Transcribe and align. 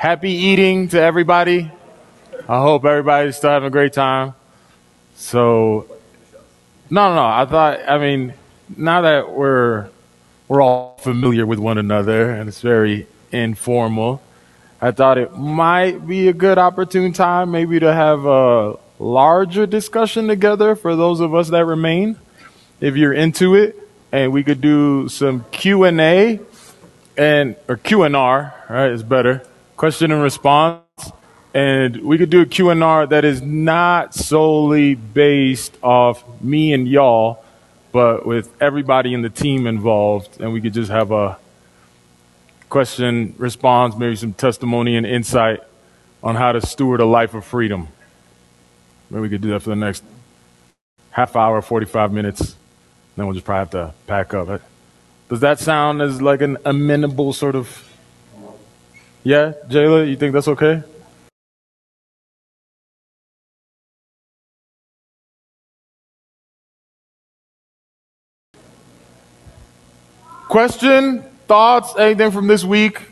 happy 0.00 0.30
eating 0.30 0.88
to 0.88 0.98
everybody. 0.98 1.70
I 2.48 2.58
hope 2.58 2.86
everybody's 2.86 3.36
still 3.36 3.50
having 3.50 3.66
a 3.66 3.70
great 3.70 3.92
time. 3.92 4.34
So, 5.14 5.86
no, 6.88 7.14
no. 7.14 7.22
I 7.22 7.44
thought, 7.44 7.80
I 7.86 7.98
mean, 7.98 8.32
now 8.74 9.02
that 9.02 9.30
we're 9.30 9.90
we're 10.48 10.62
all 10.62 10.96
familiar 11.02 11.44
with 11.44 11.58
one 11.58 11.76
another 11.76 12.30
and 12.30 12.48
it's 12.48 12.62
very 12.62 13.08
informal, 13.30 14.22
I 14.80 14.90
thought 14.92 15.18
it 15.18 15.36
might 15.36 16.06
be 16.06 16.28
a 16.28 16.32
good 16.32 16.56
opportune 16.56 17.12
time 17.12 17.50
maybe 17.50 17.78
to 17.78 17.92
have 17.92 18.24
a 18.24 18.78
larger 18.98 19.66
discussion 19.66 20.28
together 20.28 20.76
for 20.76 20.96
those 20.96 21.20
of 21.20 21.34
us 21.34 21.50
that 21.50 21.66
remain, 21.66 22.16
if 22.80 22.96
you're 22.96 23.12
into 23.12 23.54
it, 23.54 23.76
and 24.12 24.32
we 24.32 24.44
could 24.44 24.62
do 24.62 25.10
some 25.10 25.44
Q 25.50 25.84
and 25.84 27.56
or 27.68 27.76
Q 27.76 28.04
and 28.04 28.16
R, 28.16 28.54
right? 28.70 28.92
Is 28.92 29.02
better 29.02 29.42
question 29.80 30.12
and 30.12 30.22
response, 30.22 30.82
and 31.54 32.04
we 32.04 32.18
could 32.18 32.28
do 32.28 32.42
a 32.42 32.44
Q 32.44 32.68
and 32.68 32.84
R 32.84 33.06
that 33.06 33.24
is 33.24 33.40
not 33.40 34.14
solely 34.14 34.94
based 34.94 35.74
off 35.82 36.22
me 36.42 36.74
and 36.74 36.86
y'all, 36.86 37.42
but 37.90 38.26
with 38.26 38.52
everybody 38.60 39.14
in 39.14 39.22
the 39.22 39.30
team 39.30 39.66
involved, 39.66 40.38
and 40.38 40.52
we 40.52 40.60
could 40.60 40.74
just 40.74 40.90
have 40.90 41.10
a 41.12 41.38
question 42.68 43.34
response, 43.38 43.96
maybe 43.96 44.16
some 44.16 44.34
testimony 44.34 44.96
and 44.96 45.06
insight 45.06 45.60
on 46.22 46.36
how 46.36 46.52
to 46.52 46.60
steward 46.60 47.00
a 47.00 47.06
life 47.06 47.32
of 47.32 47.42
freedom. 47.42 47.88
Maybe 49.08 49.22
we 49.22 49.28
could 49.30 49.40
do 49.40 49.48
that 49.52 49.60
for 49.60 49.70
the 49.70 49.76
next 49.76 50.04
half 51.10 51.34
hour, 51.36 51.62
45 51.62 52.12
minutes. 52.12 52.54
Then 53.16 53.24
we'll 53.24 53.32
just 53.32 53.46
probably 53.46 53.60
have 53.60 53.70
to 53.70 53.94
pack 54.06 54.34
up. 54.34 54.60
Does 55.30 55.40
that 55.40 55.58
sound 55.58 56.02
as 56.02 56.20
like 56.20 56.42
an 56.42 56.58
amenable 56.66 57.32
sort 57.32 57.54
of? 57.54 57.89
Yeah, 59.22 59.52
Jayla, 59.68 60.08
you 60.08 60.16
think 60.16 60.32
that's 60.32 60.48
okay? 60.48 60.82
Question, 70.48 71.22
thoughts, 71.46 71.94
anything 71.96 72.30
from 72.30 72.46
this 72.46 72.64
week? 72.64 73.02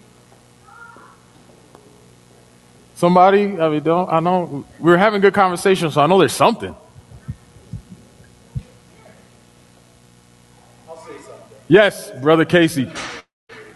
Somebody? 2.96 3.60
I 3.60 3.68
mean, 3.68 3.82
don't 3.84 4.10
I 4.10 4.18
know 4.20 4.64
we 4.80 4.90
were 4.90 4.98
having 4.98 5.20
good 5.20 5.34
conversation, 5.34 5.90
so 5.90 6.00
I 6.00 6.06
know 6.06 6.18
there's 6.18 6.32
something. 6.32 6.74
Yes, 11.68 12.10
brother 12.20 12.44
Casey. 12.44 12.90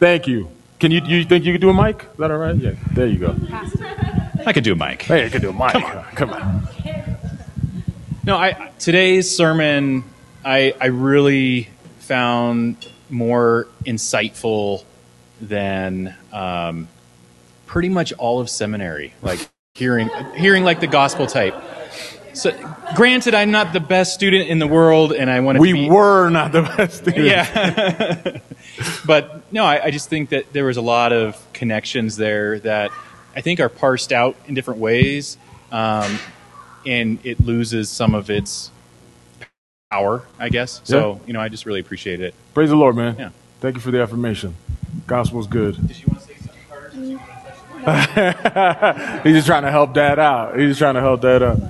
Thank 0.01 0.27
you. 0.27 0.51
Can 0.83 0.91
you 0.91 1.01
you 1.05 1.23
think 1.25 1.45
you 1.45 1.53
could 1.53 1.61
do 1.61 1.71
a 1.71 1.73
mic? 1.73 2.03
Is 2.03 2.19
that 2.19 2.33
all 2.33 2.39
right? 2.39 2.57
Yeah. 2.57 2.73
There 2.91 3.07
you 3.07 3.17
go. 3.17 3.37
I 4.45 4.53
could 4.53 4.65
do 4.65 4.73
a 4.73 4.75
mic. 4.75 5.03
Hey, 5.03 5.25
I 5.25 5.29
could 5.29 5.41
do 5.41 5.51
a 5.51 5.53
mic. 5.53 5.75
Come 5.75 5.85
on. 5.85 6.05
Come 6.17 6.31
on. 6.31 6.69
No, 8.25 8.37
I 8.37 8.73
today's 8.81 9.31
sermon 9.31 10.03
I 10.45 10.75
I 10.81 10.87
really 10.87 11.69
found 12.01 12.89
more 13.11 13.69
insightful 13.87 14.83
than 15.41 16.17
um, 16.33 16.89
pretty 17.67 17.89
much 17.89 18.13
all 18.15 18.41
of 18.41 18.51
seminary. 18.51 19.15
Like 19.23 19.49
hearing 19.77 20.11
hearing 20.35 20.65
like 20.65 20.81
the 20.81 20.89
gospel 20.89 21.29
type. 21.29 21.55
So, 22.35 22.51
granted, 22.97 23.35
I'm 23.35 23.51
not 23.51 23.73
the 23.73 23.81
best 23.81 24.15
student 24.15 24.49
in 24.49 24.59
the 24.59 24.67
world, 24.67 25.13
and 25.13 25.31
I 25.31 25.41
want 25.41 25.57
to. 25.57 25.61
We 25.61 25.75
be, 25.75 25.89
were 25.89 26.31
not 26.31 26.51
the 26.51 26.63
best 26.63 27.03
students. 27.03 27.25
Yeah, 27.25 28.39
but 29.07 29.53
no, 29.53 29.65
I, 29.65 29.85
I, 29.87 29.91
just 29.91 30.09
think 30.09 30.31
that 30.31 30.53
there 30.53 30.65
was 30.65 30.77
a 30.77 30.83
lot 30.83 31.13
of 31.13 31.37
connections 31.53 32.17
there 32.17 32.59
that 32.61 32.91
I 33.35 33.41
think 33.41 33.61
are 33.61 33.69
parsed 33.69 34.13
out 34.13 34.37
in 34.47 34.55
different 34.55 34.81
ways, 34.81 35.37
um, 35.71 36.19
and 36.87 37.19
it 37.25 37.41
loses 37.41 37.89
some 37.91 38.15
of 38.15 38.31
its 38.31 38.71
power, 39.91 40.25
I 40.39 40.49
guess. 40.49 40.81
So, 40.85 41.15
yeah. 41.15 41.19
you 41.27 41.33
know, 41.35 41.41
I 41.41 41.49
just 41.49 41.67
really 41.67 41.81
appreciate 41.81 42.21
it. 42.21 42.35
Praise 42.55 42.71
the 42.71 42.77
Lord, 42.77 42.97
man. 42.97 43.17
Yeah. 43.19 43.31
Thank 43.61 43.77
you 43.77 43.81
for 43.81 43.91
the 43.91 44.01
affirmation. 44.01 44.55
Gospel's 45.07 45.47
good. 45.47 45.87
Did 45.87 45.99
you 45.99 46.07
want 46.09 46.21
to 46.21 46.27
say 46.27 46.37
something 46.37 46.63
first? 46.69 46.95
He's 49.25 49.35
just 49.35 49.47
trying 49.47 49.65
to 49.65 49.71
help 49.71 49.93
dad 49.93 50.19
out. 50.19 50.59
He's 50.59 50.71
just 50.71 50.79
trying 50.79 50.95
to 50.95 51.01
help 51.01 51.21
dad 51.21 51.43
out. 51.43 51.61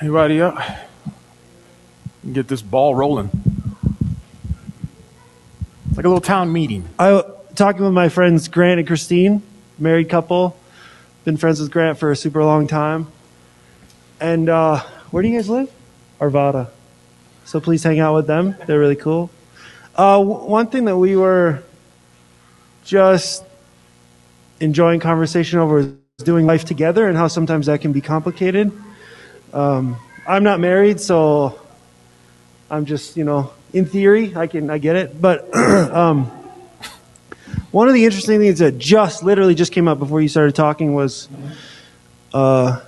Anybody 0.00 0.40
up? 0.40 0.58
Get 2.32 2.48
this 2.48 2.62
ball 2.62 2.94
rolling. 2.94 3.51
It's 5.92 5.98
like 5.98 6.06
a 6.06 6.08
little 6.08 6.22
town 6.22 6.50
meeting. 6.50 6.88
I 6.98 7.22
talking 7.54 7.84
with 7.84 7.92
my 7.92 8.08
friends 8.08 8.48
Grant 8.48 8.78
and 8.78 8.86
Christine, 8.86 9.42
married 9.78 10.08
couple. 10.08 10.56
Been 11.26 11.36
friends 11.36 11.60
with 11.60 11.70
Grant 11.70 11.98
for 11.98 12.10
a 12.10 12.16
super 12.16 12.42
long 12.42 12.66
time. 12.66 13.08
And 14.18 14.48
uh, 14.48 14.80
where 15.10 15.22
do 15.22 15.28
you 15.28 15.36
guys 15.36 15.50
live? 15.50 15.70
Arvada. 16.18 16.70
So 17.44 17.60
please 17.60 17.82
hang 17.82 18.00
out 18.00 18.14
with 18.14 18.26
them. 18.26 18.56
They're 18.66 18.78
really 18.78 18.96
cool. 18.96 19.28
Uh, 19.94 20.24
one 20.24 20.68
thing 20.68 20.86
that 20.86 20.96
we 20.96 21.14
were 21.14 21.62
just 22.86 23.44
enjoying 24.60 24.98
conversation 24.98 25.58
over 25.58 25.80
is 25.80 25.88
doing 26.24 26.46
life 26.46 26.64
together 26.64 27.06
and 27.06 27.18
how 27.18 27.28
sometimes 27.28 27.66
that 27.66 27.82
can 27.82 27.92
be 27.92 28.00
complicated. 28.00 28.72
Um, 29.52 29.98
I'm 30.26 30.42
not 30.42 30.58
married, 30.58 31.00
so 31.00 31.60
I'm 32.70 32.86
just, 32.86 33.18
you 33.18 33.24
know, 33.24 33.52
in 33.72 33.86
theory, 33.86 34.36
I 34.36 34.46
can, 34.46 34.70
I 34.70 34.78
get 34.78 34.96
it. 34.96 35.20
But 35.20 35.54
um, 35.56 36.26
one 37.70 37.88
of 37.88 37.94
the 37.94 38.04
interesting 38.04 38.38
things 38.38 38.58
that 38.58 38.78
just 38.78 39.22
literally 39.22 39.54
just 39.54 39.72
came 39.72 39.88
up 39.88 39.98
before 39.98 40.20
you 40.20 40.28
started 40.28 40.54
talking 40.54 40.94
was, 40.94 41.28
uh, 42.34 42.80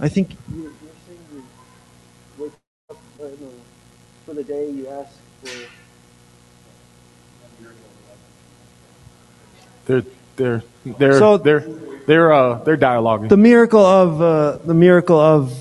I 0.00 0.08
think 0.08 0.30
for 4.32 4.34
the 4.34 4.44
day 4.44 4.70
you 4.70 4.88
ask 4.88 5.10
for. 5.42 5.50
They're 9.84 10.04
they're 10.36 10.62
they're 10.86 11.18
so 11.18 11.36
they're 11.36 11.60
they're 12.06 12.32
uh 12.32 12.54
they're 12.64 12.76
dialoguing. 12.76 13.28
The 13.28 13.36
miracle 13.36 13.84
of 13.84 14.22
uh, 14.22 14.58
the 14.64 14.74
miracle 14.74 15.20
of 15.20 15.52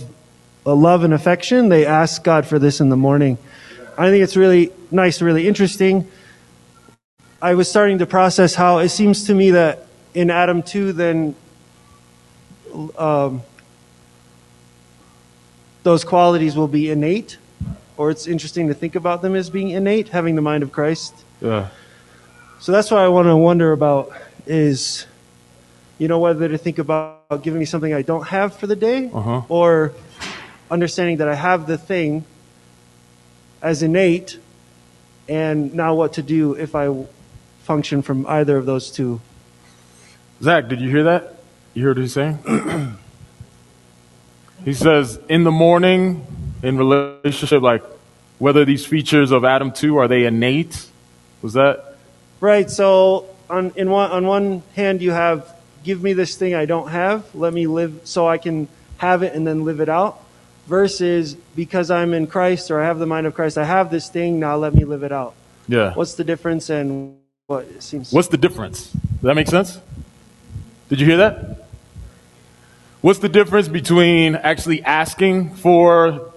love 0.66 1.04
and 1.04 1.14
affection. 1.14 1.70
They 1.70 1.86
ask 1.86 2.24
God 2.24 2.46
for 2.46 2.60
this 2.60 2.80
in 2.80 2.90
the 2.90 2.96
morning. 2.96 3.38
I 3.98 4.10
think 4.10 4.24
it's 4.24 4.38
really 4.38 4.72
nice, 4.90 5.22
really 5.22 5.48
interesting. 5.48 6.10
I 7.42 7.56
was 7.56 7.70
starting 7.70 8.00
to 8.00 8.06
process 8.06 8.56
how 8.56 8.80
it 8.80 8.90
seems 8.90 9.26
to 9.26 9.34
me 9.34 9.52
that 9.52 9.88
in 10.14 10.30
Adam 10.30 10.62
2, 10.64 10.94
then 10.94 11.36
um, 12.98 13.42
those 15.84 16.04
qualities 16.04 16.56
will 16.56 16.68
be 16.68 16.92
innate, 16.92 17.38
or 17.98 18.12
it's 18.12 18.28
interesting 18.28 18.68
to 18.68 18.74
think 18.74 18.96
about 18.96 19.22
them 19.22 19.36
as 19.36 19.50
being 19.50 19.70
innate, 19.70 20.10
having 20.10 20.36
the 20.36 20.42
mind 20.42 20.64
of 20.64 20.72
Christ. 20.72 21.14
Yeah. 21.42 21.70
So 22.60 22.72
that's 22.72 22.92
what 22.92 23.00
I 23.00 23.08
want 23.08 23.28
to 23.28 23.36
wonder 23.36 23.72
about 23.72 24.12
is, 24.46 25.08
you 25.98 26.08
know, 26.08 26.20
whether 26.20 26.48
to 26.48 26.58
think 26.58 26.78
about 26.78 27.42
giving 27.42 27.60
me 27.60 27.66
something 27.66 27.94
I 27.94 28.04
don't 28.04 28.28
have 28.28 28.56
for 28.56 28.68
the 28.68 28.76
day, 28.76 29.10
uh-huh. 29.12 29.42
or 29.50 29.94
understanding 30.70 31.18
that 31.18 31.28
I 31.28 31.36
have 31.36 31.66
the 31.66 31.78
thing 31.78 32.24
as 33.62 33.84
innate, 33.84 34.40
and 35.30 35.74
now 35.74 35.96
what 35.96 36.14
to 36.14 36.24
do 36.24 36.54
if 36.54 36.76
I 36.76 37.06
function 37.64 38.02
from 38.02 38.26
either 38.28 38.58
of 38.58 38.66
those 38.66 38.92
two. 38.92 39.22
Zach, 40.42 40.68
did 40.68 40.82
you 40.82 40.90
hear 40.90 41.04
that? 41.04 41.36
You 41.74 41.86
heard 41.86 41.98
what 41.98 42.02
he's 42.02 42.14
saying? 42.14 42.40
he 44.66 44.74
says, 44.74 45.20
in 45.30 45.44
the 45.44 45.52
morning, 45.52 46.26
in 46.64 46.78
relationship, 46.78 47.62
like 47.62 47.84
whether 48.40 48.66
these 48.66 48.86
features 48.86 49.32
of 49.32 49.46
Adam 49.46 49.72
2 49.72 49.98
are 49.98 50.08
they 50.08 50.26
innate? 50.26 50.88
Was 51.42 51.54
that? 51.54 51.98
Right. 52.40 52.70
So 52.70 53.28
on, 53.50 53.72
in 53.76 53.90
one, 53.90 54.12
on 54.12 54.26
one 54.26 54.64
hand, 54.76 55.02
you 55.02 55.12
have 55.12 55.56
give 55.84 56.04
me 56.04 56.14
this 56.14 56.36
thing 56.36 56.54
I 56.56 56.66
don't 56.66 56.90
have. 56.90 57.34
Let 57.34 57.54
me 57.54 57.68
live 57.68 58.02
so 58.04 58.28
I 58.28 58.38
can 58.38 58.68
have 58.98 59.24
it 59.24 59.34
and 59.34 59.46
then 59.46 59.64
live 59.64 59.80
it 59.80 59.90
out 59.90 60.22
versus 60.68 61.36
because 61.56 61.92
I'm 61.92 62.14
in 62.14 62.28
Christ 62.28 62.72
or 62.72 62.82
I 62.82 62.86
have 62.86 63.00
the 63.00 63.06
mind 63.06 63.28
of 63.28 63.34
Christ, 63.34 63.58
I 63.58 63.66
have 63.66 63.92
this 63.92 64.10
thing, 64.10 64.40
now 64.40 64.56
let 64.58 64.74
me 64.74 64.86
live 64.86 65.04
it 65.04 65.12
out. 65.12 65.34
Yeah. 65.68 65.94
What's 65.94 66.16
the 66.16 66.24
difference 66.24 66.70
and 66.70 67.18
what 67.48 67.66
it 67.66 67.84
seems 67.84 68.12
What's 68.12 68.30
the 68.30 68.38
difference? 68.38 68.92
Does 68.92 69.22
that 69.22 69.36
make 69.36 69.48
sense? 69.48 69.80
Did 70.90 71.00
you 71.00 71.06
hear 71.06 71.18
that? 71.18 71.68
What's 73.02 73.20
the 73.20 73.30
difference 73.30 73.68
between 73.68 74.36
actually 74.36 74.84
asking 74.84 75.56
for 75.56 76.34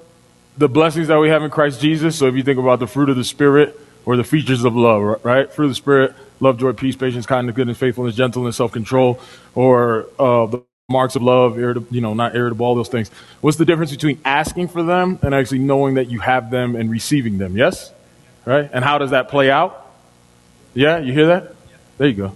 the 0.57 0.69
blessings 0.69 1.09
that 1.09 1.19
we 1.19 1.29
have 1.29 1.43
in 1.43 1.51
Christ 1.51 1.81
Jesus? 1.81 2.17
So 2.17 2.27
if 2.27 2.35
you 2.35 2.43
think 2.43 2.59
about 2.59 2.79
the 2.79 2.87
fruit 2.87 3.11
of 3.11 3.17
the 3.17 3.25
Spirit 3.25 3.79
or 4.07 4.17
the 4.17 4.25
features 4.25 4.65
of 4.65 4.75
love, 4.75 5.21
right? 5.25 5.53
Fruit 5.53 5.67
of 5.67 5.71
the 5.71 5.75
Spirit, 5.77 6.15
love, 6.41 6.59
joy, 6.59 6.73
peace, 6.73 6.97
patience, 6.97 7.27
kindness, 7.27 7.55
goodness, 7.55 7.79
faithfulness, 7.79 8.15
gentleness, 8.15 8.57
self-control, 8.57 9.21
or 9.55 10.07
uh, 10.19 10.47
the 10.47 10.63
marks 10.91 11.17
of 11.17 11.23
love, 11.23 11.59
irritable, 11.59 11.87
you 11.91 12.03
know, 12.03 12.13
not 12.13 12.37
irritable, 12.37 12.67
all 12.67 12.75
those 12.75 12.91
things. 12.91 13.11
What's 13.41 13.57
the 13.57 13.65
difference 13.65 13.91
between 13.91 14.21
asking 14.23 14.69
for 14.69 14.83
them 14.83 15.19
and 15.23 15.35
actually 15.35 15.61
knowing 15.61 15.95
that 15.95 16.11
you 16.11 16.21
have 16.21 16.51
them 16.51 16.77
and 16.77 16.91
receiving 16.91 17.39
them? 17.39 17.57
Yes? 17.57 17.91
Right? 18.45 18.69
And 18.71 18.85
how 18.85 18.99
does 18.99 19.13
that 19.13 19.31
play 19.31 19.51
out? 19.51 19.91
Yeah, 20.75 20.99
you 20.99 21.15
hear 21.15 21.29
that? 21.29 21.55
There 21.97 22.07
you 22.07 22.15
go. 22.15 22.33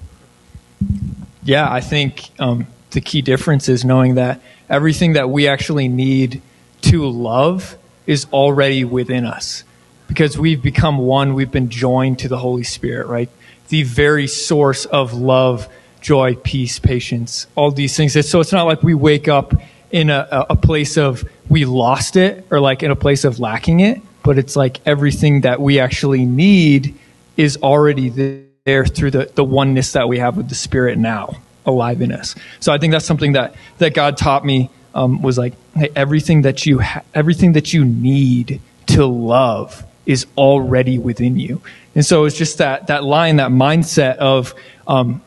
Yeah, 1.43 1.71
I 1.71 1.83
think 1.83 2.31
um, 2.39 2.67
the 2.93 3.03
key 3.03 3.21
difference 3.21 3.69
is 3.69 3.85
knowing 3.85 4.15
that 4.15 4.41
everything 4.71 5.13
that 5.13 5.29
we 5.29 5.47
actually 5.47 5.89
need 5.89 6.41
to 6.83 7.07
love 7.07 7.77
is 8.07 8.27
already 8.33 8.83
within 8.83 9.27
us 9.27 9.63
because 10.07 10.39
we've 10.39 10.63
become 10.63 10.97
one, 10.97 11.35
we've 11.35 11.51
been 11.51 11.69
joined 11.69 12.21
to 12.21 12.29
the 12.29 12.39
Holy 12.39 12.63
Spirit, 12.63 13.09
right? 13.09 13.29
The 13.69 13.83
very 13.83 14.27
source 14.27 14.87
of 14.87 15.13
love, 15.13 15.69
joy, 16.09 16.35
peace, 16.37 16.79
patience, 16.79 17.47
all 17.55 17.71
these 17.71 17.95
things. 17.95 18.15
So 18.27 18.41
it's 18.41 18.51
not 18.51 18.63
like 18.63 18.83
we 18.83 18.95
wake 18.95 19.29
up 19.29 19.53
in 19.91 20.09
a, 20.09 20.47
a 20.49 20.57
place 20.57 20.97
of 20.97 21.23
we 21.51 21.67
lost 21.67 22.17
it 22.17 22.47
or 22.51 22.61
like 22.61 22.83
in 22.83 22.91
a 22.91 22.97
place 22.97 23.25
of 23.25 23.41
lacking 23.41 23.81
it, 23.81 24.01
but 24.23 24.39
it's 24.39 24.57
like 24.57 24.81
everything 24.87 25.43
that 25.43 25.61
we 25.61 25.79
actually 25.79 26.25
need 26.25 26.95
is 27.37 27.59
already 27.59 28.41
there 28.65 28.87
through 28.87 29.11
the, 29.11 29.31
the 29.35 29.45
oneness 29.45 29.93
that 29.93 30.09
we 30.09 30.19
have 30.19 30.39
with 30.39 30.49
the 30.49 30.55
Spirit 30.55 30.97
now 30.97 31.37
alive 31.67 32.01
in 32.01 32.11
us. 32.11 32.35
So 32.59 32.73
I 32.73 32.79
think 32.79 32.93
that's 32.93 33.05
something 33.05 33.33
that, 33.33 33.55
that 33.77 33.93
God 33.93 34.17
taught 34.17 34.47
me 34.47 34.71
um, 34.95 35.21
was 35.21 35.37
like, 35.37 35.53
hey, 35.77 35.91
everything 35.95 36.41
that 36.41 36.65
you 36.65 36.79
ha- 36.79 37.03
everything 37.15 37.53
that 37.53 37.75
you 37.75 37.85
need 37.85 38.63
to 38.87 39.05
love 39.05 39.85
is 40.07 40.25
already 40.39 40.97
within 40.97 41.39
you. 41.39 41.61
And 41.95 42.07
so 42.07 42.25
it's 42.25 42.39
just 42.39 42.57
that, 42.59 42.87
that 42.87 43.05
line, 43.05 43.37
that 43.37 43.51
mindset 43.51 44.17
of 44.17 44.55
um, 44.87 45.21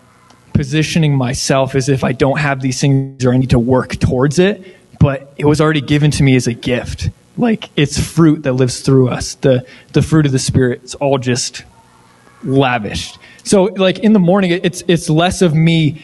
positioning 0.53 1.15
myself 1.15 1.75
as 1.75 1.89
if 1.89 2.03
I 2.03 2.11
don't 2.11 2.39
have 2.39 2.61
these 2.61 2.79
things 2.79 3.23
or 3.25 3.33
I 3.33 3.37
need 3.37 3.51
to 3.51 3.59
work 3.59 3.95
towards 3.97 4.39
it, 4.39 4.77
but 4.99 5.33
it 5.37 5.45
was 5.45 5.59
already 5.59 5.81
given 5.81 6.11
to 6.11 6.23
me 6.23 6.35
as 6.35 6.47
a 6.47 6.53
gift. 6.53 7.09
Like 7.37 7.69
it's 7.75 7.99
fruit 7.99 8.43
that 8.43 8.53
lives 8.53 8.81
through 8.81 9.09
us. 9.09 9.35
The, 9.35 9.65
the 9.93 10.01
fruit 10.01 10.25
of 10.25 10.31
the 10.31 10.39
Spirit, 10.39 10.81
it's 10.83 10.95
all 10.95 11.17
just 11.17 11.63
lavished. 12.43 13.17
So 13.43 13.63
like 13.63 13.99
in 13.99 14.13
the 14.13 14.19
morning, 14.19 14.51
it's, 14.51 14.83
it's 14.87 15.09
less 15.09 15.41
of 15.41 15.55
me 15.55 16.01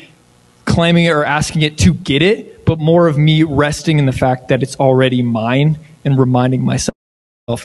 claiming 0.66 1.06
it 1.06 1.10
or 1.12 1.24
asking 1.24 1.62
it 1.62 1.78
to 1.80 1.94
get 1.94 2.22
it, 2.22 2.66
but 2.66 2.80
more 2.80 3.08
of 3.08 3.18
me 3.18 3.44
resting 3.44 4.00
in 4.00 4.06
the 4.06 4.12
fact 4.12 4.50
that 4.50 4.64
it's 4.64 4.76
already 4.78 5.22
mine 5.22 5.80
and 6.04 6.18
reminding 6.18 6.64
myself 6.64 6.94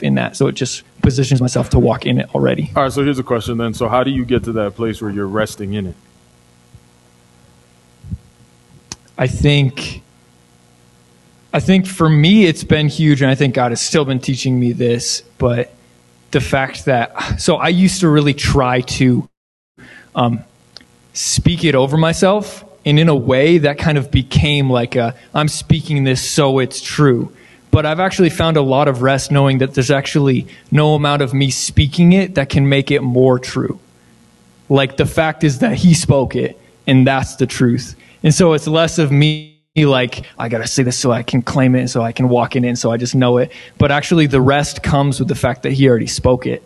in 0.01 0.15
that. 0.15 0.35
So 0.37 0.47
it 0.47 0.53
just 0.53 0.83
positions 1.01 1.41
myself 1.41 1.69
to 1.71 1.79
walk 1.79 2.05
in 2.05 2.19
it 2.19 2.33
already. 2.33 2.71
All 2.75 2.83
right, 2.83 2.91
so 2.91 3.03
here's 3.03 3.19
a 3.19 3.23
question 3.23 3.57
then. 3.57 3.73
So 3.73 3.89
how 3.89 4.03
do 4.03 4.11
you 4.11 4.23
get 4.23 4.45
to 4.45 4.53
that 4.53 4.75
place 4.75 5.01
where 5.01 5.11
you're 5.11 5.27
resting 5.27 5.73
in 5.73 5.87
it? 5.87 5.95
I 9.17 9.27
think 9.27 10.01
I 11.53 11.59
think 11.59 11.85
for 11.85 12.09
me 12.09 12.45
it's 12.45 12.63
been 12.63 12.87
huge 12.87 13.21
and 13.21 13.29
I 13.29 13.35
think 13.35 13.53
God 13.53 13.71
has 13.71 13.81
still 13.81 14.05
been 14.05 14.19
teaching 14.19 14.59
me 14.59 14.71
this, 14.71 15.21
but 15.37 15.71
the 16.31 16.41
fact 16.41 16.85
that 16.85 17.39
so 17.39 17.57
I 17.57 17.69
used 17.69 17.99
to 17.99 18.09
really 18.09 18.33
try 18.33 18.81
to 18.81 19.29
um, 20.15 20.43
speak 21.13 21.63
it 21.63 21.75
over 21.75 21.95
myself 21.95 22.65
and 22.85 22.99
in 22.99 23.07
a 23.07 23.15
way 23.15 23.59
that 23.59 23.77
kind 23.77 23.97
of 23.97 24.09
became 24.09 24.69
like 24.69 24.95
a 24.95 25.15
I'm 25.33 25.47
speaking 25.47 26.03
this 26.03 26.27
so 26.27 26.59
it's 26.59 26.81
true. 26.81 27.31
But 27.69 27.85
I've 27.87 27.99
actually 27.99 28.29
found 28.29 28.57
a 28.57 28.61
lot 28.61 28.87
of 28.87 29.01
rest 29.01 29.31
knowing 29.31 29.59
that 29.59 29.73
there's 29.73 29.89
actually 29.89 30.47
no 30.71 30.93
amount 30.93 31.21
of 31.21 31.33
me 31.33 31.49
speaking 31.49 32.13
it 32.13 32.35
that 32.35 32.49
can 32.49 32.69
make 32.69 32.91
it 32.91 33.01
more 33.01 33.39
true. 33.39 33.79
Like 34.69 34.97
the 34.97 35.05
fact 35.05 35.43
is 35.43 35.59
that 35.59 35.75
he 35.75 35.93
spoke 35.93 36.35
it 36.35 36.59
and 36.85 37.05
that's 37.05 37.35
the 37.35 37.47
truth. 37.47 37.95
And 38.23 38.33
so 38.33 38.53
it's 38.53 38.67
less 38.67 38.97
of 38.99 39.11
me 39.11 39.59
like, 39.75 40.25
I 40.37 40.49
got 40.49 40.59
to 40.59 40.67
say 40.67 40.83
this 40.83 40.97
so 40.97 41.11
I 41.11 41.23
can 41.23 41.41
claim 41.41 41.75
it, 41.75 41.89
so 41.89 42.01
I 42.01 42.11
can 42.11 42.29
walk 42.29 42.55
it 42.55 42.63
in, 42.63 42.75
so 42.75 42.91
I 42.91 42.97
just 42.97 43.15
know 43.15 43.37
it. 43.37 43.51
But 43.77 43.91
actually, 43.91 44.27
the 44.27 44.41
rest 44.41 44.83
comes 44.83 45.19
with 45.19 45.27
the 45.27 45.35
fact 45.35 45.63
that 45.63 45.73
he 45.73 45.89
already 45.89 46.07
spoke 46.07 46.45
it. 46.45 46.63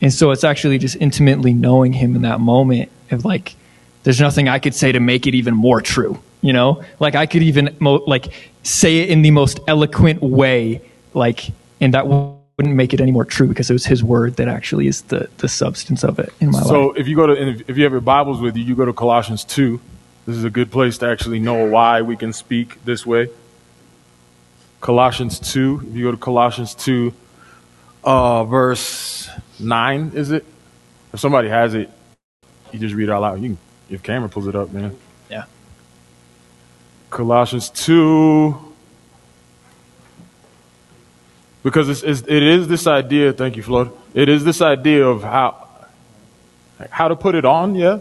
And 0.00 0.12
so 0.12 0.30
it's 0.30 0.44
actually 0.44 0.78
just 0.78 0.96
intimately 0.96 1.52
knowing 1.52 1.92
him 1.92 2.16
in 2.16 2.22
that 2.22 2.40
moment 2.40 2.90
of 3.10 3.24
like, 3.24 3.54
there's 4.02 4.20
nothing 4.20 4.48
I 4.48 4.58
could 4.58 4.74
say 4.74 4.92
to 4.92 5.00
make 5.00 5.26
it 5.26 5.34
even 5.34 5.54
more 5.54 5.80
true. 5.80 6.22
You 6.42 6.54
know, 6.54 6.82
like 7.00 7.14
I 7.14 7.26
could 7.26 7.42
even 7.42 7.76
mo- 7.80 8.02
like 8.06 8.32
say 8.62 9.00
it 9.00 9.10
in 9.10 9.20
the 9.20 9.30
most 9.30 9.60
eloquent 9.68 10.22
way, 10.22 10.80
like, 11.12 11.50
and 11.82 11.92
that 11.92 12.06
wouldn't 12.06 12.76
make 12.76 12.94
it 12.94 13.00
any 13.02 13.12
more 13.12 13.26
true 13.26 13.46
because 13.46 13.68
it 13.68 13.74
was 13.74 13.84
his 13.84 14.02
word 14.02 14.36
that 14.36 14.48
actually 14.48 14.86
is 14.86 15.02
the 15.02 15.28
the 15.38 15.48
substance 15.48 16.02
of 16.02 16.18
it 16.18 16.32
in 16.40 16.50
my 16.50 16.60
So 16.60 16.64
life. 16.64 16.68
So 16.68 16.92
if 16.92 17.08
you 17.08 17.14
go 17.14 17.26
to, 17.26 17.34
if 17.68 17.76
you 17.76 17.84
have 17.84 17.92
your 17.92 18.00
Bibles 18.00 18.40
with 18.40 18.56
you, 18.56 18.64
you 18.64 18.74
go 18.74 18.86
to 18.86 18.92
Colossians 18.94 19.44
2. 19.44 19.78
This 20.26 20.36
is 20.36 20.44
a 20.44 20.50
good 20.50 20.70
place 20.70 20.98
to 20.98 21.08
actually 21.08 21.38
know 21.38 21.64
why 21.64 22.02
we 22.02 22.16
can 22.16 22.32
speak 22.32 22.84
this 22.84 23.06
way. 23.06 23.28
Colossians 24.80 25.38
2. 25.40 25.88
If 25.88 25.96
you 25.96 26.04
go 26.04 26.10
to 26.10 26.16
Colossians 26.16 26.74
2, 26.74 27.12
uh, 28.04 28.44
verse 28.44 29.28
9, 29.58 30.12
is 30.14 30.30
it? 30.30 30.44
If 31.12 31.20
somebody 31.20 31.48
has 31.48 31.74
it, 31.74 31.90
you 32.72 32.78
just 32.78 32.94
read 32.94 33.08
it 33.08 33.12
out 33.12 33.22
loud. 33.22 33.40
You 33.40 33.48
can, 33.48 33.58
if 33.88 34.02
camera 34.02 34.28
pulls 34.28 34.46
it 34.46 34.54
up, 34.54 34.72
man. 34.72 34.96
Yeah. 35.28 35.44
Colossians 37.10 37.70
2. 37.70 38.56
Because 41.62 41.88
it's, 41.88 42.02
it's, 42.02 42.20
it 42.22 42.42
is 42.42 42.68
this 42.68 42.86
idea, 42.86 43.32
thank 43.32 43.56
you, 43.56 43.62
Floyd. 43.62 43.90
It 44.14 44.28
is 44.28 44.44
this 44.44 44.62
idea 44.62 45.06
of 45.06 45.22
how, 45.22 45.68
how 46.90 47.08
to 47.08 47.16
put 47.16 47.34
it 47.34 47.44
on, 47.44 47.74
yeah? 47.74 47.98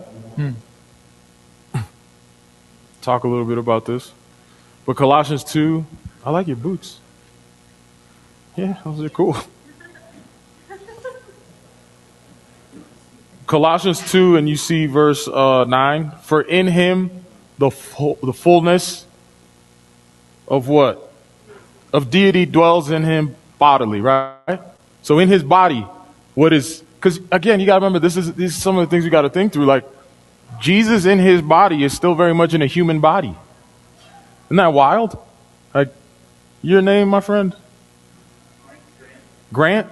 Talk 3.09 3.23
a 3.23 3.27
little 3.27 3.45
bit 3.45 3.57
about 3.57 3.85
this. 3.85 4.11
But 4.85 4.95
Colossians 4.95 5.43
2, 5.43 5.83
I 6.23 6.29
like 6.29 6.45
your 6.45 6.57
boots. 6.57 6.99
Yeah, 8.55 8.77
those 8.85 9.03
are 9.03 9.09
cool. 9.09 9.35
Colossians 13.47 14.11
2, 14.11 14.37
and 14.37 14.47
you 14.47 14.55
see 14.55 14.85
verse 14.85 15.27
uh, 15.27 15.63
9. 15.63 16.11
For 16.21 16.43
in 16.43 16.67
him 16.67 17.25
the, 17.57 17.71
full, 17.71 18.19
the 18.21 18.31
fullness 18.31 19.07
of 20.47 20.67
what? 20.67 21.11
Of 21.91 22.11
deity 22.11 22.45
dwells 22.45 22.91
in 22.91 23.03
him 23.03 23.35
bodily, 23.57 24.01
right? 24.01 24.59
So 25.01 25.17
in 25.17 25.29
his 25.29 25.41
body, 25.41 25.83
what 26.35 26.53
is, 26.53 26.83
because 26.97 27.19
again, 27.31 27.59
you 27.59 27.65
got 27.65 27.79
to 27.79 27.85
remember, 27.85 27.97
this 27.97 28.17
is, 28.17 28.31
these 28.35 28.55
are 28.55 28.61
some 28.61 28.77
of 28.77 28.87
the 28.87 28.91
things 28.91 29.03
you 29.03 29.09
got 29.09 29.23
to 29.23 29.31
think 29.31 29.51
through. 29.51 29.65
Like, 29.65 29.83
Jesus 30.59 31.05
in 31.05 31.19
his 31.19 31.41
body 31.41 31.83
is 31.83 31.93
still 31.93 32.15
very 32.15 32.33
much 32.33 32.53
in 32.53 32.61
a 32.61 32.65
human 32.65 32.99
body. 32.99 33.35
Isn't 34.47 34.57
that 34.57 34.73
wild? 34.73 35.17
Like, 35.73 35.93
your 36.61 36.81
name, 36.81 37.09
my 37.09 37.21
friend? 37.21 37.55
Grant? 39.53 39.87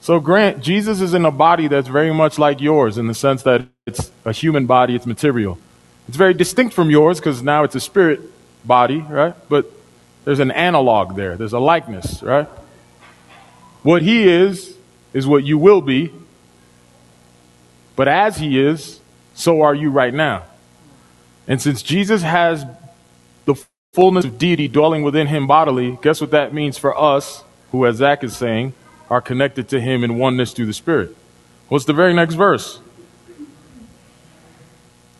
So, 0.00 0.20
Grant, 0.20 0.62
Jesus 0.62 1.00
is 1.00 1.14
in 1.14 1.24
a 1.24 1.30
body 1.30 1.68
that's 1.68 1.88
very 1.88 2.12
much 2.14 2.38
like 2.38 2.60
yours 2.60 2.96
in 2.98 3.08
the 3.08 3.14
sense 3.14 3.42
that 3.42 3.66
it's 3.86 4.10
a 4.24 4.32
human 4.32 4.66
body, 4.66 4.94
it's 4.94 5.06
material. 5.06 5.58
It's 6.06 6.16
very 6.16 6.34
distinct 6.34 6.74
from 6.74 6.90
yours 6.90 7.18
because 7.18 7.42
now 7.42 7.64
it's 7.64 7.74
a 7.74 7.80
spirit 7.80 8.20
body, 8.64 9.00
right? 9.00 9.34
But 9.48 9.70
there's 10.24 10.40
an 10.40 10.50
analog 10.50 11.16
there, 11.16 11.36
there's 11.36 11.52
a 11.52 11.58
likeness, 11.58 12.22
right? 12.22 12.48
What 13.82 14.02
he 14.02 14.28
is, 14.28 14.76
is 15.12 15.26
what 15.26 15.44
you 15.44 15.58
will 15.58 15.80
be. 15.80 16.12
But 17.96 18.08
as 18.08 18.36
he 18.38 18.60
is, 18.60 18.97
so 19.38 19.62
are 19.62 19.74
you 19.74 19.88
right 19.88 20.12
now. 20.12 20.42
And 21.46 21.62
since 21.62 21.80
Jesus 21.80 22.22
has 22.22 22.66
the 23.44 23.54
fullness 23.92 24.24
of 24.24 24.36
deity 24.36 24.66
dwelling 24.66 25.04
within 25.04 25.28
him 25.28 25.46
bodily, 25.46 25.96
guess 26.02 26.20
what 26.20 26.32
that 26.32 26.52
means 26.52 26.76
for 26.76 26.98
us, 27.00 27.44
who, 27.70 27.86
as 27.86 27.96
Zach 27.96 28.24
is 28.24 28.36
saying, 28.36 28.74
are 29.08 29.20
connected 29.20 29.68
to 29.68 29.80
him 29.80 30.02
in 30.02 30.18
oneness 30.18 30.52
through 30.52 30.66
the 30.66 30.72
Spirit? 30.72 31.16
What's 31.68 31.84
the 31.84 31.92
very 31.92 32.12
next 32.14 32.34
verse? 32.34 32.80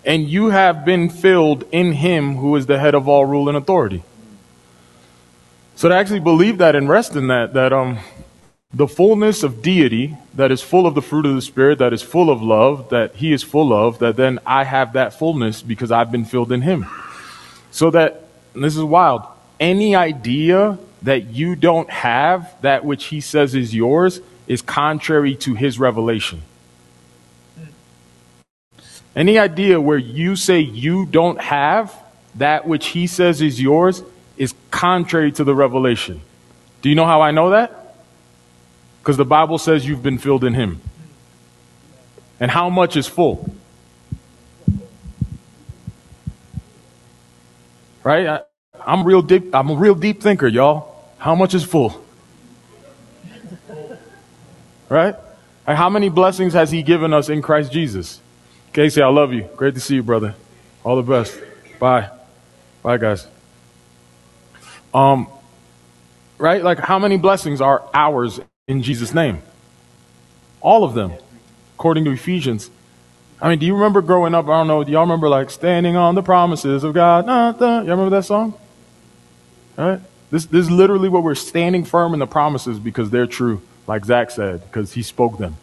And 0.05 0.29
you 0.29 0.49
have 0.49 0.85
been 0.85 1.09
filled 1.11 1.63
in 1.71 1.93
him 1.93 2.39
who 2.39 2.57
is 2.57 2.67
the 2.67 2.81
head 2.81 2.97
of 2.97 3.07
all 3.07 3.25
rule 3.25 3.49
and 3.49 3.57
authority. 3.57 4.03
So 5.77 5.89
to 5.89 5.95
actually 5.95 6.21
believe 6.21 6.59
that 6.59 6.75
and 6.75 6.89
rest 6.89 7.15
in 7.15 7.29
that, 7.29 7.55
that 7.55 7.73
um, 7.73 7.99
the 8.73 8.87
fullness 8.87 9.43
of 9.43 9.63
deity 9.63 10.17
that 10.35 10.53
is 10.53 10.61
full 10.61 10.87
of 10.87 10.95
the 10.95 11.01
fruit 11.01 11.25
of 11.25 11.35
the 11.35 11.43
Spirit, 11.43 11.79
that 11.79 11.93
is 11.93 12.03
full 12.03 12.31
of 12.31 12.43
love, 12.43 12.91
that 12.91 13.17
He 13.17 13.33
is 13.33 13.43
full 13.43 13.73
of, 13.73 13.99
that 14.01 14.17
then 14.17 14.39
I 14.45 14.65
have 14.65 14.93
that 14.93 15.19
fullness 15.19 15.63
because 15.63 15.91
I've 15.91 16.13
been 16.13 16.27
filled 16.27 16.53
in 16.53 16.61
Him. 16.61 16.87
So 17.71 17.91
that, 17.91 18.25
this 18.55 18.77
is 18.77 18.83
wild, 18.83 19.23
any 19.59 19.97
idea 19.97 20.79
that 21.03 21.27
you 21.27 21.57
don't 21.57 21.89
have 21.89 22.55
that 22.61 22.85
which 22.85 23.05
He 23.07 23.21
says 23.21 23.55
is 23.55 23.75
yours 23.75 24.21
is 24.47 24.61
contrary 24.61 25.35
to 25.37 25.55
His 25.55 25.79
revelation. 25.79 26.43
Any 29.17 29.39
idea 29.39 29.81
where 29.81 29.99
you 29.99 30.37
say 30.37 30.61
you 30.61 31.07
don't 31.07 31.41
have 31.41 31.95
that 32.35 32.69
which 32.69 32.89
He 32.89 33.07
says 33.07 33.41
is 33.41 33.61
yours 33.61 34.03
is 34.37 34.55
contrary 34.71 35.33
to 35.33 35.43
the 35.43 35.55
revelation. 35.55 36.21
Do 36.83 36.91
you 36.91 36.95
know 36.95 37.07
how 37.07 37.23
I 37.23 37.31
know 37.31 37.51
that? 37.51 37.88
Because 39.09 39.17
the 39.17 39.25
Bible 39.25 39.57
says 39.57 39.87
you've 39.87 40.03
been 40.03 40.19
filled 40.19 40.45
in 40.45 40.53
Him. 40.53 40.83
And 42.39 42.51
how 42.51 42.69
much 42.69 42.95
is 42.95 43.07
full? 43.07 43.51
Right? 48.05 48.27
I, 48.27 48.41
I'm 48.79 49.05
real 49.05 49.23
deep. 49.23 49.55
I'm 49.55 49.71
a 49.71 49.75
real 49.77 49.95
deep 49.95 50.21
thinker, 50.21 50.47
y'all. 50.47 50.95
How 51.17 51.35
much 51.35 51.55
is 51.55 51.65
full? 51.65 52.05
Right? 54.91 55.15
Like 55.67 55.79
how 55.79 55.89
many 55.89 56.11
blessings 56.11 56.53
has 56.53 56.71
He 56.71 56.83
given 56.83 57.15
us 57.15 57.31
in 57.31 57.41
Christ 57.41 57.73
Jesus? 57.73 58.21
Casey, 58.75 59.01
I 59.01 59.09
love 59.09 59.33
you. 59.33 59.49
Great 59.57 59.73
to 59.73 59.81
see 59.81 59.95
you, 59.95 60.03
brother. 60.03 60.35
All 60.85 60.97
the 60.97 61.03
best. 61.03 61.41
Bye. 61.79 62.11
Bye, 62.83 62.99
guys. 62.99 63.27
Um, 64.93 65.29
right? 66.37 66.63
Like, 66.63 66.79
how 66.79 66.99
many 66.99 67.17
blessings 67.17 67.63
are 67.63 67.89
ours 67.95 68.39
in 68.69 68.83
Jesus' 68.83 69.13
name? 69.13 69.43
All 70.61 70.85
of 70.85 70.95
them, 70.95 71.13
according 71.75 72.05
to 72.05 72.13
Ephesians. 72.13 72.71
I 73.41 73.49
mean, 73.49 73.59
do 73.59 73.67
you 73.67 73.75
remember 73.75 74.03
growing 74.03 74.35
up? 74.35 74.47
I 74.47 74.51
don't 74.51 74.69
know. 74.69 74.85
Do 74.85 74.93
y'all 74.93 75.03
remember 75.03 75.29
like 75.29 75.51
standing 75.51 75.97
on 75.97 76.15
the 76.15 76.23
promises 76.23 76.85
of 76.85 76.95
God? 76.95 77.27
Nah, 77.27 77.53
nah. 77.53 77.79
Y'all 77.79 77.91
remember 77.97 78.11
that 78.11 78.25
song? 78.25 78.55
All 79.77 79.89
right. 79.89 80.01
This, 80.31 80.45
this 80.45 80.67
is 80.67 80.71
literally 80.71 81.09
what 81.09 81.23
we're 81.23 81.35
standing 81.35 81.85
firm 81.85 82.13
in 82.13 82.21
the 82.21 82.27
promises 82.27 82.79
because 82.79 83.11
they're 83.11 83.27
true, 83.27 83.63
like 83.87 84.05
Zach 84.05 84.31
said, 84.31 84.63
because 84.63 84.93
he 84.93 85.03
spoke 85.03 85.39
them. 85.39 85.57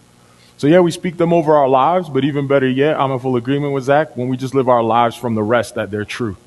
So 0.58 0.68
yeah, 0.68 0.80
we 0.80 0.90
speak 0.90 1.18
them 1.18 1.34
over 1.34 1.54
our 1.54 1.68
lives, 1.68 2.10
but 2.10 2.24
even 2.24 2.48
better 2.48 2.68
yet, 2.68 3.00
I'm 3.00 3.12
in 3.12 3.20
full 3.20 3.36
agreement 3.36 3.74
with 3.74 3.84
Zach 3.84 4.16
when 4.16 4.30
we 4.30 4.38
just 4.38 4.56
live 4.56 4.70
our 4.70 4.82
lives 4.82 5.16
from 5.16 5.36
the 5.36 5.44
rest 5.44 5.76
that 5.76 5.92
they're 5.92 6.06
true. 6.06 6.38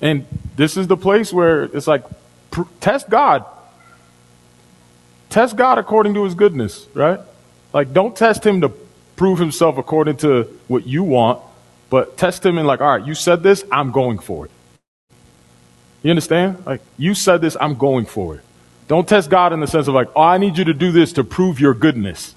And 0.00 0.24
this 0.56 0.76
is 0.76 0.86
the 0.86 0.96
place 0.96 1.32
where 1.32 1.64
it's 1.64 1.88
like, 1.88 2.04
pr- 2.52 2.62
test 2.80 3.10
God. 3.10 3.44
Test 5.34 5.56
God 5.56 5.78
according 5.78 6.14
to 6.14 6.22
his 6.22 6.36
goodness, 6.36 6.86
right? 6.94 7.18
Like, 7.72 7.92
don't 7.92 8.14
test 8.14 8.46
him 8.46 8.60
to 8.60 8.68
prove 9.16 9.40
himself 9.40 9.78
according 9.78 10.18
to 10.18 10.44
what 10.68 10.86
you 10.86 11.02
want, 11.02 11.42
but 11.90 12.16
test 12.16 12.46
him 12.46 12.56
in 12.56 12.64
like, 12.66 12.80
all 12.80 12.98
right, 12.98 13.04
you 13.04 13.16
said 13.16 13.42
this, 13.42 13.64
I'm 13.72 13.90
going 13.90 14.20
for 14.20 14.44
it. 14.44 14.52
You 16.04 16.10
understand? 16.10 16.64
Like, 16.64 16.82
you 16.96 17.16
said 17.16 17.40
this, 17.40 17.56
I'm 17.60 17.74
going 17.74 18.06
for 18.06 18.36
it. 18.36 18.42
Don't 18.86 19.08
test 19.08 19.28
God 19.28 19.52
in 19.52 19.58
the 19.58 19.66
sense 19.66 19.88
of 19.88 19.94
like, 19.94 20.06
oh, 20.14 20.22
I 20.22 20.38
need 20.38 20.56
you 20.56 20.66
to 20.66 20.72
do 20.72 20.92
this 20.92 21.12
to 21.14 21.24
prove 21.24 21.58
your 21.58 21.74
goodness. 21.74 22.36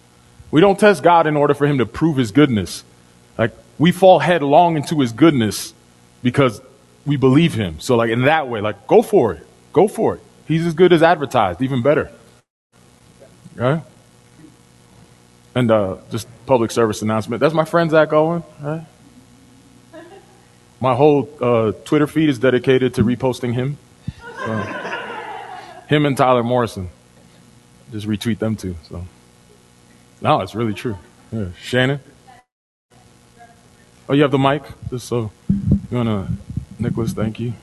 We 0.49 0.59
don't 0.59 0.79
test 0.79 1.03
God 1.03 1.27
in 1.27 1.37
order 1.37 1.53
for 1.53 1.67
him 1.67 1.77
to 1.77 1.85
prove 1.85 2.17
his 2.17 2.31
goodness. 2.31 2.83
Like, 3.37 3.51
we 3.77 3.91
fall 3.91 4.17
headlong 4.17 4.75
into 4.75 5.01
his 5.01 5.11
goodness 5.11 5.75
because 6.23 6.61
we 7.05 7.15
believe 7.15 7.53
him. 7.53 7.79
So, 7.79 7.95
like, 7.95 8.09
in 8.09 8.23
that 8.23 8.47
way, 8.47 8.59
like, 8.59 8.87
go 8.87 9.03
for 9.03 9.33
it. 9.33 9.45
Go 9.71 9.87
for 9.87 10.15
it. 10.15 10.21
He's 10.47 10.65
as 10.65 10.73
good 10.73 10.91
as 10.91 11.03
advertised, 11.03 11.61
even 11.61 11.83
better. 11.83 12.11
Right? 13.57 13.81
And 15.55 15.71
uh, 15.71 15.97
just 16.11 16.27
public 16.45 16.71
service 16.71 17.01
announcement. 17.01 17.39
That's 17.39 17.53
my 17.53 17.65
friend 17.65 17.89
Zach 17.89 18.13
Owen. 18.13 18.43
Right? 18.61 18.85
My 20.79 20.93
whole 20.93 21.27
uh, 21.41 21.71
Twitter 21.85 22.05
feed 22.05 22.29
is 22.29 22.37
dedicated 22.37 22.93
to 22.95 23.03
reposting 23.03 23.53
him. 23.53 23.77
Him 25.87 26.05
and 26.05 26.15
Tyler 26.15 26.43
Morrison. 26.43 26.89
Just 27.91 28.07
retweet 28.07 28.39
them 28.39 28.55
too. 28.55 28.75
So, 28.87 29.05
no, 30.21 30.41
it's 30.41 30.53
really 30.53 30.73
true. 30.73 30.97
Yeah. 31.31 31.47
Shannon. 31.59 31.99
Oh, 34.07 34.13
you 34.13 34.21
have 34.21 34.31
the 34.31 34.37
mic. 34.37 34.63
Just 34.89 35.07
so 35.07 35.31
you 35.89 35.97
wanna, 35.97 36.27
Nicholas. 36.77 37.13
Thank 37.13 37.39
you. 37.39 37.53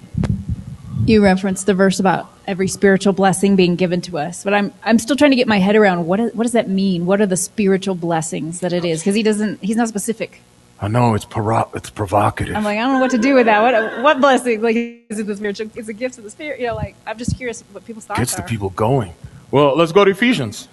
You 1.07 1.23
referenced 1.23 1.67
the 1.67 1.75
verse 1.75 2.01
about 2.01 2.29
every 2.47 2.69
spiritual 2.69 3.13
blessing 3.13 3.57
being 3.57 3.77
given 3.77 4.01
to 4.03 4.19
us, 4.19 4.45
but 4.45 4.55
I'm 4.55 4.73
I'm 4.83 4.99
still 4.99 5.17
trying 5.17 5.31
to 5.31 5.37
get 5.37 5.49
my 5.49 5.59
head 5.59 5.77
around 5.77 6.07
what 6.07 6.21
is, 6.21 6.35
what 6.35 6.45
does 6.45 6.53
that 6.53 6.69
mean? 6.69 7.07
What 7.07 7.21
are 7.21 7.27
the 7.27 7.37
spiritual 7.37 7.95
blessings 7.95 8.61
that 8.61 8.73
it 8.73 8.85
is? 8.85 9.01
Because 9.01 9.15
he 9.15 9.23
doesn't 9.23 9.63
he's 9.63 9.77
not 9.77 9.89
specific. 9.89 10.41
I 10.81 10.89
know 10.89 11.15
it's 11.15 11.25
provo- 11.25 11.71
it's 11.75 11.91
provocative. 11.91 12.57
I'm 12.57 12.65
like 12.65 12.79
I 12.79 12.83
don't 12.83 12.95
know 12.95 13.01
what 13.01 13.13
to 13.13 13.19
do 13.19 13.35
with 13.35 13.47
that. 13.47 13.63
What 13.63 14.03
what 14.03 14.21
blessing? 14.21 14.61
Like 14.61 14.77
is 14.77 15.19
it 15.19 15.27
the 15.27 15.37
spiritual? 15.37 15.71
Is 15.75 15.89
it 15.89 15.95
gifts 15.95 16.19
of 16.19 16.25
the 16.25 16.31
spirit? 16.31 16.61
You 16.61 16.69
know, 16.69 16.75
like 16.75 16.97
I'm 17.07 17.19
just 17.19 17.37
curious 17.37 17.63
what 17.73 17.85
people's 17.85 18.05
thoughts 18.05 18.21
Gets 18.21 18.35
are. 18.35 18.43
the 18.43 18.49
people 18.49 18.71
going. 18.71 19.15
Well, 19.51 19.77
let's 19.77 19.93
go 19.93 20.05
to 20.05 20.11
Ephesians. 20.11 20.69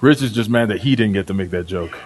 Rich 0.00 0.22
is 0.22 0.32
just 0.32 0.48
mad 0.48 0.68
that 0.68 0.82
he 0.82 0.94
didn't 0.94 1.14
get 1.14 1.26
to 1.26 1.34
make 1.34 1.50
that 1.50 1.66
joke. 1.66 1.98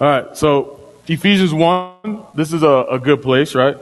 All 0.00 0.06
right, 0.08 0.34
so 0.34 0.80
Ephesians 1.06 1.52
1, 1.52 2.22
this 2.34 2.54
is 2.54 2.62
a, 2.62 2.86
a 2.90 2.98
good 2.98 3.20
place, 3.20 3.54
right? 3.54 3.76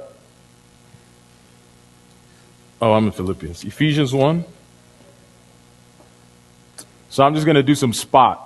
Oh, 2.83 2.93
I'm 2.93 3.07
in 3.07 3.13
Philippians. 3.13 3.63
Ephesians 3.63 4.13
1. 4.13 4.45
So 7.11 7.25
I'm 7.25 7.35
just 7.35 7.47
going 7.47 7.55
to 7.55 7.63
do 7.63 7.77
some 7.77 7.93
spot, 7.93 8.41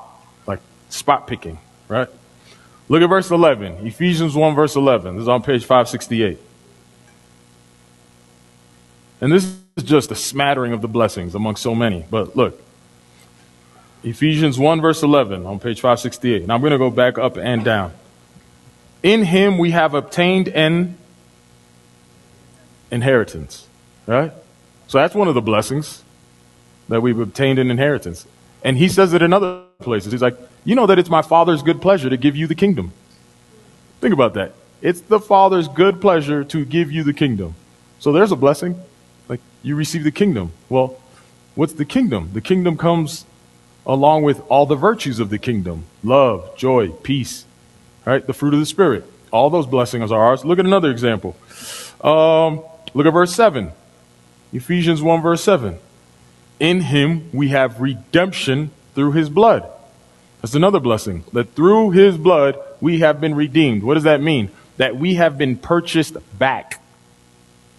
like 0.47 0.61
spot 0.91 1.27
picking, 1.27 1.59
right? 1.89 2.09
Look 2.89 3.03
at 3.03 3.09
verse 3.09 3.31
11. 3.31 3.87
Ephesians 3.87 4.35
1, 4.35 4.55
verse 4.55 4.77
11. 4.77 5.15
This 5.15 5.23
is 5.23 5.29
on 5.29 5.43
page 5.43 5.65
568. 5.65 6.39
And 9.23 9.33
this 9.33 9.45
is 9.77 9.85
just 9.85 10.11
a 10.11 10.15
smattering 10.15 10.75
of 10.75 10.83
the 10.83 10.89
blessings 10.89 11.35
among 11.35 11.57
so 11.57 11.75
many. 11.75 12.05
But 12.11 12.37
look, 12.37 12.61
Ephesians 14.05 14.59
1, 14.59 14.81
verse 14.81 15.03
11 15.03 15.47
on 15.47 15.61
page 15.61 15.81
568. 15.81 16.47
Now 16.47 16.55
I'm 16.55 16.61
going 16.61 16.73
to 16.73 16.79
go 16.79 16.91
back 16.91 17.19
up 17.19 17.37
and 17.37 17.65
down. 17.65 17.93
In 19.03 19.25
him 19.25 19.59
we 19.59 19.71
have 19.71 19.95
obtained 19.95 20.49
an 20.49 20.97
inheritance, 22.91 23.67
right? 24.07 24.33
So 24.89 24.99
that's 24.99 25.15
one 25.15 25.29
of 25.29 25.35
the 25.35 25.41
blessings 25.41 26.03
that 26.89 27.01
we've 27.01 27.19
obtained 27.19 27.59
an 27.59 27.71
inheritance. 27.71 28.27
And 28.65 28.77
he 28.77 28.89
says 28.89 29.13
it 29.13 29.23
in 29.23 29.33
other 29.33 29.63
places. 29.81 30.13
He's 30.13 30.23
like, 30.23 30.37
You 30.65 30.75
know 30.75 30.87
that 30.87 30.99
it's 30.99 31.11
my 31.11 31.23
Father's 31.23 31.63
good 31.63 31.81
pleasure 31.81 32.11
to 32.11 32.17
give 32.17 32.37
you 32.37 32.47
the 32.47 32.55
kingdom. 32.55 32.93
Think 34.01 34.15
about 34.15 34.35
that. 34.35 34.53
It's 34.81 35.01
the 35.01 35.21
Father's 35.21 35.69
good 35.69 36.01
pleasure 36.01 36.45
to 36.45 36.65
give 36.65 36.91
you 36.91 37.05
the 37.05 37.13
kingdom. 37.13 37.55
So 38.01 38.13
there's 38.13 38.33
a 38.33 38.37
blessing. 38.37 38.81
Like, 39.29 39.41
you 39.63 39.77
receive 39.77 40.03
the 40.03 40.11
kingdom. 40.11 40.53
Well, 40.69 41.01
what's 41.55 41.75
the 41.75 41.85
kingdom? 41.85 42.31
The 42.33 42.41
kingdom 42.41 42.77
comes 42.77 43.25
along 43.87 44.23
with 44.23 44.41
all 44.49 44.67
the 44.67 44.77
virtues 44.77 45.19
of 45.19 45.31
the 45.31 45.39
kingdom 45.39 45.85
love, 46.05 46.57
joy, 46.57 46.89
peace, 46.89 47.45
right? 48.05 48.27
The 48.27 48.33
fruit 48.33 48.55
of 48.55 48.61
the 48.61 48.67
Spirit. 48.67 49.05
All 49.31 49.51
those 49.51 49.67
blessings 49.67 50.13
are 50.13 50.23
ours. 50.23 50.45
Look 50.45 50.59
at 50.59 50.67
another 50.67 50.91
example. 50.91 51.37
Um, 52.03 52.63
look 52.95 53.07
at 53.07 53.13
verse 53.13 53.35
7. 53.35 53.73
Ephesians 54.53 55.01
1, 55.01 55.23
verse 55.23 55.43
7. 55.43 55.79
In 56.61 56.83
him 56.83 57.31
we 57.33 57.49
have 57.49 57.81
redemption 57.81 58.71
through 58.95 59.13
his 59.13 59.31
blood. 59.31 59.69
That's 60.43 60.55
another 60.55 60.81
blessing. 60.81 61.25
That 61.33 61.55
through 61.55 61.93
his 61.93 62.19
blood 62.19 62.59
we 62.81 62.99
have 63.01 63.21
been 63.21 63.35
redeemed. 63.35 63.83
What 63.83 63.95
does 63.95 64.03
that 64.03 64.21
mean? 64.21 64.51
That 64.77 64.97
we 64.97 65.15
have 65.15 65.39
been 65.39 65.57
purchased 65.57 66.17
back. 66.39 66.83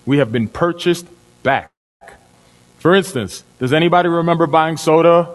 We 0.06 0.18
have 0.18 0.32
been 0.32 0.48
purchased 0.48 1.06
back. 1.44 1.72
For 2.80 2.96
instance, 2.96 3.44
does 3.60 3.74
anybody 3.74 4.10
remember 4.10 4.48
buying 4.48 4.78
soda 4.78 5.30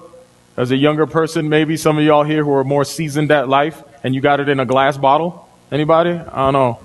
as 0.58 0.72
a 0.72 0.76
younger 0.76 1.06
person? 1.06 1.48
Maybe 1.48 1.76
some 1.76 1.96
of 1.96 2.04
y'all 2.04 2.24
here 2.24 2.44
who 2.44 2.52
are 2.52 2.64
more 2.64 2.84
seasoned 2.84 3.30
at 3.30 3.48
life 3.48 3.82
and 4.02 4.14
you 4.14 4.20
got 4.20 4.40
it 4.40 4.48
in 4.48 4.58
a 4.58 4.66
glass 4.66 4.98
bottle? 4.98 5.48
Anybody? 5.70 6.10
I 6.10 6.36
don't 6.36 6.52
know. 6.52 6.80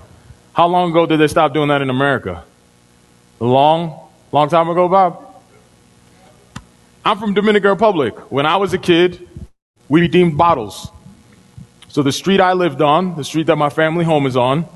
How 0.52 0.68
long 0.68 0.90
ago 0.90 1.04
did 1.06 1.18
they 1.18 1.26
stop 1.26 1.52
doing 1.52 1.68
that 1.68 1.82
in 1.82 1.90
America? 1.90 2.44
Long, 3.40 3.98
long 4.30 4.48
time 4.48 4.68
ago, 4.68 4.88
Bob? 4.88 5.20
I'm 7.04 7.18
from 7.18 7.34
Dominican 7.34 7.70
Republic. 7.70 8.14
When 8.30 8.46
I 8.46 8.56
was 8.56 8.72
a 8.72 8.78
kid, 8.78 9.28
we 9.88 10.02
redeemed 10.02 10.38
bottles. 10.38 10.88
So 11.88 12.02
the 12.02 12.12
street 12.12 12.40
I 12.40 12.52
lived 12.52 12.80
on, 12.80 13.16
the 13.16 13.24
street 13.24 13.48
that 13.48 13.56
my 13.56 13.70
family 13.70 14.04
home 14.04 14.26
is 14.26 14.36
on, 14.36 14.66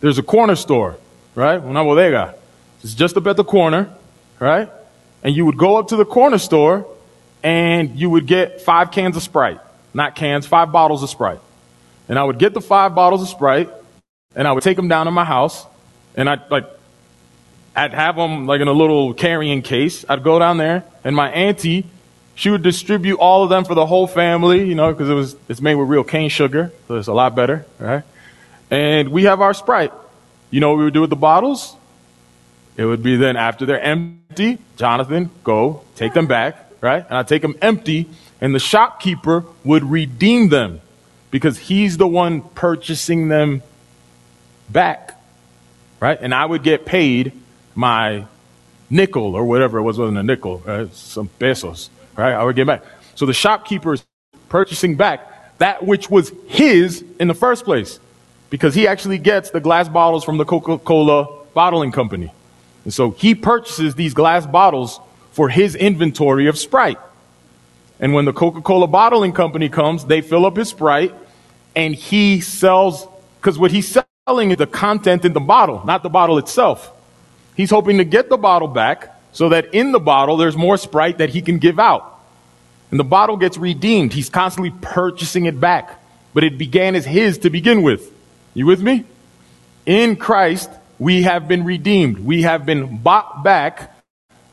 there's 0.00 0.18
a 0.18 0.22
corner 0.22 0.56
store, 0.56 0.98
right? 1.36 1.62
Una 1.62 1.84
bodega. 1.84 2.34
It's 2.82 2.94
just 2.94 3.16
up 3.16 3.26
at 3.28 3.36
the 3.36 3.44
corner, 3.44 3.88
right? 4.40 4.68
And 5.22 5.34
you 5.34 5.46
would 5.46 5.56
go 5.56 5.76
up 5.76 5.88
to 5.88 5.96
the 5.96 6.04
corner 6.04 6.38
store 6.38 6.86
and 7.46 7.94
you 7.94 8.10
would 8.10 8.26
get 8.26 8.60
five 8.60 8.90
cans 8.90 9.16
of 9.16 9.22
Sprite. 9.22 9.60
Not 9.94 10.16
cans, 10.16 10.48
five 10.48 10.72
bottles 10.72 11.04
of 11.04 11.10
Sprite. 11.10 11.38
And 12.08 12.18
I 12.18 12.24
would 12.24 12.40
get 12.40 12.54
the 12.54 12.60
five 12.60 12.96
bottles 12.96 13.22
of 13.22 13.28
Sprite 13.28 13.70
and 14.34 14.48
I 14.48 14.52
would 14.52 14.64
take 14.64 14.76
them 14.76 14.88
down 14.88 15.06
to 15.06 15.12
my 15.12 15.24
house 15.24 15.64
and 16.16 16.28
I'd 16.28 16.50
like, 16.50 16.64
I'd 17.76 17.94
have 17.94 18.16
them 18.16 18.46
like 18.46 18.60
in 18.60 18.66
a 18.66 18.72
little 18.72 19.14
carrying 19.14 19.62
case. 19.62 20.04
I'd 20.08 20.24
go 20.24 20.40
down 20.40 20.56
there 20.56 20.82
and 21.04 21.14
my 21.14 21.30
auntie, 21.30 21.86
she 22.34 22.50
would 22.50 22.64
distribute 22.64 23.18
all 23.18 23.44
of 23.44 23.48
them 23.48 23.64
for 23.64 23.76
the 23.76 23.86
whole 23.86 24.08
family, 24.08 24.64
you 24.64 24.74
know, 24.74 24.90
because 24.92 25.08
it 25.08 25.14
was, 25.14 25.36
it's 25.48 25.60
made 25.60 25.76
with 25.76 25.88
real 25.88 26.02
cane 26.02 26.30
sugar. 26.30 26.72
So 26.88 26.96
it's 26.96 27.06
a 27.06 27.14
lot 27.14 27.36
better, 27.36 27.64
right? 27.78 28.02
And 28.72 29.10
we 29.10 29.22
have 29.22 29.40
our 29.40 29.54
Sprite. 29.54 29.92
You 30.50 30.58
know 30.58 30.70
what 30.70 30.78
we 30.78 30.84
would 30.84 30.94
do 30.94 31.02
with 31.02 31.10
the 31.10 31.16
bottles? 31.16 31.76
It 32.76 32.84
would 32.84 33.04
be 33.04 33.14
then 33.14 33.36
after 33.36 33.66
they're 33.66 33.80
empty, 33.80 34.58
Jonathan, 34.74 35.30
go 35.44 35.84
take 35.94 36.12
them 36.12 36.26
back, 36.26 36.65
right? 36.86 37.04
And 37.04 37.18
I 37.18 37.22
take 37.24 37.42
them 37.42 37.56
empty, 37.60 38.08
and 38.40 38.54
the 38.54 38.60
shopkeeper 38.60 39.44
would 39.64 39.84
redeem 39.84 40.48
them 40.48 40.80
because 41.30 41.58
he's 41.58 41.96
the 41.96 42.06
one 42.06 42.40
purchasing 42.40 43.28
them 43.28 43.62
back, 44.70 45.20
right? 46.00 46.18
And 46.20 46.32
I 46.32 46.46
would 46.46 46.62
get 46.62 46.86
paid 46.86 47.32
my 47.74 48.26
nickel 48.88 49.34
or 49.34 49.44
whatever 49.44 49.78
it 49.78 49.82
was, 49.82 49.98
wasn't 49.98 50.18
a 50.18 50.22
nickel, 50.22 50.62
right? 50.64 50.94
Some 50.94 51.28
pesos, 51.28 51.90
right? 52.16 52.32
I 52.32 52.44
would 52.44 52.56
get 52.56 52.66
back. 52.66 52.84
So 53.16 53.26
the 53.26 53.34
shopkeeper 53.34 53.94
is 53.94 54.04
purchasing 54.48 54.94
back 54.94 55.58
that 55.58 55.84
which 55.84 56.08
was 56.10 56.32
his 56.46 57.04
in 57.18 57.28
the 57.28 57.34
first 57.34 57.64
place 57.64 57.98
because 58.50 58.74
he 58.74 58.86
actually 58.86 59.18
gets 59.18 59.50
the 59.50 59.60
glass 59.60 59.88
bottles 59.88 60.22
from 60.22 60.36
the 60.36 60.44
Coca-Cola 60.44 61.44
bottling 61.54 61.90
company. 61.90 62.32
And 62.84 62.94
so 62.94 63.10
he 63.10 63.34
purchases 63.34 63.94
these 63.94 64.14
glass 64.14 64.46
bottles 64.46 65.00
for 65.36 65.50
his 65.50 65.74
inventory 65.74 66.46
of 66.46 66.56
Sprite. 66.56 66.98
And 68.00 68.14
when 68.14 68.24
the 68.24 68.32
Coca 68.32 68.62
Cola 68.62 68.86
bottling 68.86 69.32
company 69.32 69.68
comes, 69.68 70.06
they 70.06 70.22
fill 70.22 70.46
up 70.46 70.56
his 70.56 70.70
Sprite 70.70 71.14
and 71.76 71.94
he 71.94 72.40
sells, 72.40 73.06
because 73.38 73.58
what 73.58 73.70
he's 73.70 73.98
selling 74.26 74.50
is 74.50 74.56
the 74.56 74.66
content 74.66 75.26
in 75.26 75.34
the 75.34 75.40
bottle, 75.40 75.84
not 75.84 76.02
the 76.02 76.08
bottle 76.08 76.38
itself. 76.38 76.90
He's 77.54 77.68
hoping 77.68 77.98
to 77.98 78.04
get 78.04 78.30
the 78.30 78.38
bottle 78.38 78.66
back 78.66 79.14
so 79.32 79.50
that 79.50 79.74
in 79.74 79.92
the 79.92 80.00
bottle 80.00 80.38
there's 80.38 80.56
more 80.56 80.78
Sprite 80.78 81.18
that 81.18 81.28
he 81.28 81.42
can 81.42 81.58
give 81.58 81.78
out. 81.78 82.18
And 82.90 82.98
the 82.98 83.04
bottle 83.04 83.36
gets 83.36 83.58
redeemed. 83.58 84.14
He's 84.14 84.30
constantly 84.30 84.72
purchasing 84.80 85.44
it 85.44 85.60
back. 85.60 86.02
But 86.32 86.44
it 86.44 86.56
began 86.56 86.94
as 86.94 87.04
his 87.04 87.36
to 87.38 87.50
begin 87.50 87.82
with. 87.82 88.10
You 88.54 88.64
with 88.64 88.80
me? 88.80 89.04
In 89.84 90.16
Christ, 90.16 90.70
we 90.98 91.24
have 91.24 91.46
been 91.46 91.64
redeemed. 91.64 92.20
We 92.20 92.42
have 92.42 92.64
been 92.64 92.96
bought 93.02 93.44
back, 93.44 93.92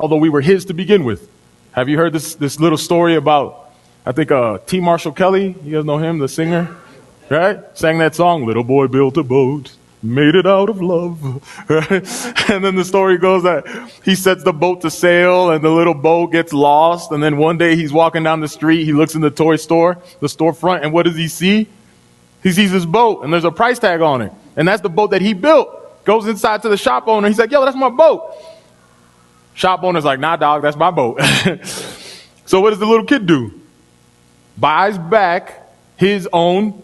although 0.03 0.17
we 0.17 0.27
were 0.27 0.41
his 0.41 0.65
to 0.65 0.73
begin 0.73 1.05
with. 1.05 1.29
Have 1.71 1.87
you 1.87 1.95
heard 1.95 2.11
this, 2.11 2.35
this 2.35 2.59
little 2.59 2.77
story 2.77 3.15
about, 3.15 3.71
I 4.05 4.11
think, 4.11 4.31
uh, 4.31 4.57
T. 4.57 4.81
Marshall 4.81 5.13
Kelly? 5.13 5.55
You 5.63 5.77
guys 5.77 5.85
know 5.85 5.97
him, 5.97 6.19
the 6.19 6.27
singer? 6.27 6.75
Right? 7.29 7.61
Sang 7.73 7.99
that 7.99 8.13
song, 8.13 8.45
Little 8.45 8.65
Boy 8.65 8.87
Built 8.87 9.15
a 9.15 9.23
Boat, 9.23 9.73
Made 10.01 10.35
It 10.35 10.45
Out 10.45 10.67
of 10.67 10.81
Love. 10.81 11.41
Right? 11.69 12.05
And 12.49 12.65
then 12.65 12.75
the 12.75 12.83
story 12.83 13.17
goes 13.17 13.43
that 13.43 13.65
he 14.03 14.15
sets 14.15 14.43
the 14.43 14.51
boat 14.51 14.81
to 14.81 14.91
sail 14.91 15.51
and 15.51 15.63
the 15.63 15.69
little 15.69 15.93
boat 15.93 16.33
gets 16.33 16.51
lost. 16.51 17.13
And 17.13 17.23
then 17.23 17.37
one 17.37 17.57
day 17.57 17.77
he's 17.77 17.93
walking 17.93 18.23
down 18.23 18.41
the 18.41 18.49
street, 18.49 18.83
he 18.83 18.91
looks 18.91 19.15
in 19.15 19.21
the 19.21 19.31
toy 19.31 19.55
store, 19.55 19.99
the 20.19 20.27
storefront, 20.27 20.83
and 20.83 20.91
what 20.91 21.03
does 21.03 21.15
he 21.15 21.29
see? 21.29 21.69
He 22.43 22.51
sees 22.51 22.71
his 22.71 22.85
boat 22.85 23.23
and 23.23 23.31
there's 23.31 23.45
a 23.45 23.51
price 23.51 23.79
tag 23.79 24.01
on 24.01 24.21
it. 24.21 24.33
And 24.57 24.67
that's 24.67 24.81
the 24.81 24.89
boat 24.89 25.11
that 25.11 25.21
he 25.21 25.33
built. 25.33 26.03
Goes 26.03 26.27
inside 26.27 26.61
to 26.63 26.67
the 26.67 26.75
shop 26.75 27.07
owner. 27.07 27.29
He's 27.29 27.39
like, 27.39 27.51
yo, 27.51 27.63
that's 27.63 27.77
my 27.77 27.89
boat. 27.89 28.35
Shop 29.53 29.83
owner's 29.83 30.05
like, 30.05 30.19
nah, 30.19 30.35
dog, 30.35 30.61
that's 30.61 30.77
my 30.77 30.91
boat. 30.91 31.21
so 32.45 32.59
what 32.59 32.71
does 32.71 32.79
the 32.79 32.85
little 32.85 33.05
kid 33.05 33.25
do? 33.25 33.59
Buys 34.57 34.97
back 34.97 35.61
his 35.97 36.27
own 36.33 36.81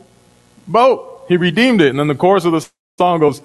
boat. 0.68 1.26
He 1.28 1.38
redeemed 1.38 1.82
it. 1.82 1.90
And 1.90 2.00
then 2.00 2.08
the 2.08 2.16
chorus 2.16 2.46
of 2.46 2.54
the 2.54 2.68
song 2.98 3.20
goes, 3.20 3.42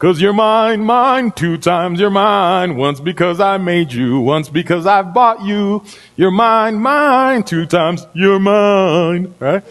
Cause 0.00 0.18
you're 0.18 0.32
mine, 0.32 0.82
mine, 0.82 1.30
two 1.30 1.58
times 1.58 2.00
you're 2.00 2.08
mine. 2.08 2.78
Once 2.78 3.00
because 3.00 3.38
I 3.38 3.58
made 3.58 3.92
you, 3.92 4.18
once 4.20 4.48
because 4.48 4.86
I've 4.86 5.12
bought 5.12 5.42
you. 5.42 5.84
You're 6.16 6.30
mine, 6.30 6.76
mine, 6.76 7.42
two 7.42 7.66
times 7.66 8.06
you're 8.14 8.38
mine. 8.38 9.34
Right? 9.38 9.62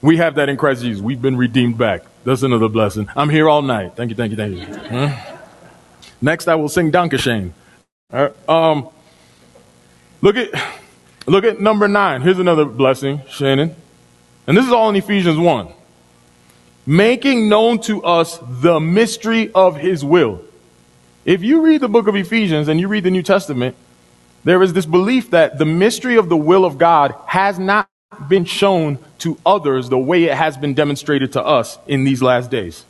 We 0.00 0.18
have 0.18 0.36
that 0.36 0.48
in 0.48 0.56
Christ 0.56 0.82
Jesus. 0.82 1.02
We've 1.02 1.20
been 1.20 1.36
redeemed 1.36 1.76
back. 1.76 2.02
That's 2.24 2.44
another 2.44 2.68
blessing. 2.68 3.08
I'm 3.16 3.28
here 3.28 3.48
all 3.48 3.60
night. 3.60 3.96
Thank 3.96 4.10
you, 4.10 4.14
thank 4.14 4.30
you, 4.30 4.36
thank 4.36 4.56
you. 4.56 4.66
Huh? 4.66 5.36
Next, 6.22 6.46
I 6.46 6.54
will 6.54 6.68
sing 6.68 6.92
Dankeschön. 6.92 7.50
All 8.10 8.22
right, 8.22 8.48
um, 8.48 8.88
look 10.22 10.34
at, 10.34 10.48
look 11.26 11.44
at 11.44 11.60
number 11.60 11.86
nine. 11.88 12.22
Here's 12.22 12.38
another 12.38 12.64
blessing, 12.64 13.20
Shannon. 13.28 13.76
And 14.46 14.56
this 14.56 14.64
is 14.64 14.72
all 14.72 14.88
in 14.88 14.96
Ephesians 14.96 15.36
1. 15.36 15.68
Making 16.86 17.50
known 17.50 17.82
to 17.82 18.02
us 18.02 18.38
the 18.42 18.80
mystery 18.80 19.52
of 19.52 19.76
his 19.76 20.06
will. 20.06 20.42
If 21.26 21.42
you 21.42 21.60
read 21.60 21.82
the 21.82 21.88
book 21.90 22.08
of 22.08 22.16
Ephesians 22.16 22.68
and 22.68 22.80
you 22.80 22.88
read 22.88 23.04
the 23.04 23.10
New 23.10 23.22
Testament, 23.22 23.76
there 24.42 24.62
is 24.62 24.72
this 24.72 24.86
belief 24.86 25.32
that 25.32 25.58
the 25.58 25.66
mystery 25.66 26.16
of 26.16 26.30
the 26.30 26.36
will 26.36 26.64
of 26.64 26.78
God 26.78 27.14
has 27.26 27.58
not 27.58 27.90
been 28.26 28.46
shown 28.46 28.98
to 29.18 29.36
others 29.44 29.90
the 29.90 29.98
way 29.98 30.24
it 30.24 30.34
has 30.34 30.56
been 30.56 30.72
demonstrated 30.72 31.34
to 31.34 31.44
us 31.44 31.78
in 31.86 32.04
these 32.04 32.22
last 32.22 32.50
days. 32.50 32.86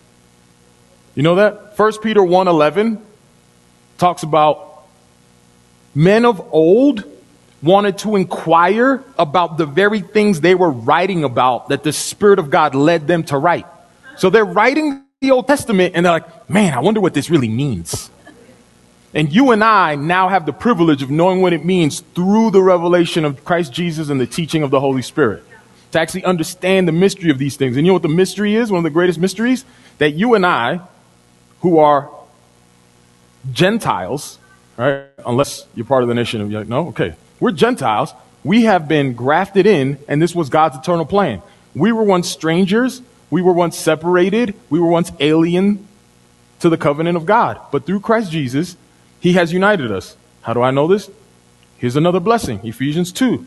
You 1.16 1.24
know 1.24 1.34
that? 1.34 1.76
1 1.76 2.02
Peter 2.02 2.22
1:11 2.22 3.02
talks 3.98 4.22
about 4.22 4.67
men 5.98 6.24
of 6.24 6.40
old 6.54 7.02
wanted 7.60 7.98
to 7.98 8.14
inquire 8.14 9.02
about 9.18 9.58
the 9.58 9.66
very 9.66 10.00
things 10.00 10.40
they 10.40 10.54
were 10.54 10.70
writing 10.70 11.24
about 11.24 11.70
that 11.70 11.82
the 11.82 11.92
spirit 11.92 12.38
of 12.38 12.50
God 12.50 12.76
led 12.76 13.08
them 13.08 13.24
to 13.24 13.36
write. 13.36 13.66
So 14.16 14.30
they're 14.30 14.44
writing 14.44 15.02
the 15.20 15.32
Old 15.32 15.48
Testament 15.48 15.96
and 15.96 16.06
they're 16.06 16.12
like, 16.12 16.48
"Man, 16.48 16.72
I 16.72 16.78
wonder 16.78 17.00
what 17.00 17.14
this 17.14 17.28
really 17.30 17.48
means." 17.48 18.10
And 19.12 19.32
you 19.32 19.50
and 19.50 19.64
I 19.64 19.96
now 19.96 20.28
have 20.28 20.46
the 20.46 20.52
privilege 20.52 21.02
of 21.02 21.10
knowing 21.10 21.40
what 21.40 21.52
it 21.52 21.64
means 21.64 22.04
through 22.14 22.52
the 22.52 22.62
revelation 22.62 23.24
of 23.24 23.44
Christ 23.44 23.72
Jesus 23.72 24.08
and 24.08 24.20
the 24.20 24.26
teaching 24.26 24.62
of 24.62 24.70
the 24.70 24.78
Holy 24.78 25.02
Spirit. 25.02 25.42
To 25.92 26.00
actually 26.00 26.24
understand 26.24 26.86
the 26.86 26.92
mystery 26.92 27.30
of 27.30 27.38
these 27.38 27.56
things. 27.56 27.76
And 27.76 27.84
you 27.84 27.90
know 27.90 27.94
what 27.94 28.02
the 28.02 28.08
mystery 28.08 28.54
is? 28.54 28.70
One 28.70 28.78
of 28.78 28.84
the 28.84 28.90
greatest 28.90 29.18
mysteries? 29.18 29.64
That 29.96 30.14
you 30.14 30.34
and 30.34 30.46
I, 30.46 30.80
who 31.62 31.78
are 31.78 32.08
Gentiles, 33.52 34.38
right? 34.78 35.04
Unless 35.26 35.66
you're 35.74 35.84
part 35.84 36.02
of 36.02 36.08
the 36.08 36.14
nation 36.14 36.40
of, 36.40 36.50
you're 36.50 36.60
like, 36.60 36.68
no, 36.68 36.88
okay. 36.88 37.14
We're 37.40 37.52
Gentiles. 37.52 38.14
We 38.44 38.62
have 38.62 38.88
been 38.88 39.14
grafted 39.14 39.66
in, 39.66 39.98
and 40.08 40.22
this 40.22 40.34
was 40.34 40.48
God's 40.48 40.76
eternal 40.76 41.04
plan. 41.04 41.42
We 41.74 41.92
were 41.92 42.04
once 42.04 42.28
strangers. 42.28 43.02
We 43.30 43.42
were 43.42 43.52
once 43.52 43.76
separated. 43.76 44.54
We 44.70 44.80
were 44.80 44.88
once 44.88 45.12
alien 45.20 45.86
to 46.60 46.68
the 46.68 46.78
covenant 46.78 47.16
of 47.16 47.26
God. 47.26 47.60
But 47.70 47.84
through 47.84 48.00
Christ 48.00 48.30
Jesus, 48.30 48.76
he 49.20 49.34
has 49.34 49.52
united 49.52 49.92
us. 49.92 50.16
How 50.42 50.54
do 50.54 50.62
I 50.62 50.70
know 50.70 50.86
this? 50.86 51.10
Here's 51.76 51.96
another 51.96 52.20
blessing 52.20 52.60
Ephesians 52.64 53.12
2. 53.12 53.46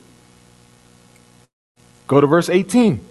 Go 2.08 2.22
to 2.22 2.28
verse 2.28 2.50
18. 2.50 3.06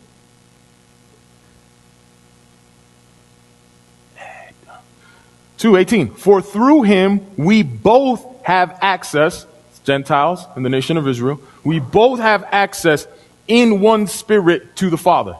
Two 5.60 5.76
eighteen. 5.76 6.08
For 6.14 6.40
through 6.40 6.84
him 6.84 7.20
we 7.36 7.62
both 7.62 8.24
have 8.44 8.78
access, 8.80 9.44
Gentiles 9.84 10.46
and 10.56 10.64
the 10.64 10.70
nation 10.70 10.96
of 10.96 11.06
Israel, 11.06 11.38
we 11.62 11.80
both 11.80 12.18
have 12.18 12.44
access 12.50 13.06
in 13.46 13.80
one 13.80 14.06
spirit 14.06 14.74
to 14.76 14.88
the 14.88 14.96
Father. 14.96 15.36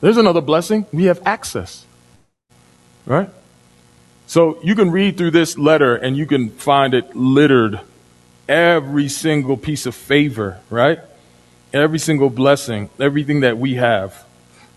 There's 0.00 0.16
another 0.16 0.40
blessing. 0.40 0.86
We 0.92 1.06
have 1.06 1.20
access. 1.26 1.84
Right? 3.04 3.28
So 4.28 4.62
you 4.62 4.76
can 4.76 4.92
read 4.92 5.16
through 5.16 5.32
this 5.32 5.58
letter 5.58 5.96
and 5.96 6.16
you 6.16 6.26
can 6.26 6.50
find 6.50 6.94
it 6.94 7.16
littered 7.16 7.80
every 8.48 9.08
single 9.08 9.56
piece 9.56 9.86
of 9.86 9.96
favor, 9.96 10.60
right? 10.70 11.00
Every 11.72 11.98
single 11.98 12.30
blessing, 12.30 12.90
everything 13.00 13.40
that 13.40 13.58
we 13.58 13.74
have 13.74 14.24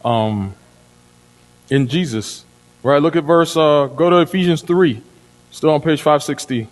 um, 0.04 0.56
in 1.70 1.88
Jesus. 1.88 2.45
Right? 2.86 3.02
Look 3.02 3.16
at 3.16 3.24
verse, 3.24 3.58
uh, 3.58 3.88
go 3.88 4.12
to 4.12 4.18
Ephesians 4.18 4.62
3, 4.62 5.02
still 5.50 5.72
on 5.72 5.82
page 5.82 6.04
560. 6.04 6.68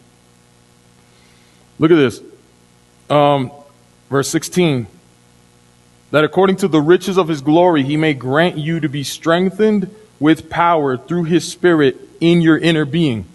Look 1.80 1.89
at 1.89 1.95
this. 1.95 2.21
Um, 3.10 3.52
verse 4.12 4.30
16. 4.30 4.86
That 6.12 6.23
according 6.23 6.58
to 6.58 6.67
the 6.67 6.82
riches 6.82 7.17
of 7.17 7.28
his 7.28 7.41
glory, 7.41 7.82
he 7.82 7.97
may 7.97 8.13
grant 8.13 8.60
you 8.60 8.80
to 8.80 8.88
be 8.88 9.04
strengthened 9.04 9.89
with 10.19 10.52
power 10.52 10.97
through 10.97 11.23
his 11.23 11.52
spirit 11.52 11.97
in 12.21 12.41
your 12.41 12.60
inner 12.60 12.86
being. 12.86 13.26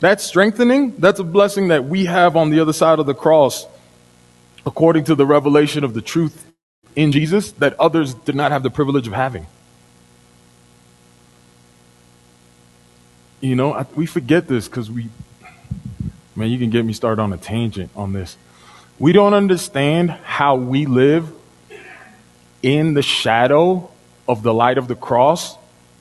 That 0.00 0.20
strengthening, 0.20 0.96
that's 0.98 1.18
a 1.18 1.24
blessing 1.24 1.68
that 1.68 1.86
we 1.86 2.04
have 2.04 2.36
on 2.36 2.50
the 2.50 2.60
other 2.60 2.74
side 2.74 2.98
of 2.98 3.06
the 3.06 3.14
cross, 3.14 3.66
according 4.66 5.04
to 5.04 5.14
the 5.14 5.24
revelation 5.24 5.82
of 5.82 5.94
the 5.94 6.02
truth 6.02 6.44
in 6.94 7.10
Jesus 7.10 7.52
that 7.52 7.72
others 7.80 8.12
did 8.12 8.34
not 8.34 8.52
have 8.52 8.62
the 8.62 8.68
privilege 8.68 9.06
of 9.06 9.14
having. 9.14 9.46
You 13.46 13.54
know, 13.54 13.74
I, 13.74 13.86
we 13.94 14.06
forget 14.06 14.48
this 14.48 14.66
because 14.66 14.90
we, 14.90 15.08
man, 16.34 16.50
you 16.50 16.58
can 16.58 16.68
get 16.68 16.84
me 16.84 16.92
started 16.92 17.22
on 17.22 17.32
a 17.32 17.36
tangent 17.36 17.90
on 17.94 18.12
this. 18.12 18.36
We 18.98 19.12
don't 19.12 19.34
understand 19.34 20.10
how 20.10 20.56
we 20.56 20.84
live 20.84 21.30
in 22.60 22.94
the 22.94 23.02
shadow 23.02 23.88
of 24.26 24.42
the 24.42 24.52
light 24.52 24.78
of 24.78 24.88
the 24.88 24.96
cross 24.96 25.56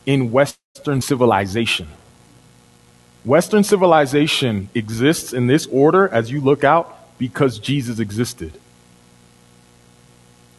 in 0.08 0.32
Western 0.32 1.02
civilization. 1.02 1.88
Western 3.24 3.64
civilization 3.64 4.70
exists 4.74 5.32
in 5.32 5.46
this 5.46 5.68
order 5.68 6.08
as 6.10 6.32
you 6.32 6.42
look 6.42 6.64
out 6.64 6.98
because 7.20 7.60
Jesus 7.60 8.00
existed. 8.00 8.54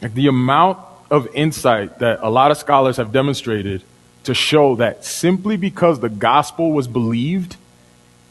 Like 0.00 0.14
the 0.14 0.28
amount 0.28 0.78
of 1.10 1.26
insight 1.34 1.98
that 1.98 2.20
a 2.22 2.30
lot 2.30 2.52
of 2.52 2.58
scholars 2.58 2.98
have 2.98 3.10
demonstrated 3.10 3.82
to 4.26 4.34
show 4.34 4.76
that 4.76 5.04
simply 5.04 5.56
because 5.56 6.00
the 6.00 6.08
gospel 6.08 6.72
was 6.72 6.88
believed 6.88 7.56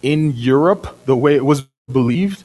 in 0.02 0.34
Europe 0.36 0.98
the 1.06 1.16
way 1.16 1.36
it 1.36 1.46
was 1.46 1.66
believed, 1.92 2.44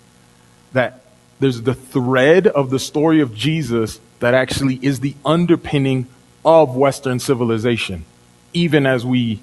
that 0.73 1.01
there's 1.41 1.63
the 1.63 1.75
thread 1.75 2.47
of 2.47 2.71
the 2.71 2.79
story 2.79 3.21
of 3.21 3.35
Jesus 3.35 4.01
that 4.21 4.35
actually 4.35 4.79
is 4.83 5.01
the 5.01 5.17
underpinning 5.25 6.07
of 6.45 6.77
Western 6.77 7.19
civilization, 7.19 8.05
even 8.53 8.87
as 8.87 9.05
we 9.05 9.41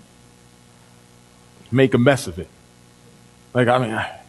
make 1.70 1.94
a 1.94 1.98
mess 1.98 2.28
of 2.28 2.40
it. 2.40 2.48
Like, 3.54 3.68
I 3.68 3.78
mean, 3.78 3.94
I, 3.94 4.22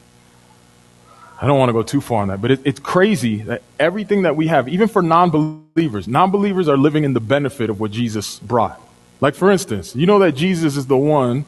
I 1.41 1.47
don't 1.47 1.59
want 1.59 1.69
to 1.69 1.73
go 1.73 1.83
too 1.83 2.01
far 2.01 2.23
on 2.23 2.29
that, 2.29 2.43
but 2.43 2.51
it, 2.51 2.61
it's 2.65 2.81
crazy 2.81 3.43
that 3.43 3.63
everything 3.79 4.23
that 4.23 4.35
we 4.35 4.49
have, 4.49 4.69
even 4.69 4.89
for 4.89 5.03
non 5.03 5.31
believers, 5.31 6.09
non 6.09 6.33
believers 6.33 6.69
are 6.69 6.77
living 6.77 7.05
in 7.05 7.13
the 7.13 7.21
benefit 7.21 7.71
of 7.71 7.79
what 7.79 7.93
Jesus 7.93 8.41
brought. 8.41 8.81
Like, 9.21 9.35
for 9.35 9.51
instance, 9.51 9.97
you 9.97 10.07
know 10.07 10.19
that 10.21 10.33
Jesus 10.33 10.77
is 10.77 10.87
the 10.87 10.97
one 10.99 11.45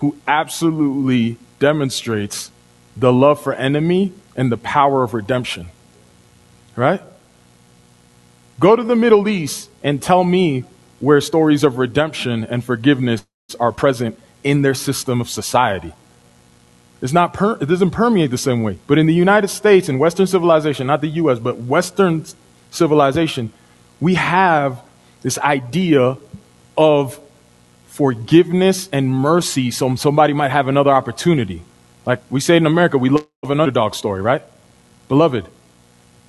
who 0.00 0.16
absolutely 0.26 1.38
demonstrates 1.58 2.50
the 2.96 3.12
love 3.12 3.42
for 3.42 3.54
enemy 3.54 4.12
and 4.36 4.52
the 4.52 4.56
power 4.56 5.02
of 5.02 5.14
redemption. 5.14 5.68
right? 6.76 7.02
Go 8.60 8.76
to 8.76 8.82
the 8.82 8.96
Middle 8.96 9.28
East 9.28 9.70
and 9.82 10.02
tell 10.02 10.24
me 10.24 10.64
where 11.00 11.20
stories 11.20 11.64
of 11.64 11.78
redemption 11.78 12.44
and 12.44 12.64
forgiveness 12.64 13.24
are 13.60 13.72
present 13.72 14.18
in 14.44 14.62
their 14.62 14.74
system 14.74 15.20
of 15.20 15.28
society. 15.28 15.92
It's 17.02 17.12
not 17.12 17.34
per- 17.34 17.58
it 17.60 17.66
doesn't 17.66 17.90
permeate 17.90 18.30
the 18.30 18.38
same 18.38 18.62
way. 18.62 18.78
But 18.86 18.98
in 18.98 19.06
the 19.06 19.14
United 19.14 19.48
States 19.48 19.88
and 19.88 20.00
Western 20.00 20.26
civilization, 20.26 20.86
not 20.86 21.00
the 21.02 21.08
US, 21.08 21.38
but 21.38 21.58
Western 21.58 22.24
civilization, 22.70 23.52
we 24.00 24.14
have 24.14 24.82
this 25.22 25.38
idea 25.38 26.16
of 26.76 27.20
forgiveness 27.86 28.88
and 28.92 29.08
mercy 29.08 29.70
so 29.70 29.94
somebody 29.94 30.32
might 30.32 30.50
have 30.50 30.68
another 30.68 30.90
opportunity. 30.90 31.62
Like 32.04 32.20
we 32.30 32.40
say 32.40 32.56
in 32.56 32.66
America, 32.66 32.98
we 32.98 33.08
love 33.08 33.26
an 33.44 33.60
underdog 33.60 33.94
story, 33.94 34.20
right? 34.20 34.42
Beloved, 35.08 35.46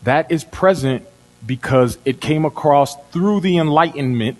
that 0.03 0.31
is 0.31 0.43
present 0.43 1.05
because 1.45 1.97
it 2.05 2.21
came 2.21 2.45
across 2.45 2.95
through 3.11 3.41
the 3.41 3.57
Enlightenment 3.57 4.37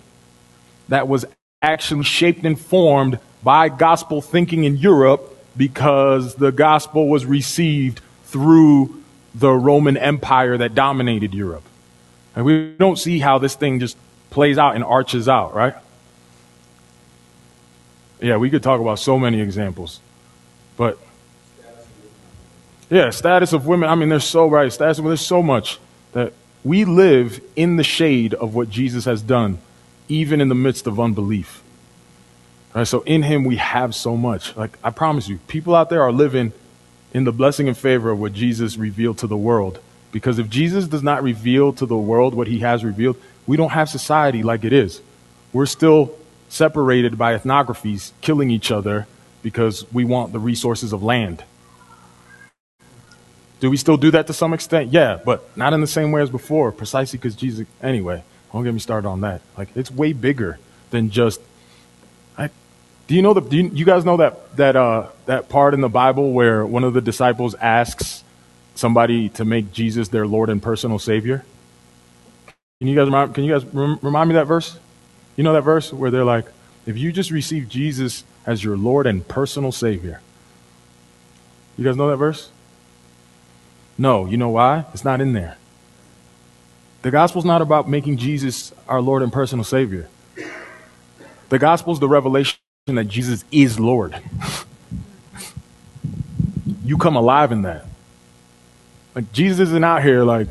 that 0.88 1.08
was 1.08 1.24
actually 1.62 2.04
shaped 2.04 2.44
and 2.44 2.58
formed 2.58 3.18
by 3.42 3.68
gospel 3.68 4.20
thinking 4.20 4.64
in 4.64 4.76
Europe 4.76 5.36
because 5.56 6.34
the 6.36 6.52
gospel 6.52 7.08
was 7.08 7.24
received 7.24 8.00
through 8.24 9.02
the 9.34 9.52
Roman 9.52 9.96
Empire 9.96 10.56
that 10.58 10.74
dominated 10.74 11.34
Europe. 11.34 11.64
And 12.34 12.44
we 12.44 12.74
don't 12.78 12.98
see 12.98 13.18
how 13.18 13.38
this 13.38 13.54
thing 13.54 13.80
just 13.80 13.96
plays 14.30 14.58
out 14.58 14.74
and 14.74 14.84
arches 14.84 15.28
out, 15.28 15.54
right? 15.54 15.74
Yeah, 18.20 18.36
we 18.36 18.50
could 18.50 18.62
talk 18.62 18.80
about 18.80 18.98
so 18.98 19.18
many 19.18 19.40
examples. 19.40 20.00
But 20.76 20.98
yeah, 22.88 23.10
status 23.10 23.52
of 23.52 23.66
women. 23.66 23.88
I 23.88 23.94
mean, 23.94 24.08
they're 24.08 24.20
so 24.20 24.48
right. 24.48 24.72
Status 24.72 24.98
of 24.98 25.04
women, 25.04 25.10
there's 25.16 25.26
so 25.26 25.42
much 25.42 25.78
that 26.12 26.32
we 26.64 26.84
live 26.84 27.40
in 27.54 27.76
the 27.76 27.84
shade 27.84 28.34
of 28.34 28.54
what 28.54 28.70
Jesus 28.70 29.04
has 29.04 29.22
done, 29.22 29.58
even 30.08 30.40
in 30.40 30.48
the 30.48 30.54
midst 30.54 30.86
of 30.86 30.98
unbelief. 30.98 31.62
Right, 32.74 32.86
so 32.86 33.00
in 33.02 33.22
him 33.22 33.44
we 33.44 33.56
have 33.56 33.94
so 33.94 34.16
much. 34.16 34.56
Like 34.56 34.78
I 34.84 34.90
promise 34.90 35.28
you, 35.28 35.38
people 35.48 35.74
out 35.74 35.90
there 35.90 36.02
are 36.02 36.12
living 36.12 36.52
in 37.14 37.24
the 37.24 37.32
blessing 37.32 37.68
and 37.68 37.76
favor 37.76 38.10
of 38.10 38.20
what 38.20 38.34
Jesus 38.34 38.76
revealed 38.76 39.18
to 39.18 39.26
the 39.26 39.36
world. 39.36 39.80
Because 40.12 40.38
if 40.38 40.48
Jesus 40.48 40.86
does 40.86 41.02
not 41.02 41.22
reveal 41.22 41.72
to 41.74 41.86
the 41.86 41.96
world 41.96 42.34
what 42.34 42.46
he 42.46 42.60
has 42.60 42.84
revealed, 42.84 43.16
we 43.46 43.56
don't 43.56 43.70
have 43.70 43.88
society 43.88 44.42
like 44.42 44.64
it 44.64 44.72
is. 44.72 45.00
We're 45.52 45.66
still 45.66 46.16
separated 46.48 47.18
by 47.18 47.36
ethnographies, 47.36 48.12
killing 48.20 48.50
each 48.50 48.70
other 48.70 49.06
because 49.42 49.90
we 49.92 50.04
want 50.04 50.32
the 50.32 50.38
resources 50.38 50.92
of 50.92 51.02
land. 51.02 51.44
Do 53.60 53.70
we 53.70 53.76
still 53.76 53.96
do 53.96 54.10
that 54.10 54.26
to 54.26 54.32
some 54.32 54.52
extent? 54.52 54.92
Yeah, 54.92 55.18
but 55.24 55.56
not 55.56 55.72
in 55.72 55.80
the 55.80 55.86
same 55.86 56.12
way 56.12 56.20
as 56.20 56.30
before, 56.30 56.72
precisely 56.72 57.18
because 57.18 57.34
Jesus. 57.34 57.66
Anyway, 57.82 58.22
don't 58.52 58.64
get 58.64 58.74
me 58.74 58.80
started 58.80 59.08
on 59.08 59.22
that. 59.22 59.40
Like, 59.56 59.68
it's 59.74 59.90
way 59.90 60.12
bigger 60.12 60.58
than 60.90 61.10
just. 61.10 61.40
I, 62.36 62.50
do 63.06 63.14
you 63.14 63.22
know 63.22 63.32
the? 63.32 63.40
Do 63.40 63.56
you, 63.56 63.70
you 63.72 63.84
guys 63.84 64.04
know 64.04 64.18
that 64.18 64.56
that 64.56 64.76
uh, 64.76 65.08
that 65.24 65.48
part 65.48 65.72
in 65.74 65.80
the 65.80 65.88
Bible 65.88 66.32
where 66.32 66.66
one 66.66 66.84
of 66.84 66.92
the 66.92 67.00
disciples 67.00 67.54
asks 67.54 68.22
somebody 68.74 69.30
to 69.30 69.44
make 69.44 69.72
Jesus 69.72 70.08
their 70.08 70.26
Lord 70.26 70.50
and 70.50 70.62
personal 70.62 70.98
Savior? 70.98 71.44
Can 72.78 72.88
you 72.88 72.94
guys 72.94 73.06
remind, 73.06 73.34
can 73.34 73.44
you 73.44 73.58
guys 73.58 73.64
remind 73.72 74.28
me 74.28 74.34
that 74.34 74.46
verse? 74.46 74.78
You 75.36 75.44
know 75.44 75.52
that 75.52 75.62
verse 75.62 75.92
where 75.92 76.10
they're 76.10 76.24
like, 76.24 76.46
if 76.86 76.96
you 76.96 77.12
just 77.12 77.30
receive 77.30 77.68
Jesus 77.68 78.24
as 78.46 78.62
your 78.62 78.76
Lord 78.76 79.06
and 79.06 79.26
personal 79.26 79.72
Savior. 79.72 80.20
You 81.76 81.84
guys 81.84 81.96
know 81.96 82.08
that 82.08 82.16
verse? 82.16 82.50
No, 83.98 84.24
you 84.24 84.36
know 84.36 84.48
why? 84.48 84.86
It's 84.94 85.04
not 85.04 85.20
in 85.20 85.32
there. 85.32 85.58
The 87.02 87.10
gospel's 87.10 87.44
not 87.44 87.60
about 87.60 87.88
making 87.88 88.16
Jesus 88.16 88.72
our 88.88 89.00
Lord 89.00 89.22
and 89.22 89.32
personal 89.32 89.64
Savior. 89.64 90.08
The 91.48 91.58
gospel's 91.58 92.00
the 92.00 92.08
revelation 92.08 92.58
that 92.86 93.08
Jesus 93.08 93.44
is 93.50 93.78
Lord. 93.78 94.18
you 96.84 96.96
come 96.96 97.16
alive 97.16 97.52
in 97.52 97.62
that. 97.62 97.86
Like, 99.14 99.32
Jesus 99.32 99.68
isn't 99.68 99.84
out 99.84 100.02
here 100.02 100.24
like, 100.24 100.48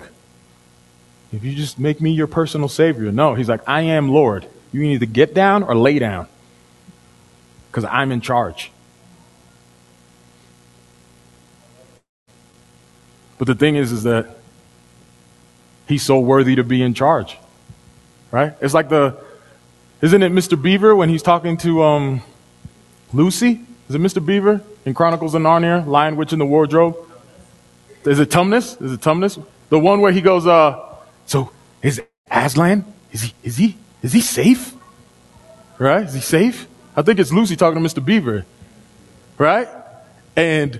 if 1.32 1.44
you 1.44 1.54
just 1.54 1.78
make 1.78 2.00
me 2.02 2.12
your 2.12 2.28
personal 2.28 2.70
Savior. 2.70 3.12
No, 3.12 3.36
he's 3.36 3.50
like, 3.50 3.68
I 3.68 3.82
am 3.82 4.10
Lord. 4.10 4.48
You 4.72 4.82
can 4.82 4.90
either 4.90 5.06
get 5.06 5.34
down 5.34 5.64
or 5.64 5.76
lay 5.76 6.00
down 6.00 6.28
because 7.70 7.86
I'm 7.86 8.12
in 8.12 8.22
charge. 8.22 8.72
But 13.38 13.48
the 13.48 13.56
thing 13.56 13.76
is, 13.76 13.92
is 13.92 14.04
that 14.04 14.38
he's 15.88 16.04
so 16.04 16.20
worthy 16.20 16.56
to 16.56 16.64
be 16.64 16.82
in 16.82 16.94
charge, 16.94 17.38
right? 18.32 18.54
It's 18.62 18.74
like 18.74 18.90
the, 18.90 19.18
isn't 20.02 20.24
it 20.24 20.32
Mr. 20.32 20.62
Beaver 20.62 20.96
when 20.96 21.10
he's 21.10 21.22
talking 21.22 21.58
to 21.58 21.84
um, 21.84 22.22
Lucy? 23.14 23.62
Is 23.90 23.96
it 23.96 24.02
Mr. 24.02 24.26
Beaver 24.26 24.62
in 24.86 24.94
Chronicles 24.94 25.36
of 25.36 25.42
Narnia, 25.42 25.86
Lion, 25.86 26.16
Witch, 26.16 26.34
in 26.34 26.40
the 26.40 26.46
Wardrobe? 26.46 26.96
Is 28.06 28.20
it 28.20 28.30
Tumnus? 28.30 28.82
Is 28.82 28.94
it 28.94 29.02
Tumnus? 29.02 29.44
The 29.70 29.80
one 29.80 30.02
where 30.02 30.12
he 30.12 30.22
goes, 30.22 30.48
uh, 30.48 30.96
so 31.26 31.52
is 31.82 32.02
Aslan? 32.30 32.86
Is 33.12 33.22
he, 33.24 33.34
is 33.44 33.58
he, 33.58 33.78
is 34.06 34.14
he 34.14 34.22
safe? 34.22 34.72
Right? 35.80 36.06
Is 36.06 36.14
he 36.14 36.22
safe? 36.22 36.68
I 36.96 37.02
think 37.02 37.18
it's 37.18 37.34
Lucy 37.34 37.56
talking 37.56 37.82
to 37.82 37.90
Mr. 37.90 38.06
Beaver. 38.06 38.46
Right? 39.40 39.68
And 40.36 40.80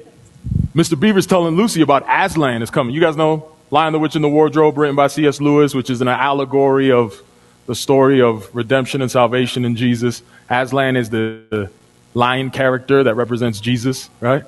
Mr. 0.76 0.98
Beaver's 0.98 1.26
telling 1.26 1.56
Lucy 1.56 1.82
about 1.82 2.06
Aslan 2.08 2.62
is 2.62 2.70
coming. 2.70 2.94
You 2.94 3.02
guys 3.02 3.18
know 3.18 3.52
Lion, 3.72 3.94
the 3.94 4.00
Witch, 4.00 4.14
and 4.14 4.24
the 4.24 4.30
Wardrobe, 4.30 4.78
written 4.78 4.96
by 4.96 5.08
C.S. 5.08 5.42
Lewis, 5.42 5.74
which 5.74 5.90
is 5.90 6.02
an 6.02 6.08
allegory 6.08 6.92
of 6.92 7.20
the 7.66 7.74
story 7.74 8.22
of 8.22 8.54
redemption 8.56 9.02
and 9.02 9.10
salvation 9.10 9.66
in 9.66 9.76
Jesus. 9.76 10.22
Aslan 10.48 10.96
is 10.96 11.10
the 11.10 11.72
lion 12.14 12.52
character 12.52 13.04
that 13.04 13.16
represents 13.16 13.60
Jesus, 13.60 14.08
right? 14.22 14.44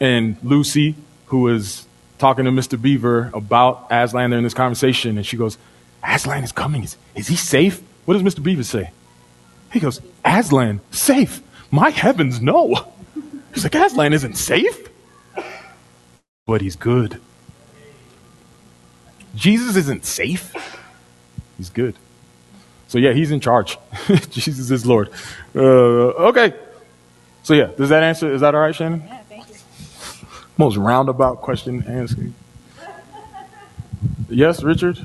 And 0.00 0.38
Lucy, 0.42 0.94
who 1.26 1.48
is 1.48 1.84
talking 2.16 2.46
to 2.46 2.50
Mr. 2.50 2.80
Beaver 2.80 3.30
about 3.34 3.88
Aslan 3.90 4.32
in 4.32 4.42
this 4.44 4.54
conversation, 4.54 5.18
and 5.18 5.26
she 5.26 5.36
goes, 5.36 5.58
Aslan 6.02 6.42
is 6.42 6.52
coming. 6.52 6.84
Is, 6.84 6.96
is 7.14 7.28
he 7.28 7.36
safe? 7.36 7.82
What 8.04 8.14
does 8.14 8.22
Mr. 8.22 8.42
Beaver 8.42 8.64
say? 8.64 8.90
He 9.72 9.80
goes, 9.80 10.00
Aslan, 10.24 10.80
safe? 10.90 11.42
My 11.70 11.90
heavens, 11.90 12.40
no. 12.40 12.92
He's 13.52 13.64
like, 13.64 13.74
Aslan 13.74 14.12
isn't 14.12 14.34
safe 14.34 14.88
but 16.46 16.60
he's 16.60 16.76
good. 16.76 17.20
Jesus 19.34 19.76
isn't 19.76 20.04
safe, 20.04 20.54
he's 21.56 21.70
good. 21.70 21.96
So, 22.88 22.98
yeah, 22.98 23.12
he's 23.12 23.30
in 23.30 23.40
charge. 23.40 23.76
Jesus 24.30 24.70
is 24.70 24.86
Lord. 24.86 25.10
Uh, 25.54 26.28
okay. 26.28 26.54
So, 27.42 27.54
yeah, 27.54 27.70
does 27.76 27.88
that 27.88 28.02
answer? 28.02 28.32
Is 28.32 28.42
that 28.42 28.54
all 28.54 28.60
right, 28.60 28.74
Shannon? 28.74 29.02
Yeah, 29.04 29.22
thank 29.22 29.48
you. 29.48 29.56
Most 30.56 30.76
roundabout 30.76 31.40
question 31.40 31.82
answer. 31.88 32.30
yes, 34.28 34.62
Richard? 34.62 35.00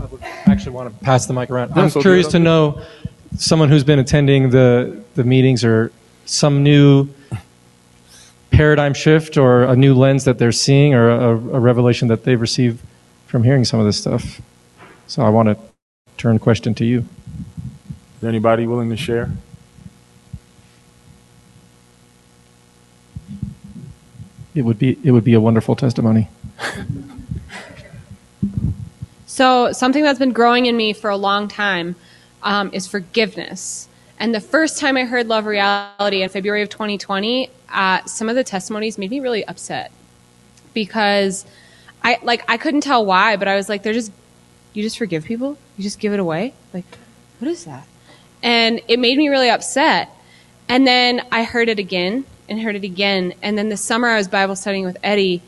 I 0.00 0.52
actually 0.52 0.72
want 0.72 0.96
to 0.96 1.04
pass 1.04 1.26
the 1.26 1.32
mic 1.32 1.50
around. 1.50 1.72
I'm 1.74 1.90
so 1.90 2.00
curious 2.00 2.28
to 2.28 2.38
know 2.38 2.82
someone 3.36 3.68
who's 3.68 3.84
been 3.84 3.98
attending 3.98 4.50
the, 4.50 5.02
the 5.14 5.24
meetings 5.24 5.64
or 5.64 5.92
some 6.24 6.62
new 6.62 7.08
paradigm 8.50 8.94
shift 8.94 9.36
or 9.36 9.64
a 9.64 9.76
new 9.76 9.94
lens 9.94 10.24
that 10.24 10.38
they're 10.38 10.52
seeing 10.52 10.94
or 10.94 11.10
a, 11.10 11.30
a 11.30 11.60
revelation 11.60 12.08
that 12.08 12.24
they've 12.24 12.40
received 12.40 12.82
from 13.26 13.42
hearing 13.44 13.64
some 13.64 13.80
of 13.80 13.86
this 13.86 13.98
stuff. 13.98 14.40
So 15.06 15.22
I 15.22 15.28
want 15.28 15.48
to 15.48 15.58
turn 16.16 16.36
the 16.36 16.40
question 16.40 16.74
to 16.76 16.84
you. 16.84 17.04
Is 18.18 18.24
anybody 18.24 18.66
willing 18.66 18.88
to 18.90 18.96
share? 18.96 19.30
It 24.54 24.62
would 24.62 24.78
be 24.78 24.98
it 25.04 25.10
would 25.10 25.24
be 25.24 25.34
a 25.34 25.40
wonderful 25.40 25.76
testimony. 25.76 26.28
So, 29.36 29.70
something 29.72 30.02
that's 30.02 30.18
been 30.18 30.32
growing 30.32 30.64
in 30.64 30.78
me 30.78 30.94
for 30.94 31.10
a 31.10 31.16
long 31.18 31.46
time 31.46 31.94
um, 32.42 32.70
is 32.72 32.86
forgiveness. 32.86 33.86
And 34.18 34.34
the 34.34 34.40
first 34.40 34.78
time 34.78 34.96
I 34.96 35.04
heard 35.04 35.28
Love 35.28 35.44
Reality 35.44 36.22
in 36.22 36.30
February 36.30 36.62
of 36.62 36.70
2020, 36.70 37.50
uh, 37.68 38.02
some 38.06 38.30
of 38.30 38.34
the 38.34 38.42
testimonies 38.42 38.96
made 38.96 39.10
me 39.10 39.20
really 39.20 39.44
upset 39.44 39.92
because 40.72 41.44
I 42.02 42.18
like 42.22 42.48
I 42.48 42.56
couldn't 42.56 42.80
tell 42.80 43.04
why, 43.04 43.36
but 43.36 43.46
I 43.46 43.56
was 43.56 43.68
like, 43.68 43.82
they're 43.82 43.92
just 43.92 44.10
you 44.72 44.82
just 44.82 44.96
forgive 44.96 45.26
people, 45.26 45.58
you 45.76 45.84
just 45.84 46.00
give 46.00 46.14
it 46.14 46.18
away. 46.18 46.54
Like, 46.72 46.86
what 47.38 47.50
is 47.50 47.66
that? 47.66 47.86
And 48.42 48.80
it 48.88 48.98
made 48.98 49.18
me 49.18 49.28
really 49.28 49.50
upset. 49.50 50.08
And 50.66 50.86
then 50.86 51.20
I 51.30 51.44
heard 51.44 51.68
it 51.68 51.78
again 51.78 52.24
and 52.48 52.58
heard 52.58 52.74
it 52.74 52.84
again. 52.84 53.34
And 53.42 53.58
then 53.58 53.68
this 53.68 53.84
summer 53.84 54.08
I 54.08 54.16
was 54.16 54.28
Bible 54.28 54.56
studying 54.56 54.86
with 54.86 54.96
Eddie, 55.02 55.42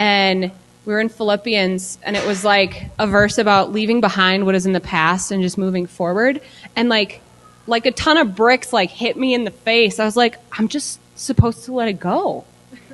and 0.00 0.50
we 0.84 0.92
were 0.92 1.00
in 1.00 1.08
Philippians, 1.08 1.98
and 2.02 2.16
it 2.16 2.26
was 2.26 2.44
like 2.44 2.86
a 2.98 3.06
verse 3.06 3.38
about 3.38 3.72
leaving 3.72 4.00
behind 4.00 4.46
what 4.46 4.54
is 4.54 4.66
in 4.66 4.72
the 4.72 4.80
past 4.80 5.30
and 5.30 5.42
just 5.42 5.58
moving 5.58 5.86
forward. 5.86 6.40
And 6.74 6.88
like, 6.88 7.20
like 7.66 7.86
a 7.86 7.92
ton 7.92 8.16
of 8.16 8.34
bricks 8.34 8.72
like 8.72 8.90
hit 8.90 9.16
me 9.16 9.34
in 9.34 9.44
the 9.44 9.50
face. 9.50 10.00
I 10.00 10.04
was 10.04 10.16
like, 10.16 10.36
I'm 10.52 10.68
just 10.68 10.98
supposed 11.16 11.64
to 11.64 11.72
let 11.72 11.88
it 11.88 12.00
go. 12.00 12.44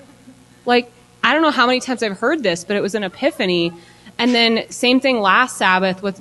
Like, 0.64 0.90
I 1.22 1.33
don't 1.33 1.42
know 1.42 1.53
how 1.53 1.68
many 1.68 1.79
times 1.79 2.03
I've 2.03 2.18
heard 2.18 2.42
this, 2.42 2.64
but 2.64 2.75
it 2.75 2.81
was 2.81 2.96
an 2.96 3.05
epiphany. 3.05 3.72
And 4.18 4.35
then, 4.35 4.68
same 4.70 4.99
thing 4.99 5.20
last 5.20 5.59
Sabbath 5.59 6.03
with 6.03 6.20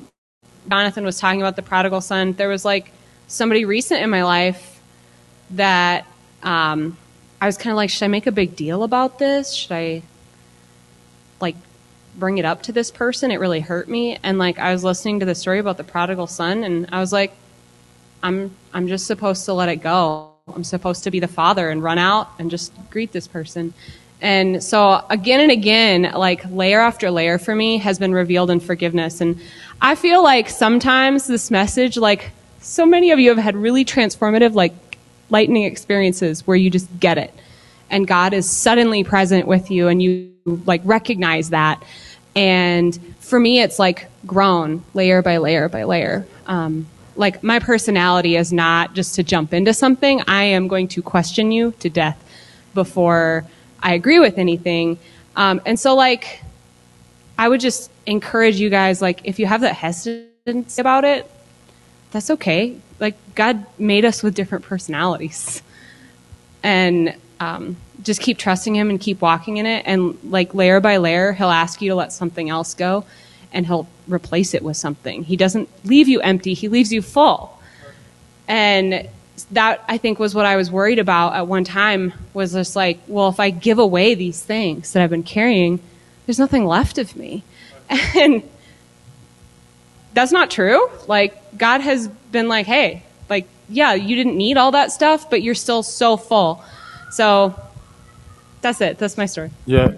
Jonathan 0.70 1.04
was 1.04 1.20
talking 1.20 1.42
about 1.42 1.56
the 1.56 1.64
prodigal 1.64 2.00
son. 2.00 2.34
There 2.34 2.48
was 2.48 2.64
like 2.64 2.92
somebody 3.28 3.66
recent 3.66 4.04
in 4.04 4.12
my 4.12 4.24
life 4.24 4.80
that 5.50 6.06
um, 6.44 6.96
I 7.42 7.48
was 7.48 7.58
kind 7.58 7.72
of 7.72 7.78
like, 7.78 7.90
should 7.90 8.06
I 8.06 8.08
make 8.08 8.28
a 8.28 8.32
big 8.32 8.56
deal 8.56 8.84
about 8.84 9.18
this? 9.18 9.54
Should 9.54 9.72
I 9.72 10.04
like 11.40 11.56
bring 12.18 12.38
it 12.38 12.46
up 12.46 12.64
to 12.64 12.72
this 12.72 12.92
person? 12.92 13.32
It 13.32 13.40
really 13.40 13.60
hurt 13.60 13.90
me. 13.90 14.18
And 14.24 14.38
like, 14.38 14.60
I 14.60 14.72
was 14.72 14.84
listening 14.84 15.20
to 15.20 15.26
the 15.26 15.36
story 15.36 15.60
about 15.60 15.78
the 15.78 15.84
prodigal 15.84 16.28
son, 16.28 16.64
and 16.64 16.88
I 16.92 17.00
was 17.00 17.12
like, 17.12 17.34
I'm 18.24 18.52
I'm 18.74 18.88
just 18.88 19.06
supposed 19.06 19.46
to 19.46 19.54
let 19.54 19.70
it 19.70 19.78
go. 19.78 20.32
I'm 20.54 20.64
supposed 20.64 21.04
to 21.04 21.12
be 21.12 21.20
the 21.20 21.28
father 21.28 21.70
and 21.70 21.82
run 21.82 21.98
out 21.98 22.30
and 22.40 22.50
just 22.50 22.74
greet 22.90 23.12
this 23.12 23.28
person. 23.28 23.74
And 24.22 24.64
so 24.64 25.04
again 25.10 25.42
and 25.42 25.52
again, 25.52 26.12
like 26.16 26.44
layer 26.50 26.80
after 26.80 27.12
layer 27.12 27.38
for 27.38 27.56
me 27.56 27.78
has 27.78 28.00
been 28.00 28.14
revealed 28.14 28.50
in 28.50 28.60
forgiveness. 28.60 29.22
And 29.22 29.40
I 29.82 29.96
feel 29.96 30.24
like 30.24 30.50
sometimes 30.50 31.28
this 31.28 31.52
message, 31.52 31.98
like 31.98 32.32
so 32.62 32.86
many 32.86 33.12
of 33.12 33.20
you 33.20 33.30
have 33.30 33.38
had 33.38 33.56
really 33.56 33.86
transformative, 33.86 34.54
like 34.54 34.74
lightning 35.30 35.64
experiences 35.64 36.46
where 36.48 36.58
you 36.58 36.70
just 36.70 36.88
get 37.00 37.18
it. 37.18 37.34
And 37.90 38.08
God 38.08 38.34
is 38.34 38.50
suddenly 38.50 39.04
present 39.04 39.48
with 39.48 39.72
you 39.72 39.88
and 39.88 40.02
you 40.02 40.34
like 40.66 40.82
recognize 40.84 41.52
that. 41.52 41.84
And 42.36 42.98
for 43.20 43.40
me, 43.40 43.62
it's 43.62 43.80
like 43.80 44.08
grown 44.26 44.84
layer 44.94 45.22
by 45.22 45.38
layer 45.38 45.70
by 45.70 45.84
layer. 45.84 46.26
Um, 46.48 46.88
like 47.16 47.44
my 47.44 47.60
personality 47.60 48.36
is 48.36 48.52
not 48.52 48.94
just 48.94 49.16
to 49.16 49.24
jump 49.24 49.54
into 49.54 49.74
something. 49.74 50.22
I 50.28 50.44
am 50.44 50.68
going 50.68 50.88
to 50.90 51.02
question 51.02 51.52
you 51.52 51.74
to 51.80 51.90
death 51.90 52.22
before 52.74 53.46
I 53.82 53.94
agree 53.94 54.20
with 54.20 54.38
anything. 54.38 55.00
Um, 55.36 55.62
and 55.66 55.80
so 55.80 55.96
like, 55.96 56.42
I 57.38 57.50
would 57.50 57.60
just 57.60 57.92
encourage 58.06 58.60
you 58.60 58.70
guys, 58.70 59.02
like, 59.02 59.22
if 59.26 59.40
you 59.40 59.46
have 59.46 59.62
that 59.62 59.76
hesitancy 59.76 60.80
about 60.80 61.04
it, 61.04 61.30
that's 62.12 62.30
okay. 62.32 62.78
Like, 63.00 63.16
God 63.36 63.66
made 63.78 64.06
us 64.06 64.24
with 64.24 64.36
different 64.36 64.64
personalities. 64.64 65.62
And 66.64 67.16
um, 67.40 67.78
just 68.02 68.22
keep 68.22 68.38
trusting 68.38 68.76
Him 68.76 68.90
and 68.90 69.00
keep 69.00 69.22
walking 69.22 69.58
in 69.58 69.66
it. 69.66 69.84
And, 69.86 70.18
like, 70.24 70.54
layer 70.54 70.80
by 70.80 70.98
layer, 70.98 71.34
He'll 71.34 71.50
ask 71.50 71.82
you 71.82 71.90
to 71.90 71.96
let 71.96 72.12
something 72.14 72.50
else 72.50 72.74
go 72.74 73.06
and 73.52 73.66
He'll 73.66 73.88
replace 74.08 74.54
it 74.54 74.64
with 74.64 74.78
something. 74.78 75.24
He 75.24 75.36
doesn't 75.36 75.70
leave 75.86 76.08
you 76.08 76.22
empty, 76.22 76.54
He 76.54 76.68
leaves 76.68 76.92
you 76.92 77.02
full. 77.02 77.60
And 78.48 79.10
that 79.52 79.84
I 79.88 79.98
think 79.98 80.20
was 80.20 80.34
what 80.34 80.46
I 80.46 80.56
was 80.56 80.72
worried 80.72 81.00
about 81.00 81.34
at 81.34 81.48
one 81.48 81.64
time 81.64 82.14
was 82.34 82.54
just 82.54 82.76
like, 82.76 83.00
well, 83.08 83.30
if 83.30 83.40
I 83.40 83.50
give 83.50 83.80
away 83.80 84.16
these 84.16 84.42
things 84.42 84.94
that 84.94 85.04
I've 85.04 85.10
been 85.10 85.24
carrying, 85.24 85.80
there's 86.26 86.40
nothing 86.40 86.66
left 86.66 86.98
of 86.98 87.16
me. 87.16 87.44
And 88.16 88.42
that's 90.14 90.32
not 90.32 90.50
true. 90.50 90.90
Like, 91.08 91.58
God 91.58 91.82
has 91.82 92.08
been 92.08 92.48
like, 92.48 92.66
hey, 92.66 93.04
like, 93.30 93.48
yeah, 93.70 93.94
you 93.94 94.16
didn't 94.16 94.38
need 94.38 94.58
all 94.58 94.72
that 94.72 94.92
stuff, 94.92 95.30
but 95.30 95.44
you're 95.44 95.54
still 95.54 95.84
so 95.84 96.18
full. 96.18 96.64
So 97.12 97.60
that's 98.62 98.82
it. 98.82 98.98
That's 98.98 99.18
my 99.18 99.26
story. 99.26 99.52
Yeah. 99.66 99.94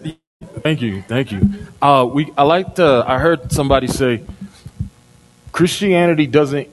Thank 0.60 0.82
you. 0.82 1.02
Thank 1.04 1.32
you. 1.32 1.50
Uh, 1.82 2.08
we, 2.12 2.32
I 2.38 2.44
liked, 2.44 2.80
uh, 2.80 3.04
I 3.08 3.20
heard 3.20 3.52
somebody 3.52 3.88
say 3.88 4.24
Christianity 5.52 6.28
doesn't 6.28 6.68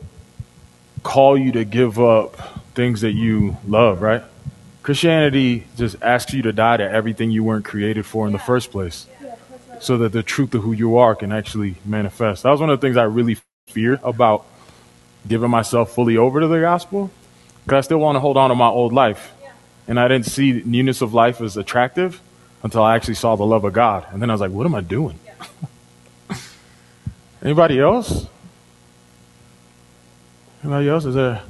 call 1.03 1.38
you 1.38 1.53
to 1.53 1.64
give 1.64 1.99
up 2.01 2.37
things 2.75 3.03
that 3.03 3.12
you 3.12 3.57
love, 3.66 4.03
right? 4.03 4.23
Christianity 4.83 5.66
just 5.77 5.97
asks 6.03 6.35
you 6.35 6.42
to 6.42 6.53
die 6.53 6.77
to 6.77 6.90
everything 6.90 7.31
you 7.31 7.42
weren't 7.44 7.64
created 7.64 8.05
for 8.05 8.27
in 8.27 8.33
the 8.33 8.38
first 8.38 8.70
place 8.70 9.07
so 9.81 9.99
that 9.99 10.12
the 10.12 10.23
truth 10.23 10.55
of 10.55 10.62
who 10.62 10.73
you 10.73 10.99
are 10.99 11.14
can 11.14 11.33
actually 11.33 11.77
manifest. 11.85 12.42
That 12.42 12.51
was 12.51 12.61
one 12.61 12.70
of 12.70 12.81
the 12.81 12.87
things 12.87 12.97
I 12.97 13.05
really 13.05 13.38
fear 13.68 13.99
about 14.03 14.47
giving 15.27 15.51
myself 15.51 15.94
fully 15.94 16.16
over 16.16 16.40
to 16.40 16.47
the 16.47 16.61
gospel 16.61 17.11
because 17.64 17.79
I 17.79 17.81
still 17.83 17.99
want 17.99 18.16
to 18.16 18.20
hold 18.20 18.37
on 18.37 18.51
to 18.51 18.55
my 18.55 18.68
old 18.68 18.92
life. 18.92 19.33
And 19.87 20.01
I 20.01 20.09
didn't 20.09 20.27
see 20.27 20.62
newness 20.64 21.03
of 21.03 21.12
life 21.12 21.40
as 21.40 21.57
attractive 21.57 22.20
until 22.62 22.83
I 22.83 22.97
actually 22.97 23.14
saw 23.14 23.37
the 23.37 23.44
love 23.44 23.64
of 23.64 23.73
God. 23.73 24.07
And 24.11 24.23
then 24.23 24.31
I 24.31 24.35
was 24.35 24.40
like, 24.40 24.51
what 24.51 24.66
am 24.66 24.75
I 24.75 24.81
doing? 24.81 25.18
Anybody 27.42 27.79
else? 27.79 28.27
Anybody 30.62 30.88
else? 30.88 31.05
Is 31.05 31.14
there 31.14 31.42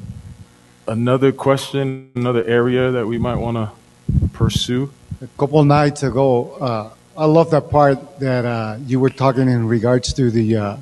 another 0.89 1.31
question, 1.31 2.11
another 2.17 2.45
area 2.45 2.91
that 2.91 3.07
we 3.07 3.19
might 3.19 3.37
want 3.37 3.57
to 3.57 4.29
pursue? 4.33 4.93
A 5.23 5.29
couple 5.39 5.63
nights 5.65 6.03
ago, 6.03 6.55
uh, 6.55 6.91
I 7.17 7.27
love 7.27 7.51
that 7.53 7.71
part 7.71 8.19
that 8.19 8.45
uh, 8.45 8.79
you 8.85 8.99
were 8.99 9.11
talking 9.11 9.49
in 9.49 9.69
regards 9.69 10.13
to 10.15 10.33
the 10.33 10.57
uh, 10.57 10.77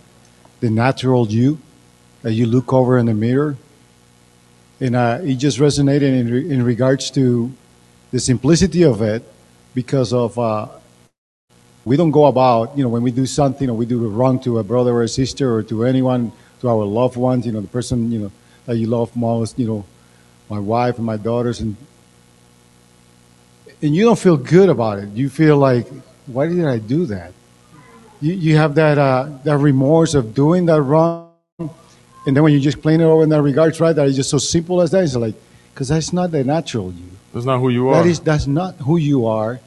the 0.60 0.70
natural 0.70 1.28
you 1.28 1.58
that 2.22 2.32
you 2.32 2.46
look 2.46 2.72
over 2.72 2.98
in 2.98 3.06
the 3.06 3.14
mirror, 3.14 3.56
and 4.82 4.96
uh, 4.96 5.18
it 5.22 5.36
just 5.36 5.58
resonated 5.58 6.10
in 6.20 6.26
re- 6.34 6.50
in 6.50 6.62
regards 6.62 7.10
to 7.12 7.50
the 8.10 8.20
simplicity 8.20 8.82
of 8.82 9.00
it, 9.00 9.22
because 9.74 10.12
of 10.12 10.38
uh, 10.38 10.68
we 11.84 11.96
don't 11.96 12.10
go 12.10 12.26
about 12.26 12.76
you 12.76 12.82
know 12.82 12.88
when 12.90 13.02
we 13.02 13.12
do 13.12 13.26
something 13.26 13.70
or 13.70 13.74
we 13.74 13.86
do 13.86 13.98
wrong 14.08 14.38
to 14.40 14.58
a 14.58 14.64
brother 14.64 14.92
or 14.92 15.02
a 15.02 15.08
sister 15.08 15.54
or 15.54 15.62
to 15.62 15.84
anyone 15.84 16.32
to 16.60 16.68
our 16.68 16.84
loved 16.84 17.16
ones, 17.16 17.46
you 17.46 17.52
know 17.52 17.60
the 17.60 17.74
person 17.78 18.10
you 18.12 18.18
know 18.18 18.32
that 18.66 18.76
you 18.76 18.86
love 18.86 19.14
most, 19.16 19.58
you 19.58 19.66
know 19.66 19.84
my 20.50 20.58
wife 20.58 20.96
and 20.98 21.06
my 21.06 21.16
daughters 21.16 21.60
and 21.60 21.76
and 23.82 23.94
you 23.96 24.04
don't 24.04 24.18
feel 24.18 24.36
good 24.36 24.68
about 24.68 24.98
it. 24.98 25.08
You 25.10 25.28
feel 25.28 25.56
like 25.56 25.86
why 26.26 26.46
did 26.46 26.64
I 26.64 26.78
do 26.78 27.06
that? 27.06 27.32
You, 28.20 28.34
you 28.34 28.56
have 28.56 28.76
that, 28.76 28.98
uh, 28.98 29.28
that 29.42 29.58
remorse 29.58 30.14
of 30.14 30.34
doing 30.34 30.66
that 30.66 30.80
wrong. 30.82 31.30
And 32.26 32.36
then 32.36 32.42
when 32.42 32.52
you 32.52 32.60
just 32.60 32.76
explain 32.76 33.00
it 33.00 33.04
over 33.04 33.22
in 33.22 33.28
that 33.30 33.42
regards, 33.42 33.80
right, 33.80 33.94
that 33.94 34.06
is 34.06 34.16
just 34.16 34.30
so 34.30 34.38
simple 34.38 34.80
as 34.80 34.90
that, 34.92 35.02
it's 35.02 35.16
like, 35.16 35.34
because 35.72 35.88
that's 35.88 36.12
not 36.12 36.30
the 36.30 36.44
natural 36.44 36.92
you. 36.92 37.10
That's 37.32 37.46
not 37.46 37.58
who 37.58 37.68
you 37.70 37.88
are. 37.88 38.02
That 38.02 38.08
is, 38.08 38.20
that's 38.20 38.46
not 38.46 38.76
who 38.76 38.96
you 38.96 39.26
are. 39.26 39.60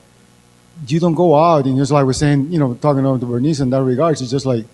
You 0.87 0.99
don't 0.99 1.15
go 1.15 1.35
out 1.35 1.65
and 1.65 1.77
just 1.77 1.91
like 1.91 2.05
we're 2.05 2.13
saying, 2.13 2.51
you 2.51 2.59
know, 2.59 2.73
talking 2.75 3.05
over 3.05 3.19
to 3.19 3.25
Bernice 3.25 3.59
in 3.59 3.69
that 3.71 3.81
regards, 3.81 4.21
it's 4.21 4.31
just 4.31 4.45
like, 4.45 4.65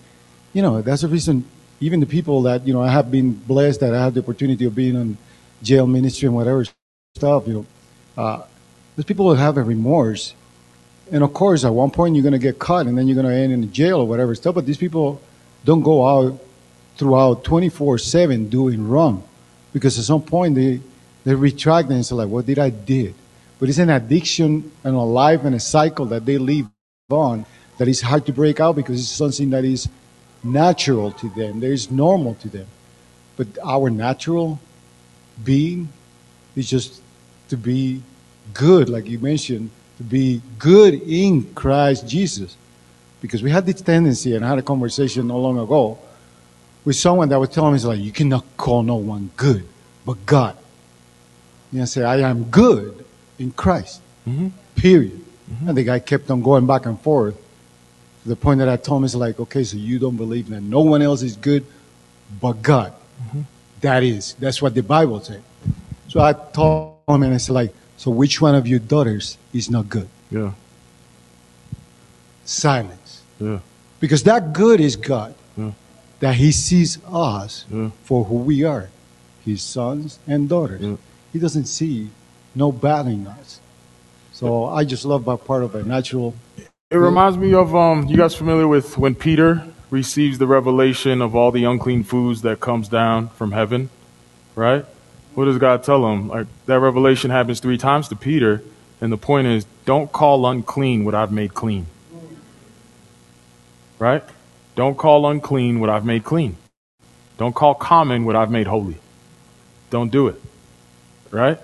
you 0.52 0.62
know, 0.62 0.82
that's 0.82 1.02
the 1.02 1.08
reason, 1.08 1.44
even 1.80 2.00
the 2.00 2.06
people 2.06 2.42
that, 2.42 2.66
you 2.66 2.72
know, 2.72 2.82
I 2.82 2.90
have 2.90 3.10
been 3.10 3.32
blessed 3.32 3.80
that 3.80 3.94
I 3.94 4.02
have 4.02 4.14
the 4.14 4.20
opportunity 4.20 4.64
of 4.64 4.74
being 4.74 4.96
on 4.96 5.16
jail 5.62 5.86
ministry 5.86 6.26
and 6.26 6.36
whatever 6.36 6.64
stuff, 7.16 7.46
you 7.46 7.54
know, 7.54 7.66
uh, 8.22 8.42
there's 8.96 9.06
people 9.06 9.30
that 9.30 9.36
have 9.36 9.56
a 9.56 9.62
remorse 9.62 10.34
and 11.12 11.22
of 11.22 11.34
course, 11.34 11.64
at 11.64 11.74
one 11.74 11.90
point 11.90 12.16
you're 12.16 12.22
going 12.22 12.32
to 12.32 12.38
get 12.38 12.58
caught 12.58 12.86
and 12.86 12.96
then 12.96 13.06
you're 13.06 13.14
going 13.14 13.26
to 13.26 13.34
end 13.34 13.52
in 13.52 13.70
jail 13.70 13.98
or 14.00 14.06
whatever 14.08 14.34
stuff. 14.34 14.54
But 14.54 14.64
these 14.64 14.78
people 14.78 15.20
don't 15.64 15.82
go 15.82 16.06
out 16.06 16.40
throughout 16.96 17.44
24 17.44 17.98
7 17.98 18.48
doing 18.48 18.88
wrong 18.88 19.24
because 19.72 19.98
at 19.98 20.04
some 20.04 20.22
point 20.22 20.54
they, 20.54 20.80
they 21.24 21.34
retract 21.34 21.88
and 21.90 22.04
say, 22.04 22.14
like, 22.14 22.28
what 22.28 22.46
did 22.46 22.58
I 22.58 22.70
did? 22.70 23.14
But 23.58 23.68
it's 23.68 23.78
an 23.78 23.90
addiction 23.90 24.70
and 24.84 24.94
a 24.94 25.00
life 25.00 25.44
and 25.44 25.54
a 25.54 25.60
cycle 25.60 26.06
that 26.06 26.26
they 26.26 26.38
live 26.38 26.66
on 27.10 27.46
that 27.78 27.88
is 27.88 28.00
hard 28.00 28.26
to 28.26 28.32
break 28.32 28.60
out 28.60 28.76
because 28.76 29.00
it's 29.00 29.08
something 29.08 29.50
that 29.50 29.64
is 29.64 29.88
natural 30.44 31.12
to 31.12 31.28
them, 31.30 31.60
that 31.60 31.70
is 31.70 31.90
normal 31.90 32.34
to 32.36 32.48
them. 32.48 32.66
But 33.36 33.46
our 33.64 33.88
natural 33.88 34.60
being 35.42 35.88
is 36.54 36.68
just 36.68 37.00
to 37.48 37.56
be 37.56 38.02
good, 38.52 38.88
like 38.88 39.08
you 39.08 39.18
mentioned, 39.18 39.70
to 39.98 40.02
be 40.02 40.42
good 40.58 40.94
in 40.94 41.54
Christ 41.54 42.06
Jesus. 42.06 42.56
Because 43.20 43.42
we 43.42 43.50
had 43.50 43.64
this 43.64 43.80
tendency, 43.80 44.34
and 44.34 44.44
I 44.44 44.48
had 44.48 44.58
a 44.58 44.62
conversation 44.62 45.28
not 45.28 45.36
long 45.36 45.58
ago 45.58 45.98
with 46.84 46.96
someone 46.96 47.28
that 47.28 47.38
was 47.38 47.48
telling 47.48 47.74
me, 47.74 47.80
like, 47.80 48.00
you 48.00 48.12
cannot 48.12 48.44
call 48.56 48.82
no 48.82 48.96
one 48.96 49.30
good 49.36 49.66
but 50.04 50.24
God. 50.26 50.56
And 51.70 51.82
I 51.82 51.84
said, 51.84 52.04
I 52.04 52.28
am 52.28 52.44
good 52.44 53.04
in 53.38 53.52
Christ. 53.52 54.00
Mm-hmm. 54.28 54.48
Period. 54.74 55.24
Mm-hmm. 55.50 55.68
And 55.68 55.78
the 55.78 55.84
guy 55.84 55.98
kept 55.98 56.30
on 56.30 56.42
going 56.42 56.66
back 56.66 56.86
and 56.86 57.00
forth 57.00 57.36
to 58.22 58.28
the 58.28 58.36
point 58.36 58.58
that 58.58 58.68
I 58.68 58.76
told 58.76 59.00
him, 59.00 59.04
it's 59.04 59.14
like, 59.14 59.38
okay, 59.40 59.64
so 59.64 59.76
you 59.76 59.98
don't 59.98 60.16
believe 60.16 60.48
that 60.50 60.60
no 60.60 60.80
one 60.80 61.02
else 61.02 61.22
is 61.22 61.36
good 61.36 61.64
but 62.40 62.62
God. 62.62 62.92
Mm-hmm. 62.92 63.42
That 63.80 64.02
is. 64.02 64.34
That's 64.34 64.60
what 64.60 64.74
the 64.74 64.82
Bible 64.82 65.20
said. 65.20 65.42
So 66.08 66.20
I 66.20 66.32
told 66.32 66.98
him, 67.08 67.22
and 67.22 67.34
I 67.34 67.38
said, 67.38 67.52
like, 67.52 67.74
so 67.96 68.10
which 68.10 68.40
one 68.40 68.54
of 68.54 68.66
your 68.66 68.78
daughters 68.78 69.38
is 69.52 69.70
not 69.70 69.88
good? 69.88 70.08
Yeah. 70.30 70.52
Silence. 72.44 73.22
Yeah. 73.40 73.60
Because 74.00 74.24
that 74.24 74.52
good 74.52 74.80
is 74.80 74.96
God. 74.96 75.34
That 76.22 76.36
He 76.36 76.52
sees 76.52 76.98
us 77.10 77.64
Yeah. 77.68 77.90
for 78.04 78.24
who 78.24 78.36
we 78.36 78.62
are, 78.62 78.88
His 79.44 79.60
sons 79.60 80.20
and 80.26 80.48
daughters. 80.48 80.80
Yeah. 80.80 80.96
He 81.32 81.38
doesn't 81.40 81.66
see 81.66 82.10
no 82.54 82.70
bad 82.70 83.06
in 83.06 83.26
us. 83.26 83.58
So 84.32 84.66
I 84.66 84.84
just 84.84 85.04
love 85.04 85.24
that 85.24 85.44
part 85.44 85.64
of 85.64 85.74
it. 85.74 85.84
Natural. 85.84 86.34
It 86.90 86.96
reminds 86.96 87.36
me 87.36 87.52
of 87.54 87.74
um. 87.74 88.06
You 88.06 88.16
guys 88.16 88.34
familiar 88.36 88.68
with 88.68 88.96
when 88.96 89.14
Peter 89.16 89.66
receives 89.90 90.38
the 90.38 90.46
revelation 90.46 91.20
of 91.20 91.34
all 91.34 91.50
the 91.50 91.64
unclean 91.64 92.04
foods 92.04 92.42
that 92.42 92.60
comes 92.60 92.86
down 92.88 93.28
from 93.30 93.50
heaven, 93.52 93.90
right? 94.54 94.84
What 95.34 95.46
does 95.46 95.58
God 95.58 95.82
tell 95.82 96.06
him? 96.12 96.28
Like 96.28 96.46
that 96.66 96.78
revelation 96.78 97.30
happens 97.32 97.58
three 97.60 97.78
times 97.78 98.06
to 98.08 98.16
Peter, 98.16 98.62
And 99.00 99.10
the 99.10 99.16
point 99.18 99.48
is, 99.48 99.66
don't 99.84 100.12
call 100.12 100.46
unclean 100.46 101.04
what 101.04 101.14
I've 101.14 101.32
made 101.32 101.52
clean. 101.54 101.86
Right? 103.98 104.22
Don't 104.74 104.96
call 104.96 105.28
unclean 105.28 105.80
what 105.80 105.90
I've 105.90 106.04
made 106.04 106.24
clean. 106.24 106.56
Don't 107.38 107.54
call 107.54 107.74
common 107.74 108.24
what 108.24 108.36
I've 108.36 108.50
made 108.50 108.66
holy. 108.66 108.96
Don't 109.90 110.10
do 110.10 110.28
it. 110.28 110.40
Right? 111.30 111.58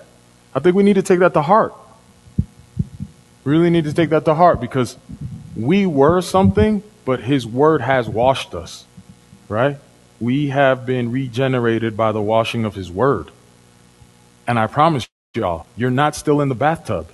I 0.53 0.59
think 0.59 0.75
we 0.75 0.83
need 0.83 0.95
to 0.95 1.01
take 1.01 1.19
that 1.19 1.33
to 1.33 1.41
heart. 1.41 1.73
Really 3.43 3.69
need 3.69 3.85
to 3.85 3.93
take 3.93 4.09
that 4.09 4.25
to 4.25 4.35
heart 4.35 4.59
because 4.59 4.97
we 5.55 5.85
were 5.85 6.21
something, 6.21 6.83
but 7.05 7.21
His 7.21 7.45
Word 7.45 7.81
has 7.81 8.07
washed 8.09 8.53
us. 8.53 8.85
Right? 9.47 9.77
We 10.19 10.49
have 10.49 10.85
been 10.85 11.11
regenerated 11.11 11.95
by 11.95 12.11
the 12.11 12.21
washing 12.21 12.65
of 12.65 12.75
His 12.75 12.91
Word. 12.91 13.31
And 14.45 14.59
I 14.59 14.67
promise 14.67 15.07
y'all, 15.33 15.65
you're 15.75 15.91
not 15.91 16.15
still 16.15 16.41
in 16.41 16.49
the 16.49 16.55
bathtub. 16.55 17.07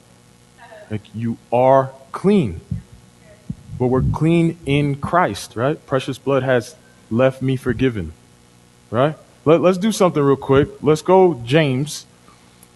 Like 0.90 1.02
you 1.14 1.38
are 1.52 1.92
clean. 2.12 2.62
But 3.78 3.88
we're 3.88 4.02
clean 4.02 4.58
in 4.66 4.96
Christ, 4.96 5.56
right? 5.56 5.84
Precious 5.86 6.18
blood 6.18 6.44
has 6.44 6.76
left 7.12 7.42
me 7.42 7.56
forgiven. 7.56 8.14
Right? 8.90 9.16
Let, 9.44 9.62
us 9.62 9.78
do 9.78 9.92
something 9.92 10.22
real 10.22 10.36
quick. 10.36 10.70
Let's 10.82 11.02
go 11.02 11.42
James, 11.46 12.06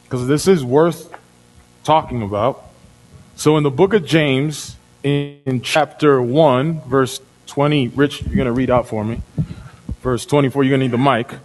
because 0.04 0.28
this 0.28 0.48
is 0.48 0.64
worth 0.64 1.14
talking 1.84 2.22
about. 2.22 2.64
So 3.36 3.58
in 3.58 3.64
the 3.64 3.72
book 3.72 3.94
of 3.94 4.06
James, 4.06 4.76
in, 5.04 5.40
in 5.46 5.62
chapter 5.62 6.22
1, 6.22 6.82
verse 6.82 7.22
20, 7.48 7.88
Rich, 7.90 8.24
you're 8.24 8.36
going 8.36 8.46
to 8.46 8.52
read 8.52 8.70
out 8.70 8.88
for 8.88 9.04
me. 9.04 9.22
Verse 10.02 10.26
24, 10.26 10.64
you're 10.64 10.78
going 10.78 10.80
to 10.80 10.86
need 10.86 10.92
the 10.92 10.98
mic. 10.98 11.40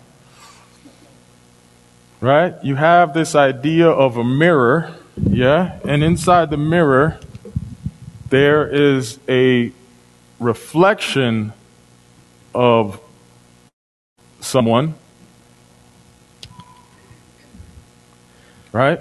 Right? 2.20 2.54
You 2.62 2.74
have 2.74 3.14
this 3.14 3.34
idea 3.34 3.88
of 3.88 4.16
a 4.16 4.24
mirror, 4.24 4.94
yeah? 5.16 5.78
And 5.84 6.02
inside 6.02 6.50
the 6.50 6.56
mirror, 6.56 7.18
there 8.34 8.66
is 8.66 9.20
a 9.28 9.70
reflection 10.40 11.52
of 12.52 13.00
someone. 14.40 14.96
Right? 18.72 18.98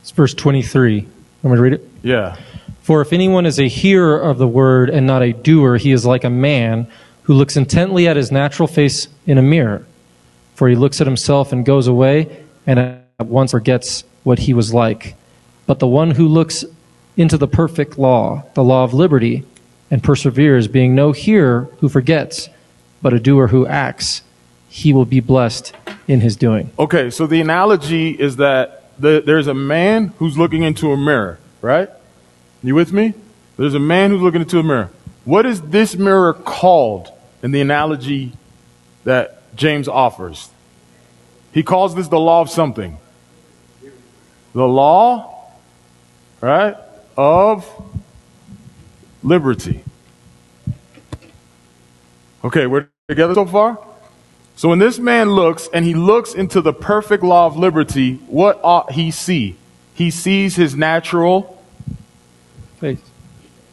It's 0.00 0.10
verse 0.10 0.34
23. 0.34 1.02
Want 1.02 1.08
me 1.44 1.56
to 1.56 1.62
read 1.62 1.72
it? 1.74 1.88
Yeah. 2.02 2.36
For 2.82 3.00
if 3.00 3.12
anyone 3.12 3.46
is 3.46 3.60
a 3.60 3.68
hearer 3.68 4.18
of 4.18 4.38
the 4.38 4.48
word 4.48 4.90
and 4.90 5.06
not 5.06 5.22
a 5.22 5.32
doer, 5.32 5.76
he 5.76 5.92
is 5.92 6.04
like 6.04 6.24
a 6.24 6.30
man 6.30 6.88
who 7.22 7.34
looks 7.34 7.56
intently 7.56 8.08
at 8.08 8.16
his 8.16 8.32
natural 8.32 8.66
face 8.66 9.06
in 9.24 9.38
a 9.38 9.42
mirror. 9.42 9.86
For 10.56 10.68
he 10.68 10.74
looks 10.74 11.00
at 11.00 11.06
himself 11.06 11.52
and 11.52 11.64
goes 11.64 11.86
away 11.86 12.44
and 12.66 12.80
at 12.80 13.04
once 13.20 13.52
forgets 13.52 14.02
what 14.24 14.40
he 14.40 14.52
was 14.52 14.74
like. 14.74 15.14
But 15.66 15.78
the 15.78 15.86
one 15.86 16.10
who 16.10 16.26
looks 16.26 16.64
into 17.16 17.38
the 17.38 17.48
perfect 17.48 17.98
law, 17.98 18.44
the 18.54 18.64
law 18.64 18.84
of 18.84 18.92
liberty, 18.92 19.44
and 19.90 20.02
perseveres, 20.02 20.68
being 20.68 20.94
no 20.94 21.12
hearer 21.12 21.68
who 21.80 21.88
forgets, 21.88 22.48
but 23.00 23.12
a 23.12 23.20
doer 23.20 23.48
who 23.48 23.66
acts, 23.66 24.22
he 24.68 24.92
will 24.92 25.04
be 25.04 25.20
blessed 25.20 25.72
in 26.08 26.20
his 26.20 26.36
doing. 26.36 26.70
Okay, 26.78 27.10
so 27.10 27.26
the 27.26 27.40
analogy 27.40 28.10
is 28.10 28.36
that 28.36 28.90
the, 28.98 29.22
there's 29.24 29.46
a 29.46 29.54
man 29.54 30.08
who's 30.18 30.36
looking 30.36 30.62
into 30.62 30.92
a 30.92 30.96
mirror, 30.96 31.38
right? 31.62 31.88
You 32.62 32.74
with 32.74 32.92
me? 32.92 33.14
There's 33.56 33.74
a 33.74 33.80
man 33.80 34.10
who's 34.10 34.22
looking 34.22 34.40
into 34.40 34.58
a 34.58 34.62
mirror. 34.62 34.90
What 35.24 35.46
is 35.46 35.60
this 35.62 35.96
mirror 35.96 36.34
called 36.34 37.10
in 37.42 37.52
the 37.52 37.60
analogy 37.60 38.32
that 39.04 39.56
James 39.56 39.88
offers? 39.88 40.50
He 41.52 41.62
calls 41.62 41.94
this 41.94 42.08
the 42.08 42.18
law 42.18 42.42
of 42.42 42.50
something. 42.50 42.98
The 44.52 44.66
law, 44.66 45.50
right, 46.40 46.76
of 47.16 47.66
liberty. 49.22 49.84
Okay, 52.44 52.66
we're 52.66 52.88
together 53.08 53.34
so 53.34 53.46
far? 53.46 53.78
So 54.56 54.68
when 54.68 54.78
this 54.78 54.98
man 54.98 55.30
looks 55.30 55.68
and 55.72 55.84
he 55.84 55.94
looks 55.94 56.34
into 56.34 56.60
the 56.60 56.72
perfect 56.72 57.22
law 57.22 57.46
of 57.46 57.56
liberty, 57.56 58.14
what 58.26 58.60
ought 58.62 58.92
he 58.92 59.10
see? 59.10 59.56
He 59.94 60.10
sees 60.10 60.56
his 60.56 60.74
natural 60.74 61.56
Faith. 62.78 63.02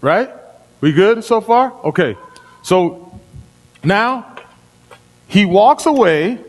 Right? 0.01 0.29
We 0.81 0.93
good 0.93 1.23
so 1.23 1.41
far? 1.41 1.73
Okay. 1.83 2.15
So 2.61 3.19
now 3.83 4.35
he 5.27 5.45
walks 5.45 5.85
away, 5.85 6.39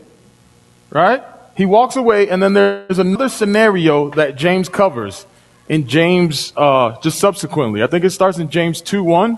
right? 0.89 1.23
He 1.57 1.65
walks 1.65 1.95
away, 1.95 2.29
and 2.29 2.41
then 2.41 2.53
there's 2.53 2.99
another 2.99 3.29
scenario 3.29 4.09
that 4.11 4.35
James 4.35 4.69
covers 4.69 5.25
in 5.67 5.87
James, 5.87 6.53
uh, 6.55 6.99
just 7.01 7.19
subsequently. 7.19 7.83
I 7.83 7.87
think 7.87 8.05
it 8.05 8.11
starts 8.11 8.37
in 8.37 8.49
James 8.49 8.81
2 8.81 9.03
1. 9.03 9.37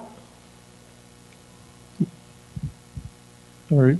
All 3.69 3.77
right. 3.77 3.95
It 3.95 3.99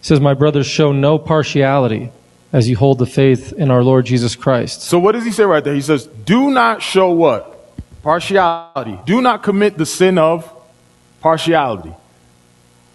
says, 0.00 0.20
My 0.20 0.34
brothers, 0.34 0.66
show 0.66 0.92
no 0.92 1.18
partiality 1.18 2.10
as 2.52 2.68
you 2.68 2.76
hold 2.76 2.98
the 2.98 3.06
faith 3.06 3.52
in 3.52 3.70
our 3.70 3.82
Lord 3.82 4.04
Jesus 4.04 4.36
Christ. 4.36 4.82
So 4.82 4.98
what 4.98 5.12
does 5.12 5.24
he 5.24 5.30
say 5.30 5.44
right 5.44 5.64
there? 5.64 5.74
He 5.74 5.80
says, 5.80 6.06
Do 6.06 6.50
not 6.50 6.82
show 6.82 7.10
what? 7.10 7.48
Partiality. 8.02 8.98
Do 9.06 9.22
not 9.22 9.42
commit 9.42 9.78
the 9.78 9.86
sin 9.86 10.18
of 10.18 10.50
partiality. 11.20 11.94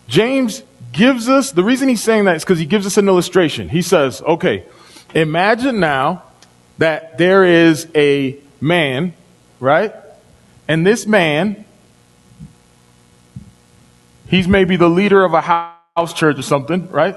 James 0.07 0.63
gives 0.91 1.29
us, 1.29 1.51
the 1.51 1.63
reason 1.63 1.89
he's 1.89 2.03
saying 2.03 2.25
that 2.25 2.37
is 2.37 2.43
because 2.43 2.59
he 2.59 2.65
gives 2.65 2.85
us 2.85 2.97
an 2.97 3.07
illustration. 3.07 3.69
He 3.69 3.81
says, 3.81 4.21
okay, 4.21 4.63
imagine 5.13 5.79
now 5.79 6.23
that 6.77 7.17
there 7.17 7.43
is 7.43 7.87
a 7.95 8.37
man, 8.61 9.13
right? 9.59 9.93
And 10.67 10.85
this 10.85 11.05
man, 11.05 11.65
he's 14.27 14.47
maybe 14.47 14.75
the 14.75 14.89
leader 14.89 15.23
of 15.23 15.33
a 15.33 15.41
house 15.41 16.13
church 16.13 16.37
or 16.37 16.43
something, 16.43 16.89
right? 16.89 17.15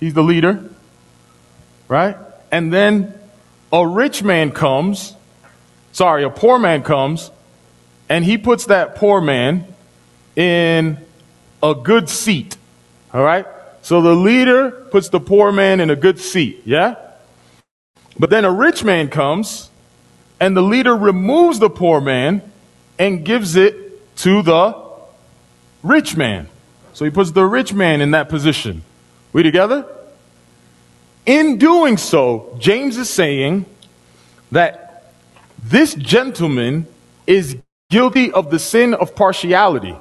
He's 0.00 0.14
the 0.14 0.22
leader, 0.22 0.68
right? 1.88 2.16
And 2.50 2.72
then 2.72 3.14
a 3.72 3.86
rich 3.86 4.22
man 4.22 4.52
comes, 4.52 5.14
sorry, 5.92 6.24
a 6.24 6.30
poor 6.30 6.58
man 6.58 6.82
comes, 6.82 7.30
and 8.08 8.24
he 8.24 8.38
puts 8.38 8.66
that 8.66 8.94
poor 8.94 9.20
man 9.20 9.66
in 10.36 10.98
a 11.62 11.74
good 11.74 12.08
seat, 12.08 12.56
all 13.12 13.22
right? 13.22 13.46
So 13.82 14.00
the 14.00 14.14
leader 14.14 14.70
puts 14.70 15.08
the 15.08 15.20
poor 15.20 15.50
man 15.50 15.80
in 15.80 15.90
a 15.90 15.96
good 15.96 16.18
seat, 16.18 16.62
yeah? 16.64 16.96
But 18.18 18.30
then 18.30 18.44
a 18.44 18.52
rich 18.52 18.84
man 18.84 19.08
comes, 19.08 19.70
and 20.40 20.56
the 20.56 20.62
leader 20.62 20.94
removes 20.94 21.58
the 21.58 21.70
poor 21.70 22.00
man 22.00 22.42
and 22.98 23.24
gives 23.24 23.56
it 23.56 24.16
to 24.16 24.42
the 24.42 24.76
rich 25.82 26.16
man. 26.16 26.48
So 26.92 27.04
he 27.04 27.10
puts 27.10 27.30
the 27.30 27.44
rich 27.44 27.72
man 27.72 28.00
in 28.00 28.12
that 28.12 28.28
position. 28.28 28.82
We 29.32 29.42
together? 29.42 29.86
In 31.26 31.58
doing 31.58 31.96
so, 31.96 32.56
James 32.58 32.96
is 32.96 33.10
saying 33.10 33.66
that 34.52 35.12
this 35.62 35.94
gentleman 35.94 36.86
is 37.26 37.56
guilty 37.90 38.32
of 38.32 38.50
the 38.50 38.58
sin 38.58 38.94
of 38.94 39.14
partiality. 39.14 39.96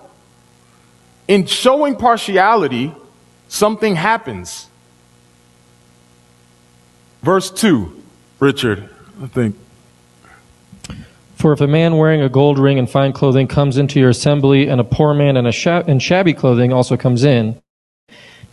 In 1.28 1.46
showing 1.48 1.96
partiality, 1.96 2.94
something 3.48 3.96
happens. 3.96 4.68
Verse 7.24 7.50
2, 7.50 8.04
Richard, 8.40 8.90
I 9.22 9.28
think. 9.28 9.56
For 11.36 11.54
if 11.54 11.62
a 11.62 11.68
man 11.68 11.98
wearing 11.98 12.22
a 12.22 12.30
gold 12.30 12.58
ring 12.58 12.80
and 12.80 12.90
fine 12.90 13.14
clothing 13.14 13.48
comes 13.48 13.78
into 13.78 14.00
your 14.00 14.10
assembly, 14.10 14.68
and 14.68 14.80
a 14.82 14.86
poor 14.86 15.14
man 15.14 15.38
in, 15.38 15.46
a 15.46 15.52
shab- 15.52 15.88
in 15.88 16.00
shabby 16.00 16.34
clothing 16.34 16.74
also 16.74 16.98
comes 16.98 17.24
in, 17.24 17.62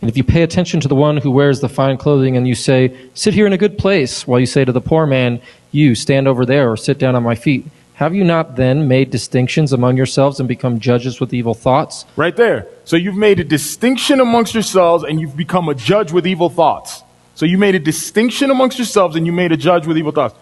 and 0.03 0.09
if 0.09 0.17
you 0.17 0.23
pay 0.25 0.43
attention 0.43 0.81
to 0.81 0.89
the 0.89 0.95
one 0.95 1.15
who 1.15 1.31
wears 1.31 1.61
the 1.61 1.69
fine 1.69 1.95
clothing 1.95 2.35
and 2.35 2.45
you 2.45 2.55
say, 2.55 2.93
Sit 3.13 3.33
here 3.33 3.47
in 3.47 3.53
a 3.53 3.57
good 3.57 3.77
place, 3.77 4.27
while 4.27 4.37
you 4.37 4.45
say 4.45 4.65
to 4.65 4.73
the 4.73 4.81
poor 4.81 5.05
man, 5.05 5.39
You 5.71 5.95
stand 5.95 6.27
over 6.27 6.45
there 6.45 6.69
or 6.69 6.75
sit 6.75 6.99
down 6.99 7.15
on 7.15 7.23
my 7.23 7.35
feet, 7.35 7.65
have 7.93 8.13
you 8.13 8.25
not 8.25 8.57
then 8.57 8.89
made 8.89 9.11
distinctions 9.11 9.71
among 9.71 9.95
yourselves 9.95 10.41
and 10.41 10.49
become 10.49 10.81
judges 10.81 11.21
with 11.21 11.33
evil 11.33 11.53
thoughts? 11.53 12.05
Right 12.17 12.35
there. 12.35 12.67
So 12.83 12.97
you've 12.97 13.15
made 13.15 13.39
a 13.39 13.45
distinction 13.45 14.19
amongst 14.19 14.53
yourselves 14.53 15.05
and 15.05 15.21
you've 15.21 15.37
become 15.37 15.69
a 15.69 15.73
judge 15.73 16.11
with 16.11 16.27
evil 16.27 16.49
thoughts. 16.49 17.01
So 17.35 17.45
you 17.45 17.57
made 17.57 17.75
a 17.75 17.79
distinction 17.79 18.51
amongst 18.51 18.77
yourselves 18.77 19.15
and 19.15 19.25
you 19.25 19.31
made 19.31 19.53
a 19.53 19.57
judge 19.57 19.87
with 19.87 19.97
evil 19.97 20.11
thoughts. 20.11 20.35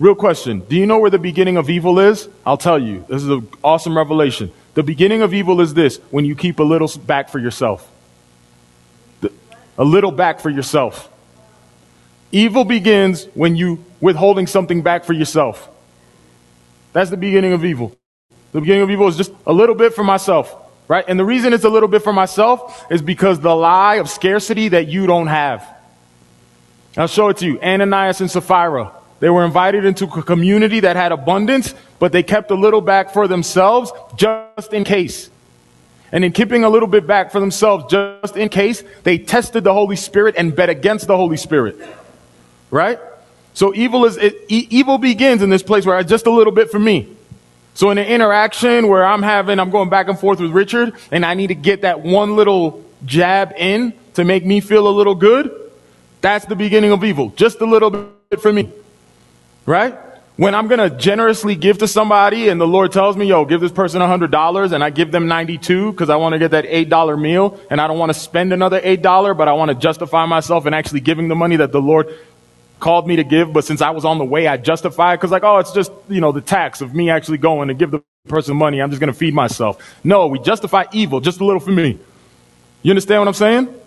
Real 0.00 0.14
question. 0.14 0.60
Do 0.60 0.76
you 0.76 0.86
know 0.86 0.98
where 0.98 1.10
the 1.10 1.18
beginning 1.18 1.58
of 1.58 1.68
evil 1.68 1.98
is? 1.98 2.26
I'll 2.46 2.56
tell 2.56 2.78
you. 2.78 3.04
This 3.06 3.22
is 3.22 3.28
an 3.28 3.46
awesome 3.62 3.94
revelation. 3.94 4.50
The 4.72 4.82
beginning 4.82 5.20
of 5.20 5.34
evil 5.34 5.60
is 5.60 5.74
this 5.74 5.98
when 6.10 6.24
you 6.24 6.34
keep 6.34 6.58
a 6.58 6.62
little 6.62 6.88
back 7.04 7.28
for 7.28 7.38
yourself. 7.38 7.86
A 9.76 9.84
little 9.84 10.10
back 10.10 10.40
for 10.40 10.48
yourself. 10.48 11.10
Evil 12.32 12.64
begins 12.64 13.26
when 13.34 13.56
you 13.56 13.84
withholding 14.00 14.46
something 14.46 14.80
back 14.80 15.04
for 15.04 15.12
yourself. 15.12 15.68
That's 16.94 17.10
the 17.10 17.18
beginning 17.18 17.52
of 17.52 17.64
evil. 17.64 17.94
The 18.52 18.60
beginning 18.60 18.82
of 18.82 18.90
evil 18.90 19.06
is 19.06 19.18
just 19.18 19.32
a 19.46 19.52
little 19.52 19.74
bit 19.74 19.94
for 19.94 20.02
myself, 20.02 20.54
right? 20.88 21.04
And 21.06 21.18
the 21.18 21.24
reason 21.26 21.52
it's 21.52 21.64
a 21.64 21.68
little 21.68 21.88
bit 21.90 22.02
for 22.02 22.12
myself 22.12 22.86
is 22.90 23.02
because 23.02 23.38
the 23.40 23.54
lie 23.54 23.96
of 23.96 24.08
scarcity 24.08 24.68
that 24.68 24.88
you 24.88 25.06
don't 25.06 25.26
have. 25.26 25.66
I'll 26.96 27.06
show 27.06 27.28
it 27.28 27.36
to 27.38 27.46
you. 27.46 27.60
Ananias 27.60 28.22
and 28.22 28.30
Sapphira. 28.30 28.92
They 29.20 29.28
were 29.28 29.44
invited 29.44 29.84
into 29.84 30.06
a 30.06 30.22
community 30.22 30.80
that 30.80 30.96
had 30.96 31.12
abundance, 31.12 31.74
but 31.98 32.10
they 32.10 32.22
kept 32.22 32.50
a 32.50 32.54
little 32.54 32.80
back 32.80 33.12
for 33.12 33.28
themselves 33.28 33.92
just 34.16 34.72
in 34.72 34.82
case. 34.84 35.30
And 36.10 36.24
in 36.24 36.32
keeping 36.32 36.64
a 36.64 36.70
little 36.70 36.88
bit 36.88 37.06
back 37.06 37.30
for 37.30 37.38
themselves 37.38 37.84
just 37.90 38.36
in 38.36 38.48
case, 38.48 38.82
they 39.04 39.18
tested 39.18 39.62
the 39.62 39.72
Holy 39.72 39.96
Spirit 39.96 40.34
and 40.36 40.56
bet 40.56 40.70
against 40.70 41.06
the 41.06 41.16
Holy 41.16 41.36
Spirit. 41.36 41.76
Right? 42.70 42.98
So 43.52 43.74
evil 43.74 44.06
is, 44.06 44.16
it, 44.16 44.36
e- 44.48 44.66
evil 44.70 44.98
begins 44.98 45.42
in 45.42 45.50
this 45.50 45.62
place 45.62 45.84
where 45.84 45.96
I 45.96 46.02
just 46.02 46.26
a 46.26 46.30
little 46.30 46.52
bit 46.52 46.70
for 46.70 46.78
me. 46.78 47.14
So 47.74 47.90
in 47.90 47.98
an 47.98 48.06
interaction 48.06 48.88
where 48.88 49.04
I'm 49.04 49.22
having, 49.22 49.60
I'm 49.60 49.70
going 49.70 49.90
back 49.90 50.08
and 50.08 50.18
forth 50.18 50.40
with 50.40 50.50
Richard 50.50 50.94
and 51.10 51.24
I 51.24 51.34
need 51.34 51.48
to 51.48 51.54
get 51.54 51.82
that 51.82 52.00
one 52.00 52.36
little 52.36 52.84
jab 53.04 53.52
in 53.56 53.92
to 54.14 54.24
make 54.24 54.44
me 54.44 54.60
feel 54.60 54.88
a 54.88 54.90
little 54.90 55.14
good, 55.14 55.54
that's 56.20 56.46
the 56.46 56.56
beginning 56.56 56.90
of 56.90 57.04
evil. 57.04 57.30
Just 57.36 57.60
a 57.60 57.66
little 57.66 57.90
bit 57.90 58.40
for 58.40 58.52
me. 58.52 58.70
Right? 59.66 59.96
When 60.36 60.54
I'm 60.54 60.68
going 60.68 60.78
to 60.78 60.96
generously 60.96 61.54
give 61.54 61.78
to 61.78 61.88
somebody 61.88 62.48
and 62.48 62.58
the 62.58 62.66
Lord 62.66 62.92
tells 62.92 63.14
me, 63.14 63.26
yo, 63.26 63.44
give 63.44 63.60
this 63.60 63.72
person 63.72 64.00
$100 64.00 64.72
and 64.72 64.82
I 64.82 64.88
give 64.88 65.12
them 65.12 65.28
92 65.28 65.92
because 65.92 66.08
I 66.08 66.16
want 66.16 66.32
to 66.32 66.38
get 66.38 66.52
that 66.52 66.64
$8 66.64 67.20
meal 67.20 67.60
and 67.68 67.78
I 67.78 67.86
don't 67.86 67.98
want 67.98 68.10
to 68.10 68.18
spend 68.18 68.52
another 68.52 68.80
$8, 68.80 69.36
but 69.36 69.48
I 69.48 69.52
want 69.52 69.70
to 69.70 69.74
justify 69.74 70.24
myself 70.24 70.64
in 70.64 70.72
actually 70.72 71.00
giving 71.00 71.28
the 71.28 71.34
money 71.34 71.56
that 71.56 71.72
the 71.72 71.80
Lord 71.82 72.08
called 72.80 73.06
me 73.06 73.16
to 73.16 73.24
give, 73.24 73.52
but 73.52 73.64
since 73.64 73.82
I 73.82 73.90
was 73.90 74.06
on 74.06 74.16
the 74.16 74.24
way, 74.24 74.46
I 74.46 74.56
justify 74.56 75.12
it 75.12 75.18
because 75.18 75.30
like, 75.30 75.44
oh, 75.44 75.58
it's 75.58 75.72
just, 75.72 75.92
you 76.08 76.22
know, 76.22 76.32
the 76.32 76.40
tax 76.40 76.80
of 76.80 76.94
me 76.94 77.10
actually 77.10 77.38
going 77.38 77.68
to 77.68 77.74
give 77.74 77.90
the 77.90 78.02
person 78.26 78.56
money. 78.56 78.80
I'm 78.80 78.90
just 78.90 79.00
going 79.00 79.12
to 79.12 79.18
feed 79.18 79.34
myself. 79.34 79.78
No, 80.02 80.26
we 80.26 80.38
justify 80.38 80.84
evil 80.92 81.20
just 81.20 81.40
a 81.40 81.44
little 81.44 81.60
for 81.60 81.70
me. 81.70 81.98
You 82.82 82.90
understand 82.90 83.20
what 83.20 83.28
I'm 83.28 83.34
saying? 83.34 83.79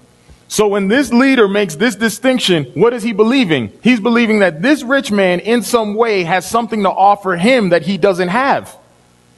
So 0.47 0.67
when 0.67 0.87
this 0.87 1.11
leader 1.11 1.47
makes 1.47 1.75
this 1.75 1.95
distinction, 1.95 2.65
what 2.75 2.93
is 2.93 3.01
he 3.01 3.11
believing? 3.13 3.71
He's 3.81 3.99
believing 3.99 4.39
that 4.39 4.61
this 4.61 4.83
rich 4.83 5.11
man 5.11 5.39
in 5.39 5.63
some 5.63 5.95
way 5.95 6.23
has 6.23 6.47
something 6.47 6.83
to 6.83 6.89
offer 6.89 7.35
him 7.35 7.69
that 7.69 7.81
he 7.81 7.97
doesn't 7.97 8.27
have. 8.27 8.75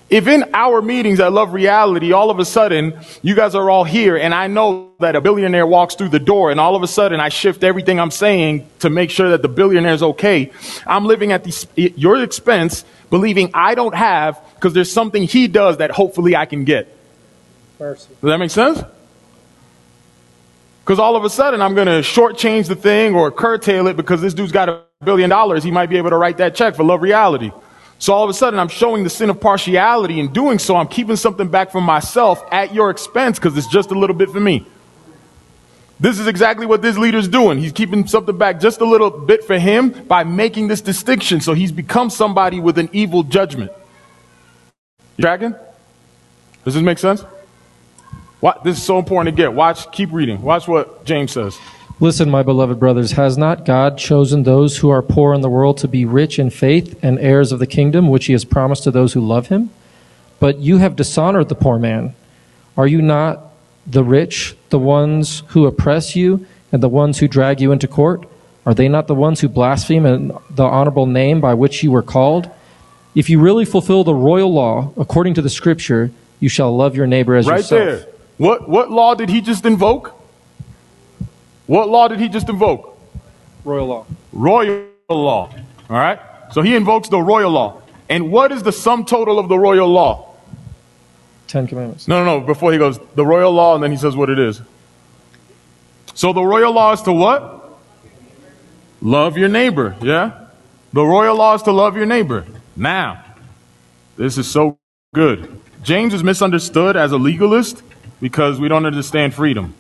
If 0.10 0.28
in 0.28 0.46
our 0.54 0.82
meetings 0.82 1.20
at 1.20 1.34
Love 1.34 1.54
Reality, 1.54 2.12
all 2.12 2.30
of 2.30 2.38
a 2.38 2.46
sudden, 2.46 3.00
you 3.24 3.34
guys 3.34 3.56
are 3.56 3.70
all 3.70 3.84
here 3.84 4.16
and 4.16 4.34
I 4.36 4.48
know 4.48 4.92
that 5.00 5.16
a 5.16 5.22
billionaire 5.22 5.66
walks 5.66 5.96
through 5.96 6.10
the 6.10 6.20
door 6.20 6.52
and 6.52 6.60
all 6.60 6.76
of 6.76 6.84
a 6.84 6.88
sudden 6.88 7.20
I 7.20 7.30
shift 7.30 7.64
everything 7.64 8.00
I'm 8.00 8.12
saying 8.12 8.68
to 8.80 8.90
make 8.90 9.10
sure 9.10 9.30
that 9.32 9.42
the 9.42 9.48
billionaire 9.48 9.94
is 9.94 10.04
okay. 10.04 10.52
I'm 10.86 11.06
living 11.06 11.32
at 11.32 11.44
the, 11.44 11.94
your 11.96 12.22
expense, 12.22 12.86
believing 13.10 13.50
I 13.54 13.74
don't 13.74 13.96
have 13.96 14.40
because 14.56 14.74
there's 14.74 14.92
something 14.92 15.24
he 15.24 15.48
does 15.48 15.78
that 15.78 15.92
hopefully 15.92 16.36
I 16.36 16.46
can 16.46 16.66
get. 16.66 16.96
Mercy. 17.80 18.08
Does 18.22 18.30
that 18.30 18.38
make 18.38 18.52
sense? 18.52 18.84
Because 20.86 21.00
all 21.00 21.16
of 21.16 21.24
a 21.24 21.32
sudden 21.32 21.64
I'm 21.64 21.74
going 21.74 21.88
to 21.88 22.08
shortchange 22.08 22.68
the 22.68 22.76
thing 22.76 23.16
or 23.16 23.32
curtail 23.32 23.88
it 23.88 23.98
because 23.98 24.22
this 24.22 24.36
dude's 24.36 24.52
got 24.52 24.70
a 24.70 24.84
billion 25.04 25.32
dollars. 25.32 25.64
He 25.64 25.72
might 25.72 25.90
be 25.90 25.98
able 25.98 26.12
to 26.12 26.16
write 26.16 26.38
that 26.38 26.54
check 26.54 26.76
for 26.76 26.84
love 26.84 27.02
reality. 27.02 27.50
So 27.98 28.14
all 28.14 28.24
of 28.24 28.30
a 28.30 28.36
sudden 28.36 28.60
I'm 28.60 28.68
showing 28.68 29.04
the 29.04 29.10
sin 29.10 29.32
of 29.32 29.42
partiality 29.42 30.20
in 30.20 30.32
doing 30.32 30.60
so. 30.60 30.76
I'm 30.76 30.88
keeping 30.88 31.16
something 31.16 31.48
back 31.48 31.72
from 31.72 31.86
myself 31.86 32.44
at 32.52 32.72
your 32.72 32.92
expense 32.92 33.40
because 33.40 33.58
it's 33.58 33.66
just 33.66 33.90
a 33.90 33.98
little 33.98 34.16
bit 34.16 34.30
for 34.30 34.40
me. 34.40 34.64
This 36.00 36.20
is 36.20 36.28
exactly 36.28 36.68
what 36.68 36.84
this 36.84 37.00
leader's 37.00 37.28
doing. 37.28 37.58
He's 37.58 37.72
keeping 37.72 38.06
something 38.06 38.38
back 38.38 38.60
just 38.60 38.80
a 38.80 38.86
little 38.86 39.10
bit 39.10 39.44
for 39.44 39.58
him 39.58 39.90
by 39.90 40.24
making 40.24 40.68
this 40.68 40.82
distinction. 40.82 41.42
So 41.42 41.54
he's 41.54 41.72
become 41.72 42.12
somebody 42.12 42.60
with 42.60 42.78
an 42.78 42.90
evil 42.94 43.24
judgment. 43.24 43.72
Tracking? 45.20 45.56
Does 46.64 46.76
this 46.76 46.84
make 46.84 47.00
sense? 47.00 47.26
What, 48.46 48.64
this 48.64 48.78
is 48.78 48.84
so 48.84 49.00
important 49.00 49.36
to 49.36 49.42
get. 49.42 49.54
Watch, 49.54 49.92
keep 49.92 50.12
reading. 50.12 50.40
Watch 50.40 50.68
what 50.68 51.04
James 51.04 51.32
says. 51.32 51.58
Listen, 52.00 52.30
my 52.30 52.44
beloved 52.44 52.80
brothers, 52.80 53.14
has 53.14 53.40
not 53.40 53.66
God 53.66 53.98
chosen 53.98 54.44
those 54.44 54.78
who 54.78 54.92
are 54.92 55.02
poor 55.02 55.34
in 55.34 55.42
the 55.42 55.50
world 55.50 55.80
to 55.80 55.88
be 55.88 56.06
rich 56.06 56.38
in 56.38 56.52
faith 56.52 56.96
and 57.02 57.18
heirs 57.18 57.52
of 57.52 57.58
the 57.58 57.66
kingdom 57.66 58.08
which 58.08 58.28
he 58.28 58.34
has 58.34 58.46
promised 58.46 58.84
to 58.84 58.92
those 58.92 59.14
who 59.14 59.20
love 59.20 59.48
him? 59.48 59.72
But 60.40 60.60
you 60.60 60.78
have 60.78 60.96
dishonored 60.96 61.50
the 61.50 61.56
poor 61.56 61.80
man. 61.80 62.14
Are 62.78 62.86
you 62.86 63.02
not 63.02 63.52
the 63.88 64.04
rich, 64.04 64.56
the 64.70 64.78
ones 64.78 65.42
who 65.48 65.66
oppress 65.66 66.16
you, 66.16 66.46
and 66.72 66.84
the 66.84 66.88
ones 66.88 67.18
who 67.18 67.28
drag 67.28 67.60
you 67.60 67.72
into 67.72 67.88
court? 67.88 68.30
Are 68.64 68.76
they 68.76 68.88
not 68.88 69.08
the 69.08 69.16
ones 69.16 69.42
who 69.42 69.50
blaspheme 69.50 70.38
the 70.52 70.66
honorable 70.66 71.08
name 71.08 71.42
by 71.42 71.56
which 71.56 71.82
you 71.82 71.90
were 71.90 72.04
called? 72.04 72.52
If 73.16 73.28
you 73.28 73.40
really 73.40 73.66
fulfill 73.66 74.04
the 74.04 74.14
royal 74.14 74.54
law 74.54 74.94
according 74.98 75.34
to 75.34 75.42
the 75.42 75.50
scripture, 75.50 76.12
you 76.40 76.48
shall 76.48 76.78
love 76.78 76.96
your 76.96 77.08
neighbor 77.08 77.36
as 77.36 77.48
right 77.48 77.58
yourself. 77.58 77.80
Right 77.80 78.06
there. 78.06 78.15
What, 78.38 78.68
what 78.68 78.92
law 78.92 79.16
did 79.16 79.30
he 79.30 79.42
just 79.42 79.66
invoke? 79.66 80.14
What 81.68 81.90
law 81.90 82.08
did 82.08 82.20
he 82.20 82.30
just 82.30 82.50
invoke? 82.50 83.00
Royal 83.64 83.88
law. 83.88 84.06
Royal 84.32 84.88
law. 85.10 85.54
All 85.90 85.98
right? 85.98 86.20
So 86.52 86.62
he 86.62 86.76
invokes 86.76 87.10
the 87.10 87.20
royal 87.20 87.52
law. 87.52 87.82
And 88.10 88.32
what 88.32 88.52
is 88.52 88.62
the 88.64 88.72
sum 88.72 89.06
total 89.06 89.40
of 89.40 89.50
the 89.50 89.58
royal 89.58 89.88
law? 89.88 90.36
Ten 91.48 91.68
Commandments. 91.68 92.08
No, 92.08 92.24
no, 92.24 92.40
no. 92.40 92.46
Before 92.46 92.72
he 92.72 92.78
goes, 92.78 93.00
the 93.16 93.26
royal 93.26 93.52
law, 93.52 93.76
and 93.76 93.84
then 93.84 93.92
he 93.92 93.98
says 93.98 94.16
what 94.16 94.30
it 94.30 94.40
is. 94.40 94.62
So 96.14 96.34
the 96.34 96.44
royal 96.44 96.74
law 96.74 96.94
is 96.94 97.02
to 97.04 97.14
what? 97.14 97.78
Love 99.02 99.38
your 99.38 99.50
neighbor. 99.50 99.96
Yeah? 100.02 100.48
The 100.94 101.06
royal 101.06 101.36
law 101.36 101.56
is 101.56 101.62
to 101.64 101.72
love 101.72 101.98
your 101.98 102.06
neighbor. 102.06 102.46
Now, 102.76 103.24
this 104.18 104.38
is 104.38 104.50
so 104.50 104.78
good. 105.14 105.62
James 105.84 106.14
is 106.14 106.24
misunderstood 106.24 106.96
as 106.96 107.12
a 107.12 107.18
legalist 107.18 107.84
because 108.22 108.60
we 108.60 108.68
don't 108.68 108.86
understand 108.86 109.34
freedom. 109.34 109.74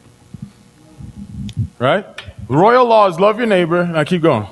Right? 1.79 2.05
Royal 2.47 2.85
law 2.85 3.07
is 3.07 3.19
love 3.19 3.37
your 3.37 3.47
neighbor. 3.47 3.91
I 3.95 4.03
keep 4.05 4.21
going. 4.21 4.47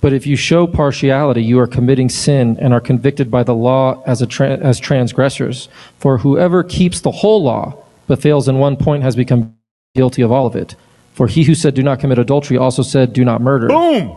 But 0.00 0.12
if 0.12 0.26
you 0.26 0.36
show 0.36 0.66
partiality, 0.66 1.42
you 1.42 1.58
are 1.58 1.66
committing 1.66 2.08
sin 2.08 2.56
and 2.60 2.72
are 2.72 2.80
convicted 2.80 3.30
by 3.30 3.42
the 3.42 3.54
law 3.54 4.02
as, 4.06 4.22
a 4.22 4.26
tra- 4.26 4.56
as 4.58 4.78
transgressors. 4.78 5.68
For 5.98 6.18
whoever 6.18 6.62
keeps 6.62 7.00
the 7.00 7.10
whole 7.10 7.42
law 7.42 7.82
but 8.06 8.20
fails 8.20 8.48
in 8.48 8.58
one 8.58 8.76
point 8.76 9.02
has 9.02 9.16
become 9.16 9.54
guilty 9.94 10.22
of 10.22 10.32
all 10.32 10.46
of 10.46 10.56
it. 10.56 10.76
For 11.12 11.26
he 11.26 11.42
who 11.42 11.54
said, 11.54 11.74
Do 11.74 11.82
not 11.82 11.98
commit 11.98 12.18
adultery, 12.18 12.56
also 12.56 12.82
said, 12.82 13.12
Do 13.12 13.24
not 13.24 13.40
murder. 13.40 13.68
Boom! 13.68 14.16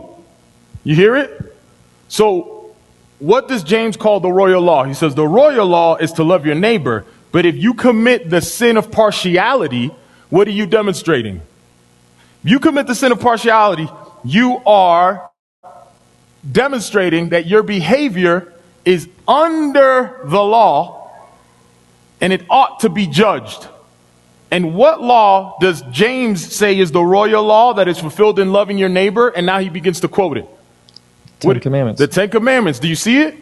You 0.84 0.94
hear 0.94 1.16
it? 1.16 1.56
So, 2.08 2.74
what 3.18 3.48
does 3.48 3.62
James 3.62 3.96
call 3.96 4.20
the 4.20 4.30
royal 4.30 4.62
law? 4.62 4.84
He 4.84 4.94
says 4.94 5.14
the 5.14 5.26
royal 5.26 5.66
law 5.66 5.96
is 5.96 6.12
to 6.14 6.24
love 6.24 6.44
your 6.46 6.54
neighbor. 6.54 7.04
But 7.32 7.46
if 7.46 7.56
you 7.56 7.74
commit 7.74 8.30
the 8.30 8.40
sin 8.40 8.76
of 8.76 8.92
partiality, 8.92 9.90
what 10.28 10.46
are 10.46 10.52
you 10.52 10.66
demonstrating? 10.66 11.36
If 12.44 12.50
you 12.50 12.60
commit 12.60 12.86
the 12.86 12.94
sin 12.94 13.10
of 13.10 13.20
partiality, 13.20 13.88
you 14.24 14.62
are 14.66 15.30
demonstrating 16.50 17.30
that 17.30 17.46
your 17.46 17.62
behavior 17.62 18.52
is 18.84 19.08
under 19.26 20.20
the 20.24 20.42
law 20.42 21.10
and 22.20 22.32
it 22.32 22.44
ought 22.50 22.80
to 22.80 22.88
be 22.88 23.06
judged. 23.06 23.66
And 24.50 24.74
what 24.74 25.00
law 25.00 25.56
does 25.60 25.82
James 25.90 26.54
say 26.54 26.78
is 26.78 26.92
the 26.92 27.02
royal 27.02 27.42
law 27.42 27.72
that 27.74 27.88
is 27.88 27.98
fulfilled 27.98 28.38
in 28.38 28.52
loving 28.52 28.76
your 28.76 28.90
neighbor? 28.90 29.28
And 29.28 29.46
now 29.46 29.60
he 29.60 29.70
begins 29.70 30.00
to 30.00 30.08
quote 30.08 30.36
it. 30.36 30.46
Ten 31.40 31.48
what, 31.48 31.62
Commandments. 31.62 31.98
The 31.98 32.06
Ten 32.06 32.28
Commandments. 32.28 32.78
Do 32.78 32.88
you 32.88 32.94
see 32.94 33.22
it? 33.22 33.36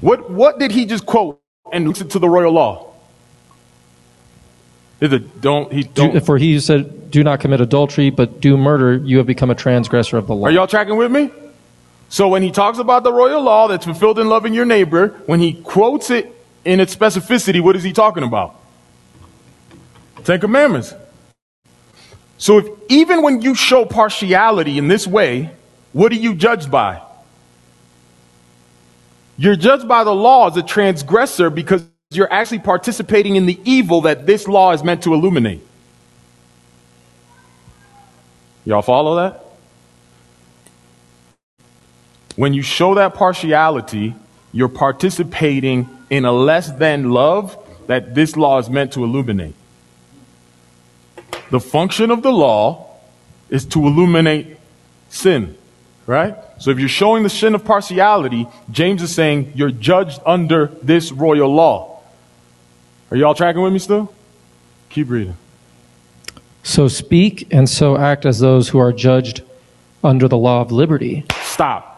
What, 0.00 0.30
what 0.30 0.58
did 0.58 0.70
he 0.70 0.86
just 0.86 1.04
quote 1.04 1.40
and 1.72 1.86
listen 1.86 2.08
to 2.08 2.18
the 2.18 2.28
royal 2.28 2.52
law? 2.52 2.85
Is 5.00 5.12
it 5.12 5.40
don't 5.40 5.72
he 5.72 5.82
don't? 5.82 6.14
Do, 6.14 6.20
for 6.20 6.38
he 6.38 6.58
said, 6.58 7.10
"Do 7.10 7.22
not 7.22 7.40
commit 7.40 7.60
adultery, 7.60 8.10
but 8.10 8.40
do 8.40 8.56
murder," 8.56 8.96
you 8.96 9.18
have 9.18 9.26
become 9.26 9.50
a 9.50 9.54
transgressor 9.54 10.16
of 10.16 10.26
the 10.26 10.34
law. 10.34 10.46
Are 10.46 10.50
y'all 10.50 10.66
tracking 10.66 10.96
with 10.96 11.10
me? 11.10 11.30
So 12.08 12.28
when 12.28 12.42
he 12.42 12.50
talks 12.50 12.78
about 12.78 13.02
the 13.02 13.12
royal 13.12 13.42
law 13.42 13.68
that's 13.68 13.84
fulfilled 13.84 14.18
in 14.18 14.28
loving 14.28 14.54
your 14.54 14.64
neighbor, 14.64 15.08
when 15.26 15.40
he 15.40 15.54
quotes 15.54 16.10
it 16.10 16.32
in 16.64 16.80
its 16.80 16.94
specificity, 16.94 17.60
what 17.60 17.76
is 17.76 17.82
he 17.82 17.92
talking 17.92 18.22
about? 18.22 18.54
Ten 20.24 20.40
Commandments. 20.40 20.94
So 22.38 22.58
if 22.58 22.66
even 22.88 23.22
when 23.22 23.42
you 23.42 23.54
show 23.54 23.84
partiality 23.84 24.78
in 24.78 24.88
this 24.88 25.06
way, 25.06 25.50
what 25.92 26.12
are 26.12 26.16
you 26.16 26.34
judged 26.34 26.70
by? 26.70 27.02
You're 29.38 29.56
judged 29.56 29.86
by 29.86 30.04
the 30.04 30.14
law 30.14 30.48
as 30.48 30.56
a 30.56 30.62
transgressor 30.62 31.50
because 31.50 31.84
you're 32.16 32.32
actually 32.32 32.60
participating 32.60 33.36
in 33.36 33.46
the 33.46 33.60
evil 33.64 34.02
that 34.02 34.26
this 34.26 34.48
law 34.48 34.72
is 34.72 34.82
meant 34.82 35.02
to 35.04 35.14
illuminate. 35.14 35.60
Y'all 38.64 38.82
follow 38.82 39.16
that? 39.16 39.44
When 42.34 42.52
you 42.52 42.62
show 42.62 42.94
that 42.94 43.14
partiality, 43.14 44.14
you're 44.52 44.68
participating 44.68 45.88
in 46.10 46.24
a 46.24 46.32
less 46.32 46.70
than 46.72 47.10
love 47.10 47.56
that 47.86 48.14
this 48.14 48.36
law 48.36 48.58
is 48.58 48.68
meant 48.68 48.92
to 48.94 49.04
illuminate. 49.04 49.54
The 51.50 51.60
function 51.60 52.10
of 52.10 52.22
the 52.22 52.32
law 52.32 52.88
is 53.48 53.64
to 53.66 53.86
illuminate 53.86 54.56
sin, 55.08 55.56
right? 56.06 56.34
So 56.58 56.70
if 56.70 56.78
you're 56.78 56.88
showing 56.88 57.22
the 57.22 57.30
sin 57.30 57.54
of 57.54 57.64
partiality, 57.64 58.46
James 58.70 59.02
is 59.02 59.14
saying 59.14 59.52
you're 59.54 59.70
judged 59.70 60.20
under 60.26 60.66
this 60.82 61.12
royal 61.12 61.54
law. 61.54 61.95
Are 63.10 63.16
y'all 63.16 63.34
tracking 63.34 63.62
with 63.62 63.72
me 63.72 63.78
still? 63.78 64.12
Keep 64.90 65.10
reading. 65.10 65.36
So 66.62 66.88
speak 66.88 67.46
and 67.52 67.68
so 67.68 67.96
act 67.96 68.26
as 68.26 68.40
those 68.40 68.68
who 68.68 68.78
are 68.78 68.92
judged 68.92 69.42
under 70.02 70.26
the 70.28 70.36
law 70.36 70.60
of 70.60 70.72
liberty. 70.72 71.24
Stop. 71.42 71.92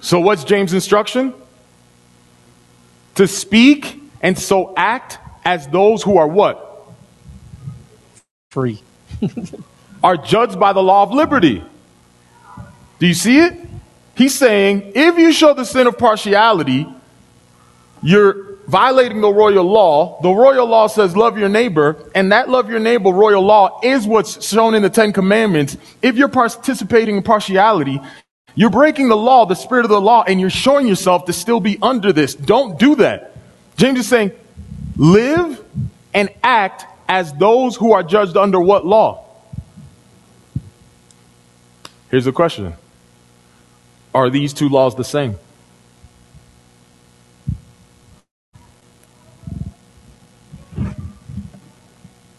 So, 0.00 0.20
what's 0.20 0.44
James' 0.44 0.74
instruction? 0.74 1.32
To 3.14 3.26
speak 3.26 4.00
and 4.20 4.38
so 4.38 4.74
act 4.76 5.18
as 5.44 5.68
those 5.68 6.02
who 6.02 6.18
are 6.18 6.26
what? 6.26 6.88
Free. 8.50 8.82
Are 10.02 10.16
judged 10.18 10.60
by 10.60 10.74
the 10.74 10.82
law 10.82 11.02
of 11.02 11.12
liberty. 11.12 11.64
Do 12.98 13.06
you 13.06 13.14
see 13.14 13.38
it? 13.38 13.58
He's 14.14 14.34
saying 14.34 14.92
if 14.94 15.16
you 15.16 15.32
show 15.32 15.54
the 15.54 15.64
sin 15.64 15.86
of 15.86 15.96
partiality, 15.96 16.86
you're 18.02 18.43
violating 18.66 19.20
the 19.20 19.32
royal 19.32 19.64
law. 19.64 20.20
The 20.22 20.30
royal 20.30 20.66
law 20.66 20.86
says 20.86 21.16
love 21.16 21.38
your 21.38 21.48
neighbor, 21.48 22.10
and 22.14 22.32
that 22.32 22.48
love 22.48 22.70
your 22.70 22.80
neighbor 22.80 23.10
royal 23.10 23.42
law 23.42 23.80
is 23.82 24.06
what's 24.06 24.46
shown 24.46 24.74
in 24.74 24.82
the 24.82 24.90
Ten 24.90 25.12
Commandments. 25.12 25.76
If 26.02 26.16
you're 26.16 26.28
participating 26.28 27.16
in 27.16 27.22
partiality, 27.22 28.00
you're 28.54 28.70
breaking 28.70 29.08
the 29.08 29.16
law, 29.16 29.46
the 29.46 29.54
spirit 29.54 29.84
of 29.84 29.90
the 29.90 30.00
law, 30.00 30.24
and 30.26 30.40
you're 30.40 30.50
showing 30.50 30.86
yourself 30.86 31.24
to 31.26 31.32
still 31.32 31.60
be 31.60 31.78
under 31.82 32.12
this. 32.12 32.34
Don't 32.34 32.78
do 32.78 32.96
that. 32.96 33.36
James 33.76 33.98
is 33.98 34.08
saying, 34.08 34.32
live 34.96 35.62
and 36.12 36.28
act 36.42 36.86
as 37.08 37.32
those 37.34 37.76
who 37.76 37.92
are 37.92 38.02
judged 38.02 38.36
under 38.36 38.60
what 38.60 38.86
law? 38.86 39.24
Here's 42.10 42.24
the 42.24 42.32
question 42.32 42.74
Are 44.14 44.30
these 44.30 44.52
two 44.52 44.68
laws 44.68 44.94
the 44.94 45.04
same? 45.04 45.36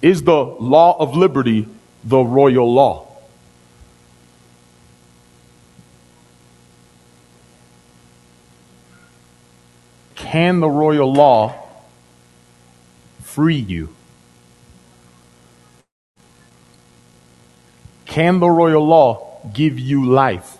Is 0.05 0.21
the 0.21 0.37
law 0.37 0.95
of 0.99 1.17
liberty 1.17 1.67
the 2.03 2.19
royal 2.19 2.71
law? 2.71 3.07
Can 10.13 10.59
the 10.59 10.69
royal 10.69 11.11
law 11.11 11.55
free 13.23 13.55
you? 13.55 13.95
Can 18.05 18.39
the 18.39 18.49
royal 18.51 18.85
law 18.85 19.39
give 19.55 19.79
you 19.79 20.05
life? 20.05 20.59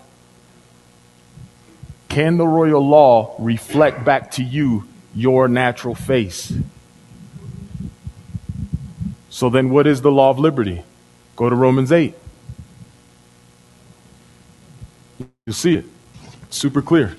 Can 2.08 2.36
the 2.36 2.48
royal 2.48 2.84
law 2.84 3.36
reflect 3.38 4.04
back 4.04 4.32
to 4.32 4.42
you 4.42 4.88
your 5.14 5.46
natural 5.46 5.94
face? 5.94 6.52
So 9.36 9.50
then, 9.50 9.68
what 9.68 9.86
is 9.86 10.00
the 10.00 10.10
law 10.10 10.30
of 10.30 10.38
liberty? 10.38 10.82
Go 11.36 11.50
to 11.50 11.54
Romans 11.54 11.92
8. 11.92 12.14
You'll 15.44 15.52
see 15.52 15.74
it. 15.74 15.84
Super 16.48 16.80
clear. 16.80 17.14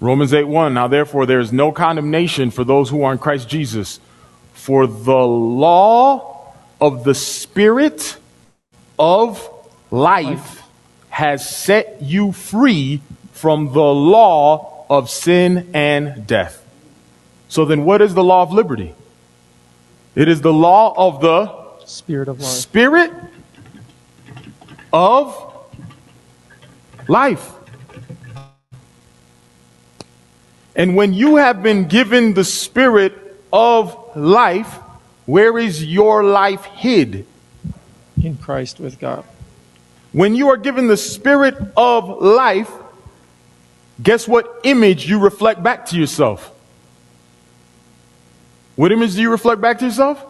Romans 0.00 0.34
8 0.34 0.42
1. 0.42 0.74
Now, 0.74 0.88
therefore, 0.88 1.26
there 1.26 1.38
is 1.38 1.52
no 1.52 1.70
condemnation 1.70 2.50
for 2.50 2.64
those 2.64 2.90
who 2.90 3.04
are 3.04 3.12
in 3.12 3.18
Christ 3.18 3.48
Jesus. 3.48 4.00
For 4.54 4.88
the 4.88 5.16
law 5.16 6.56
of 6.80 7.04
the 7.04 7.14
Spirit 7.14 8.16
of 8.98 9.48
life 9.92 10.64
has 11.18 11.44
set 11.44 12.00
you 12.00 12.30
free 12.30 13.02
from 13.32 13.72
the 13.72 13.80
law 13.80 14.86
of 14.88 15.10
sin 15.10 15.68
and 15.74 16.24
death. 16.28 16.64
So, 17.48 17.64
then 17.64 17.84
what 17.84 18.00
is 18.00 18.14
the 18.14 18.22
law 18.22 18.42
of 18.42 18.52
liberty? 18.52 18.94
It 20.14 20.28
is 20.28 20.42
the 20.42 20.52
law 20.52 20.94
of 20.96 21.20
the 21.20 21.86
Spirit 21.86 22.28
of 22.28 22.38
life. 22.38 22.48
Spirit 22.48 23.10
of 24.92 25.34
life. 27.08 27.50
And 30.76 30.94
when 30.94 31.14
you 31.14 31.34
have 31.34 31.64
been 31.64 31.88
given 31.88 32.34
the 32.34 32.44
spirit 32.44 33.12
of 33.52 34.14
life, 34.14 34.72
where 35.26 35.58
is 35.58 35.84
your 35.84 36.22
life 36.22 36.64
hid? 36.66 37.26
In 38.22 38.36
Christ 38.36 38.78
with 38.78 39.00
God. 39.00 39.24
When 40.18 40.34
you 40.34 40.48
are 40.48 40.56
given 40.56 40.88
the 40.88 40.96
spirit 40.96 41.54
of 41.76 42.20
life, 42.20 42.68
guess 44.02 44.26
what 44.26 44.62
image 44.64 45.08
you 45.08 45.20
reflect 45.20 45.62
back 45.62 45.86
to 45.90 45.96
yourself? 45.96 46.50
What 48.74 48.90
image 48.90 49.14
do 49.14 49.20
you 49.20 49.30
reflect 49.30 49.60
back 49.60 49.78
to 49.78 49.84
yourself? 49.84 50.20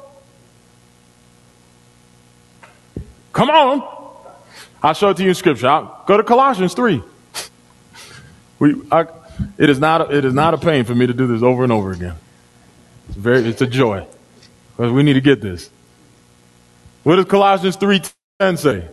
Come 3.33 3.49
on. 3.49 3.83
I'll 4.83 4.93
show 4.93 5.09
it 5.09 5.17
to 5.17 5.23
you 5.23 5.31
in 5.31 5.35
scripture. 5.35 5.69
I'll 5.69 6.05
go 6.07 6.19
to 6.19 6.23
Colossians 6.23 6.75
3. 6.75 7.03
We, 8.59 8.75
I, 8.93 9.07
it 9.57 9.71
is 9.71 9.79
not. 9.79 10.13
It 10.13 10.27
is 10.27 10.35
not 10.35 10.53
a 10.53 10.59
pain 10.59 10.85
for 10.85 10.95
me 10.95 11.07
to 11.07 11.15
do 11.15 11.27
this 11.29 11.43
over 11.43 11.63
and 11.63 11.73
over 11.73 11.93
again. 11.93 12.17
It's 13.09 13.17
very. 13.17 13.49
It's 13.49 13.63
a 13.63 13.67
joy 13.67 14.05
because 14.77 14.93
we 14.93 15.03
need 15.03 15.15
to 15.15 15.23
get 15.23 15.41
this. 15.41 15.71
What 17.05 17.17
does 17.17 17.25
Colossians 17.25 17.77
three 17.77 18.03
ten 18.41 18.57
say? 18.57 18.89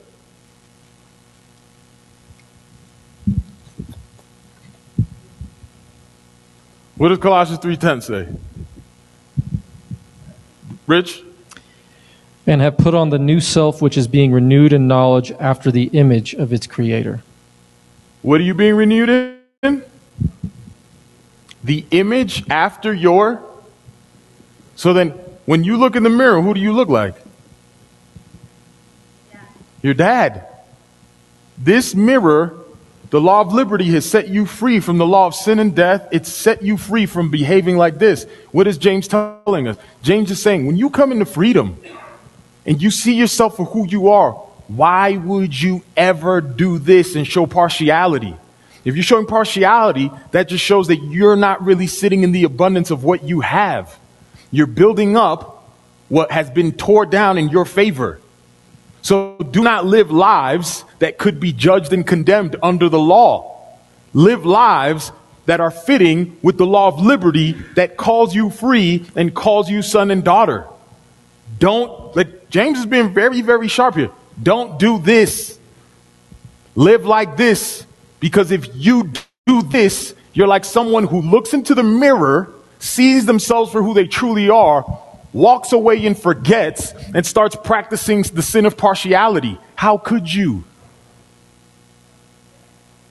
What 6.97 7.09
does 7.09 7.17
Colossians 7.19 7.59
three 7.59 7.77
ten 7.77 8.01
say? 8.01 8.27
Rich. 10.87 11.21
And 12.47 12.61
have 12.61 12.77
put 12.77 12.93
on 12.93 13.09
the 13.09 13.17
new 13.17 13.39
self, 13.39 13.81
which 13.81 13.97
is 13.97 14.07
being 14.07 14.31
renewed 14.31 14.71
in 14.71 14.87
knowledge 14.87 15.31
after 15.39 15.71
the 15.71 15.85
image 15.93 16.33
of 16.35 16.53
its 16.53 16.67
creator. 16.67 17.23
What 18.21 18.39
are 18.39 18.43
you 18.43 18.53
being 18.53 18.75
renewed 18.75 19.09
in? 19.09 19.83
the 21.65 21.83
image 21.91 22.47
after 22.49 22.93
your. 22.93 23.43
So 24.75 24.93
then, 24.93 25.09
when 25.45 25.63
you 25.63 25.77
look 25.77 25.95
in 25.95 26.03
the 26.03 26.09
mirror, 26.09 26.41
who 26.41 26.53
do 26.53 26.59
you 26.59 26.71
look 26.71 26.89
like? 26.89 27.15
Your 29.81 29.95
dad. 29.95 30.45
This 31.57 31.95
mirror, 31.95 32.64
the 33.09 33.21
law 33.21 33.41
of 33.41 33.53
liberty, 33.53 33.85
has 33.91 34.09
set 34.09 34.27
you 34.27 34.45
free 34.45 34.79
from 34.79 34.97
the 34.97 35.05
law 35.05 35.27
of 35.27 35.35
sin 35.35 35.59
and 35.59 35.75
death. 35.75 36.07
It's 36.11 36.31
set 36.31 36.61
you 36.61 36.77
free 36.77 37.05
from 37.05 37.29
behaving 37.29 37.77
like 37.77 37.99
this. 37.99 38.25
What 38.51 38.67
is 38.67 38.77
James 38.77 39.07
telling 39.07 39.67
us? 39.67 39.77
James 40.01 40.31
is 40.31 40.41
saying, 40.41 40.65
when 40.65 40.75
you 40.75 40.89
come 40.89 41.11
into 41.11 41.25
freedom 41.25 41.77
and 42.65 42.81
you 42.81 42.91
see 42.91 43.13
yourself 43.13 43.57
for 43.57 43.65
who 43.65 43.87
you 43.87 44.09
are, 44.09 44.31
why 44.67 45.17
would 45.17 45.59
you 45.59 45.83
ever 45.95 46.41
do 46.41 46.79
this 46.79 47.15
and 47.15 47.27
show 47.27 47.45
partiality? 47.45 48.35
If 48.83 48.95
you're 48.95 49.03
showing 49.03 49.27
partiality, 49.27 50.11
that 50.31 50.47
just 50.47 50.63
shows 50.63 50.87
that 50.87 50.97
you're 50.97 51.35
not 51.35 51.63
really 51.63 51.87
sitting 51.87 52.23
in 52.23 52.31
the 52.31 52.43
abundance 52.43 52.91
of 52.91 53.03
what 53.03 53.23
you 53.23 53.41
have. 53.41 53.97
You're 54.51 54.67
building 54.67 55.17
up 55.17 55.69
what 56.07 56.31
has 56.31 56.49
been 56.49 56.71
torn 56.71 57.09
down 57.09 57.37
in 57.37 57.49
your 57.49 57.65
favor. 57.65 58.19
So 59.05 59.37
do 59.37 59.61
not 59.61 59.85
live 59.85 60.09
lives 60.09 60.83
that 60.97 61.19
could 61.19 61.39
be 61.39 61.53
judged 61.53 61.93
and 61.93 62.07
condemned 62.07 62.55
under 62.63 62.89
the 62.89 62.97
law. 62.97 63.61
Live 64.15 64.47
lives 64.47 65.11
that 65.45 65.59
are 65.59 65.69
fitting 65.69 66.39
with 66.41 66.57
the 66.57 66.65
law 66.65 66.87
of 66.87 66.99
liberty 66.99 67.51
that 67.75 67.97
calls 67.97 68.33
you 68.33 68.49
free 68.49 69.05
and 69.15 69.31
calls 69.31 69.69
you 69.69 69.83
son 69.83 70.09
and 70.09 70.23
daughter. 70.23 70.65
Don't, 71.59 72.15
let, 72.15 72.49
James 72.49 72.79
is 72.79 72.87
being 72.87 73.13
very, 73.13 73.43
very 73.43 73.67
sharp 73.67 73.93
here. 73.93 74.09
Don't 74.41 74.79
do 74.79 74.97
this. 74.97 75.59
Live 76.73 77.05
like 77.05 77.37
this. 77.37 77.85
Because 78.19 78.49
if 78.49 78.67
you 78.73 79.11
do 79.45 79.61
this, 79.61 80.15
you're 80.33 80.47
like 80.47 80.65
someone 80.65 81.05
who 81.05 81.21
looks 81.21 81.53
into 81.53 81.75
the 81.75 81.83
mirror, 81.83 82.51
sees 82.79 83.27
themselves 83.27 83.71
for 83.71 83.83
who 83.83 83.93
they 83.93 84.07
truly 84.07 84.49
are, 84.49 84.83
walks 85.35 85.73
away 85.73 86.05
and 86.05 86.17
forgets, 86.17 86.93
and 87.13 87.25
starts 87.25 87.57
practicing 87.61 88.21
the 88.21 88.41
sin 88.41 88.65
of 88.65 88.77
partiality. 88.77 89.59
How 89.75 89.97
could 89.97 90.33
you? 90.33 90.63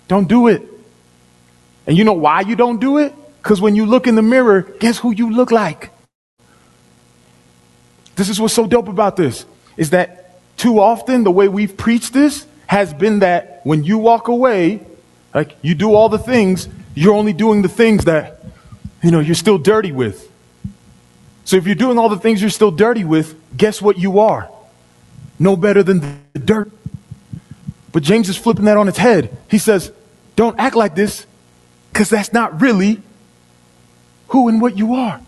Don't 0.08 0.26
do 0.26 0.48
it. 0.48 0.62
And 1.86 1.98
you 1.98 2.04
know 2.04 2.14
why 2.14 2.40
you 2.40 2.56
don't 2.56 2.80
do 2.80 2.96
it? 2.96 3.14
Because 3.42 3.60
when 3.60 3.76
you 3.76 3.84
look 3.84 4.06
in 4.06 4.14
the 4.14 4.22
mirror, 4.22 4.62
guess 4.62 4.96
who 4.96 5.12
you 5.12 5.30
look 5.30 5.50
like? 5.50 5.90
This 8.16 8.30
is 8.30 8.40
what's 8.40 8.54
so 8.54 8.66
dope 8.66 8.88
about 8.88 9.16
this 9.16 9.44
is 9.76 9.90
that 9.90 10.40
too 10.56 10.80
often 10.80 11.24
the 11.24 11.30
way 11.30 11.48
we've 11.48 11.76
preached 11.76 12.14
this 12.14 12.46
has 12.66 12.94
been 12.94 13.18
that 13.18 13.60
when 13.64 13.84
you 13.84 13.98
walk 13.98 14.28
away, 14.28 14.80
like 15.34 15.56
you 15.60 15.74
do 15.74 15.92
all 15.92 16.08
the 16.08 16.18
things, 16.18 16.70
you're 16.94 17.14
only 17.14 17.34
doing 17.34 17.60
the 17.60 17.68
things 17.68 18.06
that, 18.06 18.42
you 19.02 19.10
know, 19.10 19.20
you're 19.20 19.34
still 19.34 19.58
dirty 19.58 19.92
with. 19.92 20.30
So 21.44 21.56
if 21.56 21.66
you're 21.66 21.74
doing 21.74 21.98
all 21.98 22.08
the 22.08 22.18
things 22.18 22.40
you're 22.40 22.50
still 22.50 22.70
dirty 22.70 23.04
with, 23.04 23.34
guess 23.56 23.82
what 23.82 23.98
you 23.98 24.20
are? 24.20 24.50
No 25.38 25.56
better 25.56 25.82
than 25.82 26.22
the 26.32 26.38
dirt. 26.38 26.70
But 27.92 28.02
James 28.02 28.28
is 28.28 28.36
flipping 28.36 28.64
that 28.64 28.76
on 28.76 28.88
its 28.88 28.98
head. 28.98 29.36
He 29.50 29.58
says, 29.58 29.92
don't 30.36 30.58
act 30.58 30.74
like 30.74 30.94
this 30.94 31.26
because 31.92 32.10
that's 32.10 32.32
not 32.32 32.60
really 32.60 33.00
who 34.28 34.48
and 34.48 34.60
what 34.60 34.76
you 34.76 34.94
are. 34.94 35.20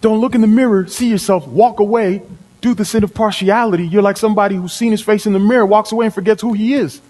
Don't 0.00 0.20
look 0.20 0.34
in 0.34 0.42
the 0.42 0.46
mirror, 0.46 0.86
see 0.86 1.08
yourself, 1.08 1.46
walk 1.48 1.80
away, 1.80 2.22
do 2.60 2.74
the 2.74 2.84
sin 2.84 3.02
of 3.02 3.14
partiality. 3.14 3.86
You're 3.86 4.02
like 4.02 4.16
somebody 4.16 4.54
who's 4.54 4.72
seen 4.72 4.92
his 4.92 5.00
face 5.00 5.26
in 5.26 5.32
the 5.32 5.40
mirror, 5.40 5.66
walks 5.66 5.90
away 5.90 6.06
and 6.06 6.14
forgets 6.14 6.42
who 6.42 6.52
he 6.52 6.74
is. 6.74 7.00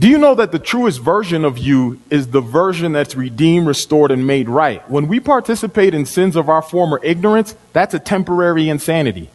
Do 0.00 0.08
you 0.08 0.16
know 0.16 0.34
that 0.34 0.50
the 0.50 0.58
truest 0.58 0.98
version 0.98 1.44
of 1.44 1.58
you 1.58 2.00
is 2.08 2.28
the 2.28 2.40
version 2.40 2.92
that's 2.92 3.14
redeemed, 3.14 3.66
restored, 3.66 4.10
and 4.10 4.26
made 4.26 4.48
right? 4.48 4.88
When 4.90 5.08
we 5.08 5.20
participate 5.20 5.92
in 5.92 6.06
sins 6.06 6.36
of 6.36 6.48
our 6.48 6.62
former 6.62 6.98
ignorance, 7.02 7.54
that's 7.74 7.92
a 7.92 7.98
temporary 7.98 8.70
insanity. 8.70 9.28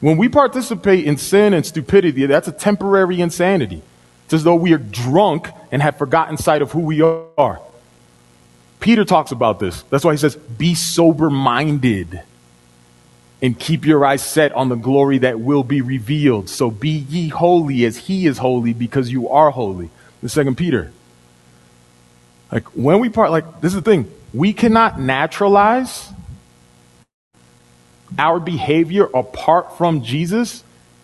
When 0.00 0.16
we 0.16 0.30
participate 0.30 1.04
in 1.04 1.18
sin 1.18 1.52
and 1.52 1.66
stupidity, 1.66 2.24
that's 2.24 2.48
a 2.48 2.52
temporary 2.52 3.20
insanity. 3.20 3.82
It's 4.24 4.32
as 4.32 4.44
though 4.44 4.54
we 4.54 4.72
are 4.72 4.78
drunk 4.78 5.50
and 5.70 5.82
have 5.82 5.98
forgotten 5.98 6.38
sight 6.38 6.62
of 6.62 6.72
who 6.72 6.80
we 6.80 7.02
are. 7.02 7.60
Peter 8.80 9.04
talks 9.04 9.32
about 9.32 9.60
this. 9.60 9.82
That's 9.90 10.02
why 10.02 10.12
he 10.12 10.18
says, 10.18 10.36
Be 10.36 10.74
sober 10.74 11.28
minded 11.28 12.22
and 13.42 13.58
keep 13.58 13.84
your 13.84 14.04
eyes 14.04 14.22
set 14.24 14.52
on 14.52 14.68
the 14.68 14.76
glory 14.76 15.18
that 15.18 15.40
will 15.40 15.64
be 15.64 15.80
revealed. 15.80 16.48
So 16.48 16.70
be 16.70 16.90
ye 16.90 17.28
holy 17.28 17.84
as 17.84 17.96
he 17.96 18.26
is 18.26 18.38
holy 18.38 18.72
because 18.72 19.10
you 19.10 19.28
are 19.28 19.50
holy. 19.50 19.90
The 20.22 20.28
second 20.28 20.56
Peter. 20.56 20.92
Like 22.50 22.64
when 22.68 23.00
we 23.00 23.08
part, 23.08 23.30
like 23.30 23.60
this 23.60 23.72
is 23.72 23.76
the 23.76 23.82
thing, 23.82 24.10
we 24.32 24.52
cannot 24.52 24.98
naturalize 24.98 26.08
our 28.18 28.40
behavior 28.40 29.04
apart 29.04 29.76
from 29.76 30.02
Jesus 30.02 30.62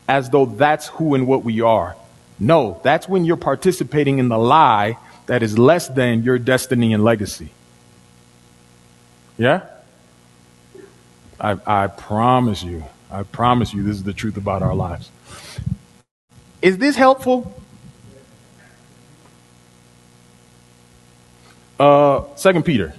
as 0.09 0.31
though 0.31 0.47
that's 0.47 0.89
who 0.89 1.15
and 1.15 1.27
what 1.27 1.45
we 1.45 1.61
are. 1.61 1.97
No, 2.39 2.81
that's 2.83 3.09
when 3.09 3.25
you're 3.25 3.37
participating 3.37 4.19
in 4.19 4.29
the 4.29 4.39
lie 4.39 4.97
that 5.27 5.43
is 5.43 5.59
less 5.59 5.89
than 5.89 6.23
your 6.23 6.39
destiny 6.39 6.93
and 6.93 7.05
legacy. 7.05 7.51
Yeah? 9.37 9.67
I, 11.41 11.57
I 11.67 11.87
promise 11.87 12.63
you, 12.63 12.85
I 13.11 13.23
promise 13.23 13.73
you, 13.73 13.83
this 13.83 13.97
is 13.97 14.03
the 14.03 14.13
truth 14.13 14.37
about 14.37 14.63
our 14.63 14.75
lives. 14.75 15.11
Is 16.61 16.79
this 16.79 16.97
helpful? 16.97 17.59
Uh, 21.79 22.25
Second 22.37 22.65
Peter. 22.65 22.93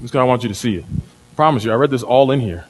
This 0.00 0.10
guy 0.10 0.20
I 0.20 0.24
want 0.24 0.42
you 0.42 0.50
to 0.50 0.54
see 0.54 0.76
it. 0.76 0.84
I 0.84 1.34
promise 1.34 1.64
you, 1.64 1.72
I 1.72 1.76
read 1.76 1.90
this 1.90 2.02
all 2.02 2.30
in 2.30 2.40
here. 2.40 2.66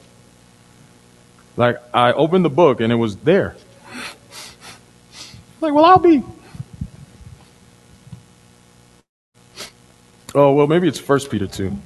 Like 1.57 1.77
I 1.93 2.13
opened 2.13 2.45
the 2.45 2.49
book 2.49 2.79
and 2.79 2.91
it 2.93 2.95
was 2.95 3.17
there. 3.17 3.55
Like, 5.59 5.73
well, 5.73 5.83
I'll 5.83 5.99
be. 5.99 6.23
Oh 10.33 10.53
well, 10.53 10.67
maybe 10.67 10.87
it's 10.87 10.99
First 10.99 11.29
Peter 11.29 11.47
two. 11.47 11.77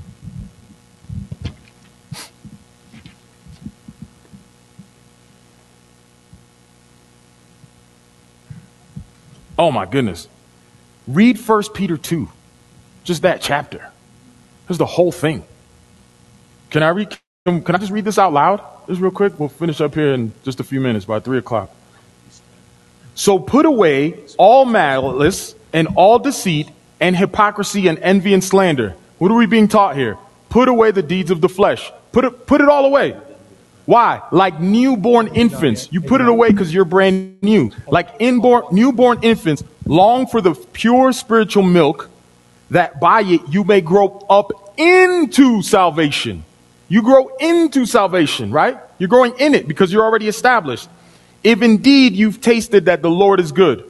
Oh 9.57 9.71
my 9.71 9.85
goodness. 9.85 10.27
Read 11.07 11.37
1 11.37 11.63
Peter 11.73 11.97
2. 11.97 12.29
Just 13.03 13.23
that 13.23 13.41
chapter. 13.41 13.89
There's 14.67 14.77
the 14.77 14.85
whole 14.85 15.11
thing. 15.11 15.43
Can 16.69 16.83
I 16.83 16.89
read 16.89 17.17
can 17.45 17.75
I 17.75 17.77
just 17.77 17.91
read 17.91 18.05
this 18.05 18.17
out 18.17 18.31
loud? 18.31 18.61
Just 18.87 19.01
real 19.01 19.11
quick. 19.11 19.37
We'll 19.37 19.49
finish 19.49 19.81
up 19.81 19.93
here 19.95 20.13
in 20.13 20.31
just 20.43 20.61
a 20.61 20.63
few 20.63 20.79
minutes 20.79 21.03
by 21.03 21.19
three 21.19 21.37
o'clock. 21.37 21.69
So 23.15 23.37
put 23.37 23.65
away 23.65 24.23
all 24.37 24.63
malice 24.63 25.53
and 25.73 25.89
all 25.95 26.19
deceit 26.19 26.69
and 27.01 27.17
hypocrisy 27.17 27.89
and 27.89 27.99
envy 27.99 28.33
and 28.33 28.41
slander. 28.41 28.95
What 29.17 29.29
are 29.29 29.35
we 29.35 29.45
being 29.45 29.67
taught 29.67 29.97
here? 29.97 30.17
Put 30.47 30.69
away 30.69 30.91
the 30.91 31.03
deeds 31.03 31.31
of 31.31 31.41
the 31.41 31.49
flesh. 31.49 31.91
Put 32.13 32.23
it, 32.23 32.47
put 32.47 32.61
it 32.61 32.69
all 32.69 32.85
away. 32.85 33.17
Why? 33.85 34.21
Like 34.31 34.59
newborn 34.59 35.27
infants. 35.35 35.89
You 35.91 36.01
put 36.01 36.21
it 36.21 36.27
away 36.27 36.51
because 36.51 36.73
you're 36.73 36.85
brand 36.85 37.41
new. 37.43 37.71
Like 37.87 38.09
inborn, 38.19 38.63
newborn 38.71 39.19
infants 39.23 39.63
long 39.85 40.27
for 40.27 40.41
the 40.41 40.53
pure 40.53 41.11
spiritual 41.11 41.63
milk 41.63 42.09
that 42.69 42.99
by 42.99 43.21
it 43.21 43.41
you 43.49 43.63
may 43.63 43.81
grow 43.81 44.25
up 44.29 44.51
into 44.77 45.61
salvation. 45.61 46.43
You 46.87 47.01
grow 47.01 47.27
into 47.37 47.85
salvation, 47.85 48.51
right? 48.51 48.77
You're 48.99 49.09
growing 49.09 49.33
in 49.39 49.53
it 49.53 49.67
because 49.67 49.91
you're 49.91 50.03
already 50.03 50.27
established. 50.27 50.89
If 51.43 51.61
indeed 51.61 52.13
you've 52.13 52.39
tasted 52.39 52.85
that 52.85 53.01
the 53.01 53.09
Lord 53.09 53.39
is 53.39 53.51
good, 53.51 53.83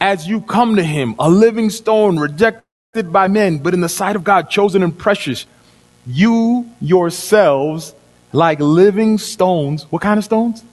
as 0.00 0.26
you 0.26 0.40
come 0.40 0.76
to 0.76 0.82
him, 0.82 1.16
a 1.18 1.28
living 1.28 1.70
stone 1.70 2.18
rejected 2.18 3.12
by 3.12 3.28
men, 3.28 3.58
but 3.58 3.74
in 3.74 3.80
the 3.80 3.88
sight 3.88 4.16
of 4.16 4.24
God, 4.24 4.48
chosen 4.48 4.82
and 4.82 4.96
precious, 4.96 5.46
you 6.06 6.70
yourselves 6.80 7.92
like 8.32 8.60
living 8.60 9.18
stones. 9.18 9.84
What 9.90 10.02
kind 10.02 10.18
of 10.18 10.24
stones? 10.24 10.64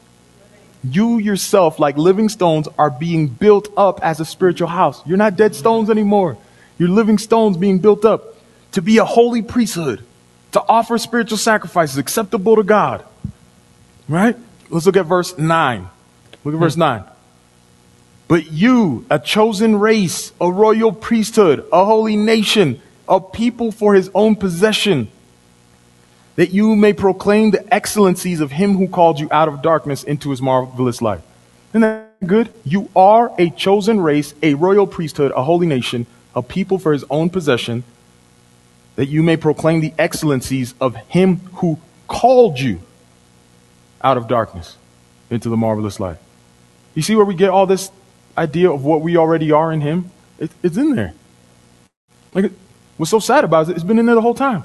You 0.83 1.17
yourself, 1.17 1.79
like 1.79 1.97
living 1.97 2.29
stones, 2.29 2.67
are 2.77 2.91
being 2.91 3.27
built 3.27 3.69
up 3.75 3.99
as 4.03 4.19
a 4.19 4.25
spiritual 4.25 4.67
house. 4.67 5.01
You're 5.05 5.17
not 5.17 5.35
dead 5.35 5.55
stones 5.55 5.89
anymore. 5.89 6.37
You're 6.77 6.89
living 6.89 7.17
stones 7.17 7.57
being 7.57 7.79
built 7.79 8.05
up 8.05 8.35
to 8.73 8.81
be 8.81 8.97
a 8.97 9.05
holy 9.05 9.41
priesthood, 9.41 10.03
to 10.51 10.61
offer 10.67 10.97
spiritual 10.97 11.37
sacrifices 11.37 11.97
acceptable 11.97 12.57
to 12.57 12.63
God. 12.63 13.03
Right? 14.07 14.35
Let's 14.69 14.85
look 14.85 14.97
at 14.97 15.05
verse 15.05 15.37
9. 15.37 15.89
Look 16.43 16.53
at 16.53 16.59
verse 16.59 16.77
9. 16.77 17.03
But 18.27 18.51
you, 18.51 19.05
a 19.09 19.19
chosen 19.19 19.79
race, 19.79 20.31
a 20.41 20.51
royal 20.51 20.91
priesthood, 20.91 21.65
a 21.71 21.85
holy 21.85 22.15
nation, 22.15 22.81
a 23.07 23.19
people 23.19 23.71
for 23.71 23.93
his 23.93 24.09
own 24.13 24.35
possession 24.35 25.09
that 26.35 26.51
you 26.51 26.75
may 26.75 26.93
proclaim 26.93 27.51
the 27.51 27.73
excellencies 27.73 28.41
of 28.41 28.51
him 28.51 28.75
who 28.77 28.87
called 28.87 29.19
you 29.19 29.27
out 29.31 29.47
of 29.47 29.61
darkness 29.61 30.03
into 30.03 30.29
his 30.31 30.41
marvelous 30.41 31.01
light. 31.01 31.21
Isn't 31.71 31.81
that 31.81 32.11
good? 32.25 32.53
You 32.63 32.89
are 32.95 33.31
a 33.37 33.49
chosen 33.49 33.99
race, 34.01 34.33
a 34.41 34.53
royal 34.53 34.87
priesthood, 34.87 35.31
a 35.35 35.43
holy 35.43 35.67
nation, 35.67 36.05
a 36.35 36.41
people 36.41 36.77
for 36.77 36.93
his 36.93 37.05
own 37.09 37.29
possession, 37.29 37.83
that 38.95 39.07
you 39.07 39.23
may 39.23 39.37
proclaim 39.37 39.81
the 39.81 39.93
excellencies 39.97 40.73
of 40.79 40.95
him 40.95 41.37
who 41.55 41.79
called 42.07 42.59
you 42.59 42.81
out 44.01 44.17
of 44.17 44.27
darkness 44.27 44.77
into 45.29 45.49
the 45.49 45.57
marvelous 45.57 45.99
light. 45.99 46.17
You 46.93 47.01
see 47.01 47.15
where 47.15 47.25
we 47.25 47.35
get 47.35 47.49
all 47.49 47.65
this 47.65 47.91
idea 48.37 48.71
of 48.71 48.83
what 48.83 49.01
we 49.01 49.17
already 49.17 49.51
are 49.51 49.71
in 49.71 49.81
him? 49.81 50.11
It, 50.39 50.51
it's 50.61 50.77
in 50.77 50.95
there. 50.95 51.13
Like, 52.33 52.51
what's 52.97 53.09
so 53.09 53.19
sad 53.19 53.43
about 53.43 53.69
it, 53.69 53.75
it's 53.75 53.83
been 53.83 53.99
in 53.99 54.05
there 54.05 54.15
the 54.15 54.21
whole 54.21 54.35
time. 54.35 54.63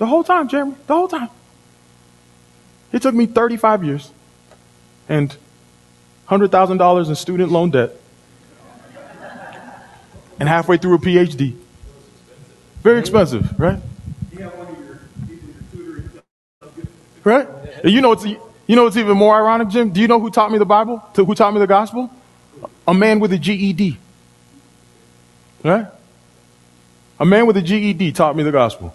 The 0.00 0.06
whole 0.06 0.24
time, 0.24 0.48
Jeremy. 0.48 0.74
The 0.86 0.94
whole 0.94 1.08
time. 1.08 1.28
It 2.90 3.02
took 3.02 3.14
me 3.14 3.26
35 3.26 3.84
years 3.84 4.10
and 5.10 5.36
$100,000 6.26 7.08
in 7.08 7.14
student 7.14 7.52
loan 7.52 7.70
debt 7.70 7.90
and 10.38 10.48
halfway 10.48 10.78
through 10.78 10.94
a 10.94 10.98
PhD. 10.98 11.54
Very 12.82 12.98
expensive, 12.98 13.60
right? 13.60 13.78
Right? 17.22 17.46
You 17.84 18.00
know 18.00 18.08
what's 18.08 18.24
you 18.24 18.76
know 18.76 18.84
what's 18.84 18.96
even 18.96 19.18
more 19.18 19.36
ironic, 19.36 19.68
Jim? 19.68 19.90
Do 19.90 20.00
you 20.00 20.08
know 20.08 20.18
who 20.18 20.30
taught 20.30 20.50
me 20.50 20.56
the 20.56 20.64
Bible? 20.64 20.96
Who 21.14 21.34
taught 21.34 21.52
me 21.52 21.60
the 21.60 21.66
gospel? 21.66 22.10
A 22.88 22.94
man 22.94 23.20
with 23.20 23.34
a 23.34 23.38
GED. 23.38 23.98
Right? 25.62 25.86
A 27.18 27.26
man 27.26 27.46
with 27.46 27.58
a 27.58 27.62
GED 27.62 28.12
taught 28.12 28.34
me 28.34 28.42
the 28.42 28.52
gospel. 28.52 28.94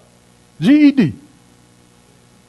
GED. 0.59 1.13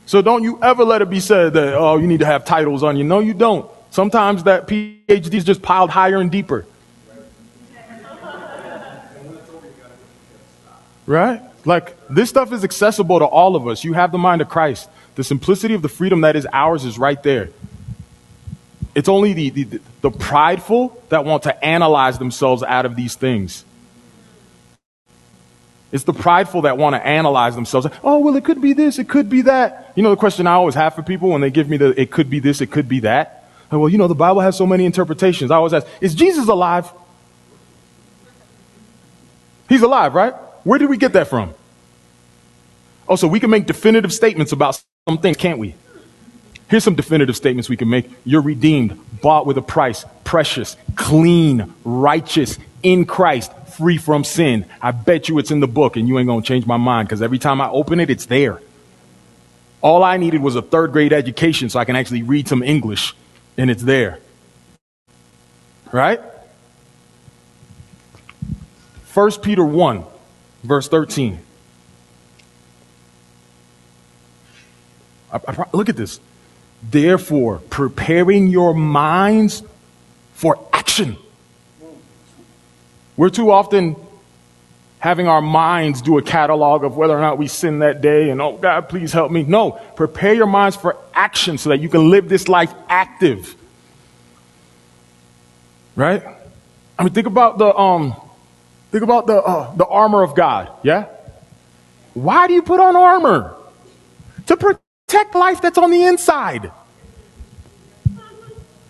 So 0.07 0.23
don't 0.23 0.45
you 0.45 0.59
ever 0.63 0.85
let 0.85 1.03
it 1.03 1.11
be 1.11 1.21
said 1.21 1.55
that, 1.55 1.75
oh, 1.75 1.97
you 1.99 2.07
need 2.07 2.21
to 2.21 2.27
have 2.27 2.45
titles 2.45 2.83
on 2.83 2.97
you. 2.97 3.05
No, 3.05 3.19
you 3.19 3.35
don't. 3.35 3.69
Sometimes 3.91 4.45
that 4.45 4.69
PhD 4.69 5.35
is 5.35 5.45
just 5.45 5.63
piled 5.63 5.91
higher 5.91 6.19
and 6.19 6.31
deeper. 6.31 6.67
Right? 11.07 11.41
Like, 11.65 11.97
this 12.09 12.29
stuff 12.29 12.53
is 12.53 12.63
accessible 12.63 13.19
to 13.21 13.25
all 13.25 13.57
of 13.57 13.67
us. 13.67 13.85
You 13.85 13.93
have 13.95 14.13
the 14.13 14.19
mind 14.19 14.41
of 14.41 14.49
Christ. 14.49 14.89
The 15.15 15.25
simplicity 15.25 15.75
of 15.75 15.83
the 15.83 15.89
freedom 15.89 16.21
that 16.21 16.37
is 16.37 16.47
ours 16.53 16.85
is 16.85 16.99
right 16.99 17.21
there. 17.23 17.51
It's 18.95 19.09
only 19.09 19.33
the, 19.33 19.51
the, 19.51 19.81
the 20.01 20.11
prideful 20.11 21.03
that 21.11 21.25
want 21.25 21.45
to 21.45 21.65
analyze 21.65 22.19
themselves 22.19 22.63
out 22.63 22.87
of 22.87 22.97
these 22.97 23.15
things. 23.15 23.65
It's 25.93 26.05
the 26.05 26.12
prideful 26.12 26.62
that 26.62 26.78
want 26.78 26.95
to 26.95 27.07
analyze 27.07 27.55
themselves. 27.55 27.87
Oh, 28.03 28.18
well, 28.18 28.37
it 28.37 28.45
could 28.45 28.61
be 28.61 28.72
this, 28.72 28.99
it 28.99 29.09
could 29.09 29.30
be 29.30 29.43
that. 29.43 29.93
You 29.95 30.03
know 30.03 30.11
the 30.11 30.16
question 30.16 30.47
I 30.47 30.55
always 30.55 30.74
have 30.74 30.95
for 30.95 31.03
people 31.03 31.30
when 31.30 31.41
they 31.41 31.51
give 31.51 31.68
me 31.68 31.76
the 31.76 31.99
it 32.01 32.11
could 32.11 32.28
be 32.28 32.41
this, 32.41 32.61
it 32.61 32.70
could 32.70 32.89
be 32.89 33.01
that? 33.01 33.49
well, 33.70 33.89
you 33.89 33.99
know, 33.99 34.09
the 34.09 34.14
Bible 34.14 34.41
has 34.41 34.57
so 34.57 34.66
many 34.66 34.84
interpretations. 34.84 35.51
I 35.51 35.57
always 35.57 35.72
ask, 35.72 35.87
is 36.01 36.14
Jesus 36.14 36.49
alive? 36.49 36.91
He's 39.68 39.82
alive, 39.82 40.14
right? 40.14 40.34
Where 40.64 40.78
did 40.78 40.89
we 40.89 40.97
get 40.97 41.12
that 41.14 41.28
from? 41.28 41.55
Oh, 43.09 43.16
so 43.16 43.28
we 43.28 43.41
can 43.41 43.51
make 43.51 43.66
definitive 43.66 44.12
statements 44.12 44.53
about 44.53 44.82
some 45.09 45.18
things, 45.18 45.37
can't 45.37 45.59
we? 45.59 45.74
Here's 46.68 46.82
some 46.82 46.97
definitive 46.97 47.37
statements 47.37 47.68
we 47.68 47.76
can 47.76 47.89
make. 47.89 48.11
You're 48.24 48.43
redeemed, 48.43 48.99
bought 49.20 49.47
with 49.47 49.57
a 49.57 49.62
price, 49.62 50.05
precious, 50.24 50.76
clean, 50.97 51.72
righteous, 51.84 52.59
in 52.82 53.05
Christ, 53.05 53.53
free 53.77 53.99
from 53.99 54.24
sin. 54.24 54.66
I 54.81 54.91
bet 54.93 55.29
you 55.29 55.39
it's 55.39 55.51
in 55.51 55.61
the 55.61 55.68
book 55.68 55.97
and 55.97 56.09
you 56.09 56.18
ain't 56.18 56.27
going 56.27 56.43
to 56.43 56.47
change 56.47 56.66
my 56.66 56.77
mind 56.77 57.09
because 57.09 57.22
every 57.22 57.39
time 57.39 57.61
I 57.61 57.68
open 57.68 58.01
it, 58.01 58.11
it's 58.11 58.27
there. 58.27 58.61
All 59.83 60.03
I 60.03 60.16
needed 60.16 60.43
was 60.43 60.57
a 60.57 60.62
third 60.62 60.93
grade 60.93 61.12
education 61.12 61.68
so 61.68 61.79
I 61.79 61.85
can 61.85 61.97
actually 61.97 62.22
read 62.22 62.49
some 62.49 62.62
English 62.62 63.14
and 63.57 63.70
it's 63.70 63.83
there. 63.83 64.18
Right? 65.93 66.20
1 69.14 69.31
Peter 69.43 69.64
1, 69.64 70.05
verse 70.64 70.89
13. 70.89 71.39
I, 75.33 75.41
I, 75.49 75.66
look 75.72 75.89
at 75.89 75.97
this. 75.97 76.20
Therefore, 76.83 77.59
preparing 77.70 78.49
your 78.49 78.74
minds 78.74 79.62
for 80.35 80.59
action. 80.72 81.16
We're 83.17 83.31
too 83.31 83.51
often 83.51 83.97
having 84.99 85.29
our 85.29 85.41
minds 85.41 86.03
do 86.03 86.19
a 86.19 86.23
catalog 86.23 86.85
of 86.85 86.97
whether 86.97 87.17
or 87.17 87.21
not 87.21 87.39
we 87.39 87.49
sin 87.49 87.81
that 87.81 88.01
day 88.01 88.31
and, 88.31 88.41
oh, 88.41 88.57
God, 88.57 88.89
please 88.89 89.12
help 89.12 89.31
me. 89.31 89.43
No, 89.43 89.73
prepare 89.95 90.35
your 90.35 90.47
minds 90.47 90.77
for 90.77 90.97
action 91.14 91.59
so 91.59 91.71
that 91.71 91.79
you 91.79 91.89
can 91.89 92.11
live 92.11 92.29
this 92.29 92.49
life 92.49 92.73
active. 92.89 93.55
Right? 95.95 96.23
I 96.99 97.05
mean, 97.05 97.12
think 97.12 97.27
about 97.27 97.59
the, 97.59 97.75
um, 97.75 98.14
think 98.91 99.05
about 99.05 99.27
the, 99.27 99.37
uh, 99.37 99.75
the 99.77 99.87
armor 99.87 100.23
of 100.23 100.35
God. 100.35 100.71
Yeah? 100.83 101.07
Why 102.14 102.47
do 102.47 102.55
you 102.55 102.62
put 102.62 102.81
on 102.81 102.97
armor? 102.97 103.55
To 104.47 104.57
protect 104.57 105.35
life 105.35 105.61
that's 105.61 105.79
on 105.79 105.91
the 105.91 106.05
inside. 106.05 106.73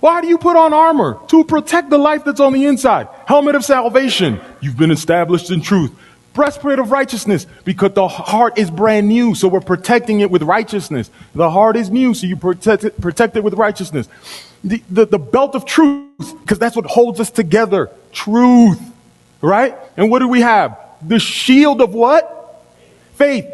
Why 0.00 0.20
do 0.20 0.28
you 0.28 0.38
put 0.38 0.56
on 0.56 0.72
armor? 0.72 1.18
To 1.28 1.44
protect 1.44 1.90
the 1.90 1.98
life 1.98 2.24
that's 2.24 2.40
on 2.40 2.52
the 2.52 2.66
inside. 2.66 3.08
Helmet 3.26 3.56
of 3.56 3.64
salvation. 3.64 4.40
You've 4.60 4.76
been 4.76 4.92
established 4.92 5.50
in 5.50 5.60
truth. 5.60 5.92
Breastplate 6.32 6.78
of 6.78 6.92
righteousness 6.92 7.46
because 7.64 7.92
the 7.92 8.06
heart 8.06 8.56
is 8.56 8.70
brand 8.70 9.08
new, 9.08 9.34
so 9.34 9.48
we're 9.48 9.60
protecting 9.60 10.20
it 10.20 10.30
with 10.30 10.42
righteousness. 10.42 11.10
The 11.34 11.50
heart 11.50 11.76
is 11.76 11.90
new, 11.90 12.14
so 12.14 12.26
you 12.26 12.36
protect 12.36 12.84
it, 12.84 13.00
protect 13.00 13.36
it 13.36 13.42
with 13.42 13.54
righteousness. 13.54 14.08
The, 14.62 14.80
the, 14.88 15.06
the 15.06 15.18
belt 15.18 15.56
of 15.56 15.64
truth, 15.64 16.06
because 16.40 16.60
that's 16.60 16.76
what 16.76 16.86
holds 16.86 17.18
us 17.18 17.30
together. 17.30 17.90
Truth. 18.12 18.80
Right? 19.40 19.76
And 19.96 20.08
what 20.08 20.20
do 20.20 20.28
we 20.28 20.40
have? 20.42 20.78
The 21.02 21.18
shield 21.18 21.80
of 21.80 21.94
what? 21.94 22.64
Faith. 23.14 23.46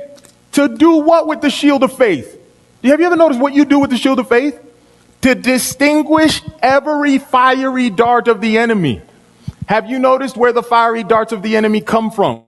To 0.53 0.68
do 0.68 0.99
what 0.99 1.27
with 1.27 1.41
the 1.41 1.51
shield 1.51 1.83
of 1.83 1.97
faith? 1.97 2.39
Have 2.85 3.01
you 3.01 3.07
ever 3.07 3.16
noticed 3.16 3.41
what 3.41 3.55
you 3.55 3.64
do 3.64 3.79
with 3.79 3.89
the 3.89 3.97
shield 3.97 4.18
of 4.18 4.29
faith? 4.29 4.61
To 5.23 5.35
distinguish 5.35 6.43
every 6.61 7.18
fiery 7.18 7.89
dart 7.89 8.29
of 8.29 8.43
the 8.43 8.59
enemy. 8.59 9.01
Have 9.73 9.89
you 9.89 9.99
noticed 9.99 10.37
where 10.37 10.53
the 10.53 10.62
fiery 10.62 11.03
darts 11.03 11.33
of 11.33 11.41
the 11.41 11.57
enemy 11.57 11.81
come 11.81 12.11
from? 12.11 12.43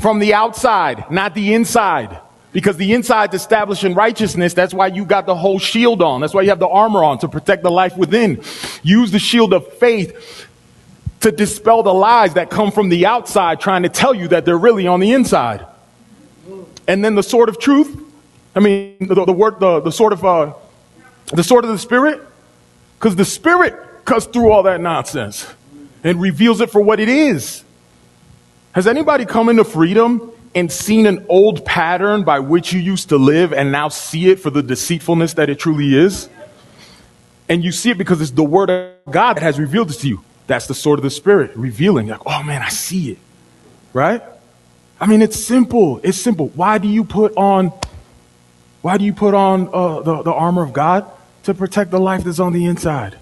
From 0.00 0.18
the 0.18 0.34
outside, 0.34 1.08
not 1.08 1.36
the 1.36 1.54
inside. 1.54 2.18
Because 2.50 2.76
the 2.76 2.92
inside's 2.94 3.32
establishing 3.32 3.94
righteousness. 3.94 4.52
That's 4.52 4.74
why 4.74 4.88
you 4.88 5.04
got 5.04 5.26
the 5.26 5.36
whole 5.36 5.60
shield 5.60 6.02
on. 6.02 6.20
That's 6.20 6.34
why 6.34 6.42
you 6.42 6.48
have 6.48 6.58
the 6.58 6.66
armor 6.66 7.04
on 7.04 7.20
to 7.20 7.28
protect 7.28 7.62
the 7.62 7.70
life 7.70 7.96
within. 7.96 8.42
Use 8.82 9.12
the 9.12 9.20
shield 9.20 9.54
of 9.54 9.72
faith 9.74 10.48
to 11.20 11.30
dispel 11.30 11.84
the 11.84 11.94
lies 11.94 12.34
that 12.34 12.50
come 12.50 12.72
from 12.72 12.88
the 12.88 13.06
outside 13.06 13.60
trying 13.60 13.84
to 13.84 13.88
tell 13.88 14.12
you 14.12 14.26
that 14.26 14.44
they're 14.44 14.58
really 14.58 14.88
on 14.88 14.98
the 14.98 15.12
inside. 15.12 15.64
And 16.88 17.04
then 17.04 17.14
the 17.14 17.22
sword 17.22 17.48
of 17.48 17.60
truth. 17.60 17.96
I 18.56 18.58
mean, 18.58 18.96
the, 18.98 19.14
the 19.26 19.32
word, 19.32 19.60
the, 19.60 19.78
the 19.78 19.92
sword 19.92 20.12
of, 20.12 20.24
uh, 20.24 20.54
the 21.32 21.44
sword 21.44 21.64
of 21.64 21.70
the 21.70 21.78
spirit. 21.78 22.20
Because 22.98 23.14
the 23.14 23.24
spirit 23.24 24.04
cuts 24.04 24.26
through 24.26 24.50
all 24.50 24.64
that 24.64 24.80
nonsense 24.80 25.46
and 26.02 26.20
reveals 26.20 26.60
it 26.60 26.70
for 26.70 26.80
what 26.80 27.00
it 27.00 27.08
is. 27.08 27.64
Has 28.72 28.86
anybody 28.86 29.24
come 29.26 29.48
into 29.48 29.64
freedom 29.64 30.32
and 30.54 30.70
seen 30.70 31.06
an 31.06 31.26
old 31.28 31.64
pattern 31.64 32.24
by 32.24 32.38
which 32.38 32.72
you 32.72 32.80
used 32.80 33.08
to 33.10 33.16
live 33.16 33.52
and 33.52 33.72
now 33.72 33.88
see 33.88 34.30
it 34.30 34.40
for 34.40 34.50
the 34.50 34.62
deceitfulness 34.62 35.34
that 35.34 35.50
it 35.50 35.58
truly 35.58 35.96
is? 35.96 36.28
And 37.48 37.64
you 37.64 37.72
see 37.72 37.90
it 37.90 37.98
because 37.98 38.20
it's 38.20 38.30
the 38.30 38.44
word 38.44 38.70
of 38.70 38.92
God 39.10 39.36
that 39.36 39.42
has 39.42 39.58
revealed 39.58 39.88
this 39.88 39.98
to 39.98 40.08
you. 40.08 40.24
That's 40.46 40.66
the 40.66 40.74
sword 40.74 40.98
of 40.98 41.02
the 41.02 41.10
spirit, 41.10 41.56
revealing, 41.56 42.08
like, 42.08 42.20
oh 42.26 42.42
man, 42.42 42.62
I 42.62 42.68
see 42.68 43.12
it. 43.12 43.18
Right? 43.92 44.22
I 45.00 45.06
mean, 45.06 45.22
it's 45.22 45.38
simple. 45.38 46.00
It's 46.02 46.18
simple. 46.18 46.48
Why 46.48 46.78
do 46.78 46.86
you 46.86 47.04
put 47.04 47.36
on, 47.36 47.72
why 48.82 48.98
do 48.98 49.04
you 49.04 49.12
put 49.12 49.34
on 49.34 49.68
uh, 49.72 50.00
the, 50.00 50.22
the 50.22 50.32
armor 50.32 50.62
of 50.62 50.72
God? 50.72 51.10
To 51.44 51.54
protect 51.54 51.90
the 51.90 51.98
life 51.98 52.22
that's 52.22 52.38
on 52.38 52.52
the 52.52 52.66
inside. 52.66 53.16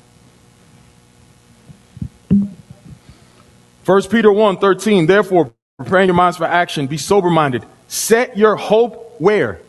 1 3.89 4.03
Peter 4.11 4.31
1 4.31 4.59
13, 4.59 5.07
therefore, 5.07 5.51
preparing 5.79 6.09
your 6.09 6.15
minds 6.15 6.37
for 6.37 6.45
action, 6.45 6.87
be 6.87 6.99
sober 6.99 7.31
minded. 7.31 7.65
Set 7.89 8.37
your 8.37 8.55
hope 8.55 9.19
where? 9.19 9.63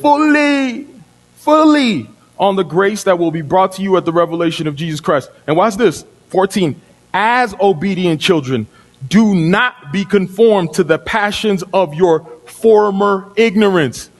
Fully, 0.00 0.88
fully 1.36 2.08
on 2.36 2.56
the 2.56 2.64
grace 2.64 3.04
that 3.04 3.16
will 3.16 3.30
be 3.30 3.42
brought 3.42 3.74
to 3.74 3.82
you 3.82 3.96
at 3.96 4.04
the 4.04 4.12
revelation 4.12 4.66
of 4.66 4.74
Jesus 4.74 4.98
Christ. 4.98 5.30
And 5.46 5.56
watch 5.56 5.76
this 5.76 6.04
14. 6.30 6.80
As 7.12 7.54
obedient 7.60 8.20
children, 8.20 8.66
do 9.06 9.36
not 9.36 9.92
be 9.92 10.04
conformed 10.04 10.72
to 10.74 10.82
the 10.82 10.98
passions 10.98 11.62
of 11.72 11.94
your 11.94 12.24
former 12.44 13.32
ignorance. 13.36 14.10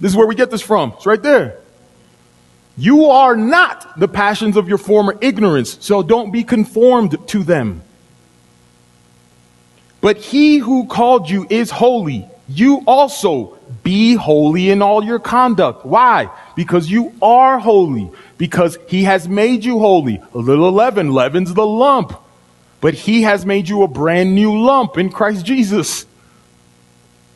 This 0.00 0.12
is 0.12 0.16
where 0.16 0.26
we 0.26 0.34
get 0.34 0.50
this 0.50 0.60
from. 0.60 0.92
It's 0.96 1.06
right 1.06 1.22
there. 1.22 1.60
You 2.76 3.06
are 3.06 3.36
not 3.36 3.98
the 3.98 4.08
passions 4.08 4.56
of 4.56 4.68
your 4.68 4.78
former 4.78 5.16
ignorance, 5.20 5.78
so 5.80 6.02
don't 6.02 6.32
be 6.32 6.42
conformed 6.42 7.28
to 7.28 7.44
them. 7.44 7.82
But 10.00 10.18
he 10.18 10.58
who 10.58 10.86
called 10.86 11.30
you 11.30 11.46
is 11.48 11.70
holy. 11.70 12.28
You 12.48 12.82
also 12.86 13.56
be 13.82 14.14
holy 14.14 14.70
in 14.70 14.82
all 14.82 15.02
your 15.02 15.18
conduct. 15.18 15.86
Why? 15.86 16.28
Because 16.54 16.90
you 16.90 17.14
are 17.22 17.58
holy. 17.58 18.10
Because 18.36 18.76
he 18.86 19.04
has 19.04 19.28
made 19.28 19.64
you 19.64 19.78
holy. 19.78 20.20
A 20.34 20.38
little 20.38 20.72
leaven 20.72 21.10
leavens 21.10 21.54
the 21.54 21.66
lump. 21.66 22.12
But 22.82 22.92
he 22.92 23.22
has 23.22 23.46
made 23.46 23.68
you 23.68 23.82
a 23.82 23.88
brand 23.88 24.34
new 24.34 24.60
lump 24.60 24.98
in 24.98 25.10
Christ 25.10 25.46
Jesus. 25.46 26.04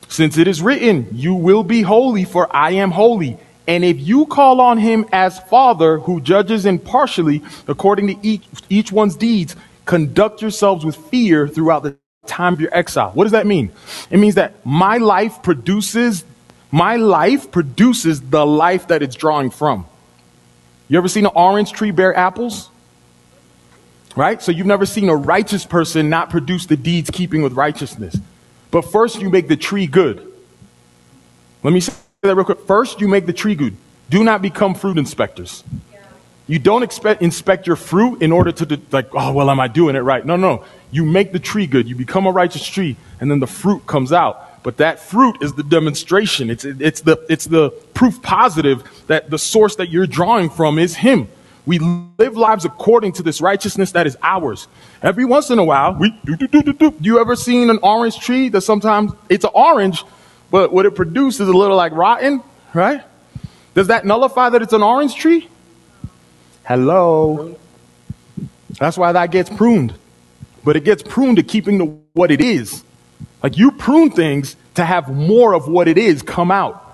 Since 0.08 0.36
it 0.36 0.48
is 0.48 0.60
written, 0.60 1.08
you 1.12 1.34
will 1.34 1.62
be 1.62 1.82
holy 1.82 2.24
for 2.24 2.54
I 2.54 2.72
am 2.72 2.90
holy. 2.90 3.38
And 3.68 3.84
if 3.84 4.00
you 4.00 4.24
call 4.24 4.62
on 4.62 4.78
him 4.78 5.04
as 5.12 5.38
Father 5.40 5.98
who 5.98 6.22
judges 6.22 6.64
impartially 6.64 7.42
according 7.68 8.06
to 8.06 8.16
each, 8.26 8.44
each 8.70 8.90
one's 8.90 9.14
deeds, 9.14 9.54
conduct 9.84 10.40
yourselves 10.40 10.86
with 10.86 10.96
fear 10.96 11.46
throughout 11.46 11.82
the 11.82 11.96
time 12.26 12.54
of 12.54 12.60
your 12.62 12.74
exile. 12.74 13.10
What 13.12 13.24
does 13.24 13.32
that 13.32 13.46
mean? 13.46 13.70
It 14.10 14.18
means 14.18 14.36
that 14.36 14.54
my 14.64 14.96
life 14.96 15.42
produces, 15.42 16.24
my 16.70 16.96
life 16.96 17.50
produces 17.50 18.22
the 18.22 18.44
life 18.44 18.88
that 18.88 19.02
it's 19.02 19.14
drawing 19.14 19.50
from. 19.50 19.86
You 20.88 20.96
ever 20.96 21.08
seen 21.08 21.26
an 21.26 21.32
orange 21.34 21.72
tree 21.72 21.90
bear 21.90 22.16
apples? 22.16 22.70
Right? 24.16 24.40
So 24.40 24.50
you've 24.50 24.66
never 24.66 24.86
seen 24.86 25.10
a 25.10 25.16
righteous 25.16 25.66
person 25.66 26.08
not 26.08 26.30
produce 26.30 26.64
the 26.64 26.76
deeds 26.76 27.10
keeping 27.10 27.42
with 27.42 27.52
righteousness. 27.52 28.16
But 28.70 28.82
first 28.82 29.20
you 29.20 29.28
make 29.28 29.46
the 29.46 29.56
tree 29.56 29.86
good. 29.86 30.26
Let 31.62 31.74
me 31.74 31.80
say 31.80 31.92
that 32.22 32.34
real 32.34 32.44
quick. 32.44 32.58
First, 32.66 33.00
you 33.00 33.06
make 33.06 33.26
the 33.26 33.32
tree 33.32 33.54
good. 33.54 33.76
Do 34.10 34.24
not 34.24 34.42
become 34.42 34.74
fruit 34.74 34.98
inspectors. 34.98 35.62
You 36.48 36.58
don't 36.58 36.82
expect, 36.82 37.22
inspect 37.22 37.64
your 37.64 37.76
fruit 37.76 38.22
in 38.22 38.32
order 38.32 38.50
to, 38.50 38.80
like, 38.90 39.14
oh, 39.14 39.32
well, 39.32 39.48
am 39.48 39.60
I 39.60 39.68
doing 39.68 39.94
it 39.94 40.00
right? 40.00 40.26
No, 40.26 40.34
no. 40.34 40.64
You 40.90 41.04
make 41.04 41.30
the 41.30 41.38
tree 41.38 41.68
good. 41.68 41.88
You 41.88 41.94
become 41.94 42.26
a 42.26 42.32
righteous 42.32 42.66
tree, 42.66 42.96
and 43.20 43.30
then 43.30 43.38
the 43.38 43.46
fruit 43.46 43.86
comes 43.86 44.12
out. 44.12 44.64
But 44.64 44.78
that 44.78 44.98
fruit 44.98 45.36
is 45.42 45.52
the 45.52 45.62
demonstration. 45.62 46.50
It's, 46.50 46.64
it's, 46.64 47.02
the, 47.02 47.24
it's 47.28 47.44
the 47.44 47.70
proof 47.94 48.20
positive 48.20 48.82
that 49.06 49.30
the 49.30 49.38
source 49.38 49.76
that 49.76 49.88
you're 49.88 50.08
drawing 50.08 50.50
from 50.50 50.80
is 50.80 50.96
Him. 50.96 51.28
We 51.66 51.78
live 51.78 52.36
lives 52.36 52.64
according 52.64 53.12
to 53.12 53.22
this 53.22 53.40
righteousness 53.40 53.92
that 53.92 54.08
is 54.08 54.16
ours. 54.24 54.66
Every 55.02 55.24
once 55.24 55.50
in 55.50 55.60
a 55.60 55.64
while, 55.64 55.94
we 55.94 56.10
do, 56.24 56.34
do, 56.34 56.48
do, 56.48 56.62
do, 56.64 56.72
do. 56.72 56.94
You 57.00 57.20
ever 57.20 57.36
seen 57.36 57.70
an 57.70 57.78
orange 57.80 58.18
tree 58.18 58.48
that 58.48 58.62
sometimes 58.62 59.12
it's 59.28 59.44
an 59.44 59.52
orange, 59.54 60.02
but 60.50 60.72
what 60.72 60.86
it 60.86 60.94
produces 60.94 61.42
is 61.42 61.48
a 61.48 61.56
little 61.56 61.76
like 61.76 61.92
rotten, 61.92 62.42
right? 62.74 63.02
Does 63.74 63.88
that 63.88 64.04
nullify 64.04 64.50
that 64.50 64.62
it's 64.62 64.72
an 64.72 64.82
orange 64.82 65.14
tree? 65.14 65.48
Hello. 66.64 67.56
That's 68.78 68.98
why 68.98 69.12
that 69.12 69.30
gets 69.30 69.50
pruned. 69.50 69.94
But 70.64 70.76
it 70.76 70.84
gets 70.84 71.02
pruned 71.02 71.36
to 71.36 71.42
keeping 71.42 71.78
to 71.78 71.84
what 72.12 72.30
it 72.30 72.40
is. 72.40 72.84
Like 73.42 73.56
you 73.56 73.70
prune 73.70 74.10
things 74.10 74.56
to 74.74 74.84
have 74.84 75.14
more 75.14 75.54
of 75.54 75.68
what 75.68 75.88
it 75.88 75.98
is 75.98 76.22
come 76.22 76.50
out. 76.50 76.84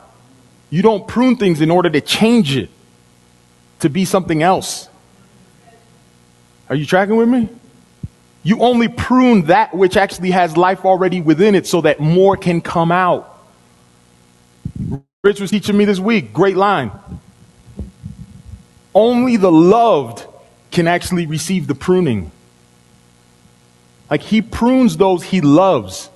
You 0.71 0.83
don't 0.83 1.07
prune 1.07 1.37
things 1.37 1.61
in 1.61 1.71
order 1.71 1.91
to 1.91 2.01
change 2.01 2.57
it 2.57 2.71
to 3.81 3.89
be 3.89 4.05
something 4.05 4.43
else. 4.43 4.89
Are 6.69 6.75
you 6.75 6.87
tracking 6.87 7.17
with 7.17 7.29
me? 7.29 7.49
You 8.43 8.61
only 8.61 8.89
prune 8.89 9.47
that 9.47 9.75
which 9.75 9.97
actually 9.97 10.31
has 10.33 10.57
life 10.57 10.85
already 10.85 11.21
within 11.21 11.55
it 11.55 11.67
so 11.67 11.81
that 11.83 12.01
more 12.01 12.37
can 12.37 12.61
come 12.61 12.93
out. 12.93 13.34
Rich 15.23 15.41
was 15.41 15.51
teaching 15.51 15.77
me 15.77 15.85
this 15.85 15.99
week. 15.99 16.33
Great 16.33 16.57
line. 16.57 16.91
Only 18.95 19.37
the 19.37 19.51
loved 19.51 20.27
can 20.71 20.87
actually 20.87 21.27
receive 21.27 21.67
the 21.67 21.75
pruning. 21.75 22.31
Like 24.11 24.21
he 24.21 24.43
prunes 24.43 24.97
those 24.97 25.23
he 25.23 25.41
loves. 25.41 26.11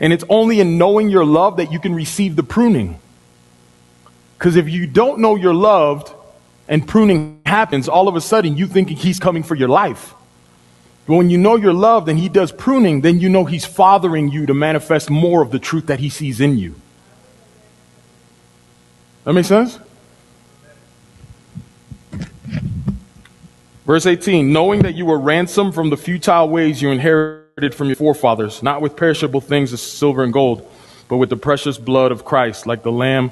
And 0.00 0.12
it's 0.12 0.24
only 0.28 0.60
in 0.60 0.76
knowing 0.76 1.08
you're 1.08 1.24
loved 1.24 1.58
that 1.58 1.72
you 1.72 1.78
can 1.78 1.94
receive 1.94 2.36
the 2.36 2.42
pruning. 2.42 2.98
Because 4.38 4.56
if 4.56 4.68
you 4.68 4.86
don't 4.86 5.20
know 5.20 5.36
you're 5.36 5.54
loved 5.54 6.12
and 6.68 6.86
pruning 6.86 7.40
happens, 7.46 7.88
all 7.88 8.08
of 8.08 8.16
a 8.16 8.20
sudden 8.20 8.56
you 8.56 8.66
think 8.66 8.90
he's 8.90 9.18
coming 9.18 9.42
for 9.42 9.54
your 9.54 9.68
life. 9.68 10.12
When 11.06 11.30
you 11.30 11.38
know 11.38 11.54
you're 11.54 11.72
loved 11.72 12.08
and 12.08 12.18
he 12.18 12.28
does 12.28 12.50
pruning, 12.50 13.00
then 13.00 13.20
you 13.20 13.28
know 13.28 13.44
he's 13.44 13.64
fathering 13.64 14.30
you 14.30 14.46
to 14.46 14.54
manifest 14.54 15.08
more 15.08 15.40
of 15.40 15.52
the 15.52 15.60
truth 15.60 15.86
that 15.86 16.00
he 16.00 16.08
sees 16.08 16.40
in 16.40 16.58
you. 16.58 16.74
That 19.24 19.32
makes 19.32 19.48
sense? 19.48 19.78
Verse 23.86 24.04
18, 24.04 24.52
knowing 24.52 24.82
that 24.82 24.96
you 24.96 25.06
were 25.06 25.18
ransomed 25.18 25.72
from 25.74 25.90
the 25.90 25.96
futile 25.96 26.48
ways 26.48 26.82
you 26.82 26.90
inherited 26.90 27.72
from 27.72 27.86
your 27.86 27.94
forefathers, 27.94 28.60
not 28.60 28.80
with 28.80 28.96
perishable 28.96 29.40
things 29.40 29.72
as 29.72 29.80
silver 29.80 30.24
and 30.24 30.32
gold, 30.32 30.68
but 31.08 31.18
with 31.18 31.30
the 31.30 31.36
precious 31.36 31.78
blood 31.78 32.10
of 32.10 32.24
Christ, 32.24 32.66
like 32.66 32.82
the 32.82 32.90
lamb, 32.90 33.30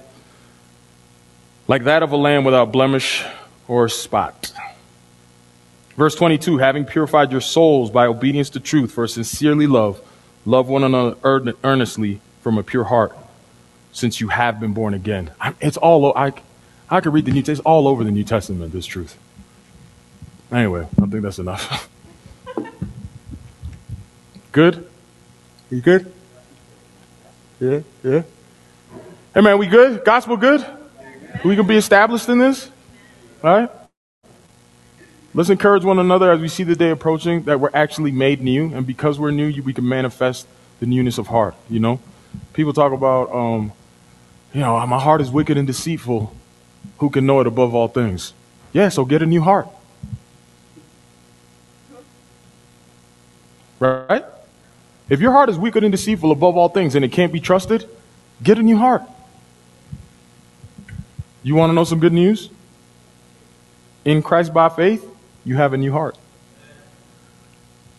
like 1.67 1.85
that 1.85 2.05
of 2.05 2.13
a 2.13 2.17
lamb 2.17 2.45
without 2.45 2.71
blemish 2.71 3.25
or 3.67 3.89
spot. 3.89 4.53
Verse 5.97 6.15
22, 6.17 6.59
having 6.59 6.85
purified 6.85 7.31
your 7.31 7.41
souls 7.41 7.91
by 7.91 8.07
obedience 8.07 8.51
to 8.51 8.61
truth 8.61 8.93
for 8.93 9.07
sincerely 9.07 9.67
love, 9.67 10.01
love 10.45 10.69
one 10.69 10.83
another 10.83 11.17
earnestly 11.63 12.21
from 12.43 12.59
a 12.59 12.63
pure 12.63 12.85
heart, 12.85 13.17
since 13.93 14.21
you 14.21 14.29
have 14.29 14.59
been 14.59 14.73
born 14.73 14.93
again. 14.93 15.31
It's 15.61 15.77
all, 15.77 16.17
I, 16.17 16.33
I 16.91 17.01
could 17.01 17.13
read 17.13 17.27
the 17.27 17.31
New 17.31 17.43
Testament, 17.43 17.59
it's 17.61 17.67
all 17.67 17.87
over 17.87 18.03
the 18.03 18.11
New 18.11 18.25
Testament, 18.25 18.73
this 18.73 18.87
truth. 18.87 19.17
Anyway, 20.51 20.87
I 21.01 21.07
think 21.07 21.23
that's 21.23 21.39
enough. 21.39 21.89
good? 24.53 24.89
You 25.71 25.81
good? 25.81 26.13
Yeah, 27.61 27.81
yeah. 28.03 28.23
Hey 29.33 29.41
man, 29.41 29.59
we 29.59 29.67
good? 29.67 30.05
Gospel 30.05 30.37
good? 30.37 30.65
We 31.45 31.57
can 31.57 31.67
be 31.67 31.77
established 31.77 32.29
in 32.29 32.39
this? 32.39 32.71
All 33.43 33.61
right? 33.61 33.71
Let's 35.37 35.51
encourage 35.51 35.85
one 35.85 35.99
another 35.99 36.31
as 36.31 36.41
we 36.41 36.47
see 36.47 36.63
the 36.63 36.77
day 36.77 36.91
approaching 36.91 37.43
that 37.45 37.59
we're 37.59 37.71
actually 37.75 38.13
made 38.13 38.41
new, 38.41 38.73
and 38.73 38.87
because 38.87 39.19
we're 39.19 39.33
new, 39.33 39.63
we 39.63 39.73
can 39.75 39.89
manifest 39.89 40.47
the 40.79 40.87
newness 40.87 41.19
of 41.19 41.27
heart. 41.27 41.57
You 41.69 41.81
know, 41.81 42.01
people 42.53 42.73
talk 42.73 42.93
about, 42.93 43.35
um, 43.35 43.73
you 44.53 44.61
know, 44.61 44.87
my 44.87 45.01
heart 45.01 45.21
is 45.21 45.33
wicked 45.33 45.59
and 45.59 45.67
deceitful. 45.67 46.33
Who 46.99 47.11
can 47.11 47.27
know 47.27 47.41
it 47.41 47.49
above 47.49 47.75
all 47.75 47.89
things? 47.89 48.33
Yeah, 48.73 48.89
so 48.91 49.05
get 49.05 49.23
a 49.23 49.27
new 49.27 49.41
heart. 49.41 49.67
Right? 53.81 54.25
If 55.09 55.21
your 55.21 55.33
heart 55.33 55.49
is 55.51 55.59
wicked 55.59 55.83
and 55.83 55.91
deceitful 55.91 56.31
above 56.31 56.57
all 56.57 56.69
things 56.69 56.95
and 56.95 57.05
it 57.05 57.11
can't 57.11 57.33
be 57.33 57.41
trusted, 57.41 57.89
get 58.41 58.57
a 58.57 58.63
new 58.63 58.79
heart. 58.79 59.03
You 61.43 61.57
want 61.57 61.71
to 61.71 61.75
know 61.75 61.85
some 61.85 61.99
good 61.99 62.13
news? 62.13 62.51
In 64.05 64.23
Christ 64.23 64.55
by 64.55 64.69
faith, 64.69 65.05
you 65.45 65.57
have 65.57 65.73
a 65.73 65.77
new 65.77 65.93
heart. 65.93 66.17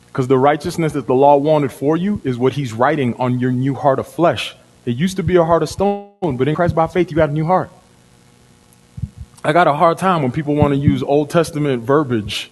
Because 0.07 0.27
the 0.27 0.37
righteousness 0.37 0.93
that 0.93 1.07
the 1.07 1.13
law 1.13 1.35
wanted 1.37 1.71
for 1.71 1.97
you 1.97 2.21
is 2.23 2.37
what 2.37 2.53
he's 2.53 2.71
writing 2.73 3.15
on 3.15 3.39
your 3.39 3.51
new 3.51 3.75
heart 3.75 3.99
of 3.99 4.07
flesh. 4.07 4.55
It 4.85 4.95
used 4.95 5.17
to 5.17 5.23
be 5.23 5.35
a 5.35 5.43
heart 5.43 5.63
of 5.63 5.69
stone, 5.69 6.37
but 6.37 6.47
in 6.47 6.55
Christ 6.55 6.75
by 6.75 6.87
faith, 6.87 7.11
you 7.11 7.17
got 7.17 7.29
a 7.29 7.33
new 7.33 7.45
heart. 7.45 7.69
I 9.43 9.51
got 9.51 9.67
a 9.67 9.73
hard 9.73 9.97
time 9.97 10.21
when 10.21 10.31
people 10.31 10.55
want 10.55 10.73
to 10.73 10.79
use 10.79 11.03
Old 11.03 11.29
Testament 11.29 11.83
verbiage 11.83 12.49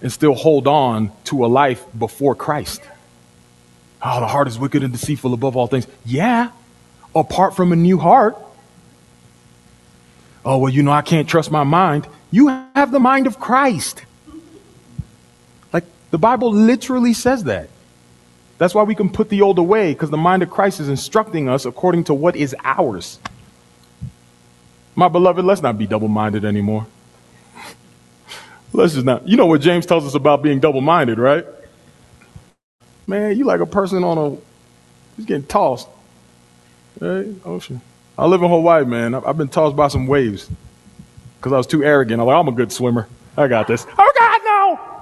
and 0.00 0.12
still 0.12 0.34
hold 0.34 0.66
on 0.66 1.10
to 1.24 1.44
a 1.44 1.48
life 1.48 1.84
before 1.98 2.34
Christ. 2.34 2.80
Oh, 4.00 4.20
the 4.20 4.26
heart 4.26 4.46
is 4.46 4.58
wicked 4.58 4.82
and 4.82 4.92
deceitful 4.92 5.34
above 5.34 5.56
all 5.56 5.66
things. 5.66 5.86
Yeah, 6.06 6.50
apart 7.14 7.56
from 7.56 7.72
a 7.72 7.76
new 7.76 7.98
heart. 7.98 8.38
Oh, 10.44 10.58
well, 10.58 10.72
you 10.72 10.82
know, 10.82 10.92
I 10.92 11.02
can't 11.02 11.28
trust 11.28 11.50
my 11.50 11.64
mind. 11.64 12.06
You 12.30 12.48
have 12.48 12.90
the 12.90 13.00
mind 13.00 13.26
of 13.26 13.38
Christ. 13.38 14.02
Like 15.72 15.84
the 16.10 16.18
Bible 16.18 16.52
literally 16.52 17.14
says 17.14 17.44
that. 17.44 17.68
That's 18.58 18.74
why 18.74 18.82
we 18.82 18.94
can 18.94 19.08
put 19.08 19.28
the 19.28 19.40
old 19.42 19.58
away, 19.58 19.92
because 19.92 20.10
the 20.10 20.16
mind 20.16 20.42
of 20.42 20.50
Christ 20.50 20.80
is 20.80 20.88
instructing 20.88 21.48
us 21.48 21.64
according 21.64 22.04
to 22.04 22.14
what 22.14 22.34
is 22.34 22.54
ours. 22.64 23.18
My 24.96 25.08
beloved, 25.08 25.44
let's 25.44 25.62
not 25.62 25.78
be 25.78 25.86
double 25.86 26.08
minded 26.08 26.44
anymore. 26.44 26.86
let's 28.72 28.94
just 28.94 29.06
not. 29.06 29.26
You 29.28 29.36
know 29.36 29.46
what 29.46 29.60
James 29.60 29.86
tells 29.86 30.04
us 30.04 30.14
about 30.14 30.42
being 30.42 30.58
double 30.58 30.80
minded, 30.80 31.18
right? 31.18 31.46
Man, 33.06 33.38
you 33.38 33.44
like 33.44 33.60
a 33.60 33.66
person 33.66 34.02
on 34.02 34.18
a, 34.18 34.36
he's 35.16 35.24
getting 35.24 35.46
tossed. 35.46 35.88
Right? 36.98 37.28
Ocean. 37.44 37.80
I 38.18 38.26
live 38.26 38.42
in 38.42 38.50
Hawaii, 38.50 38.84
man. 38.84 39.14
I've 39.14 39.38
been 39.38 39.48
tossed 39.48 39.76
by 39.76 39.86
some 39.86 40.08
waves 40.08 40.50
because 41.38 41.52
I 41.52 41.56
was 41.56 41.66
too 41.66 41.82
arrogant. 41.82 42.20
I'm 42.20 42.26
like, 42.26 42.36
I'm 42.36 42.48
a 42.48 42.52
good 42.52 42.72
swimmer. 42.72 43.08
I 43.36 43.48
got 43.48 43.66
this. 43.68 43.86
Oh, 43.96 44.12
God, 44.18 44.40
no! 44.44 44.98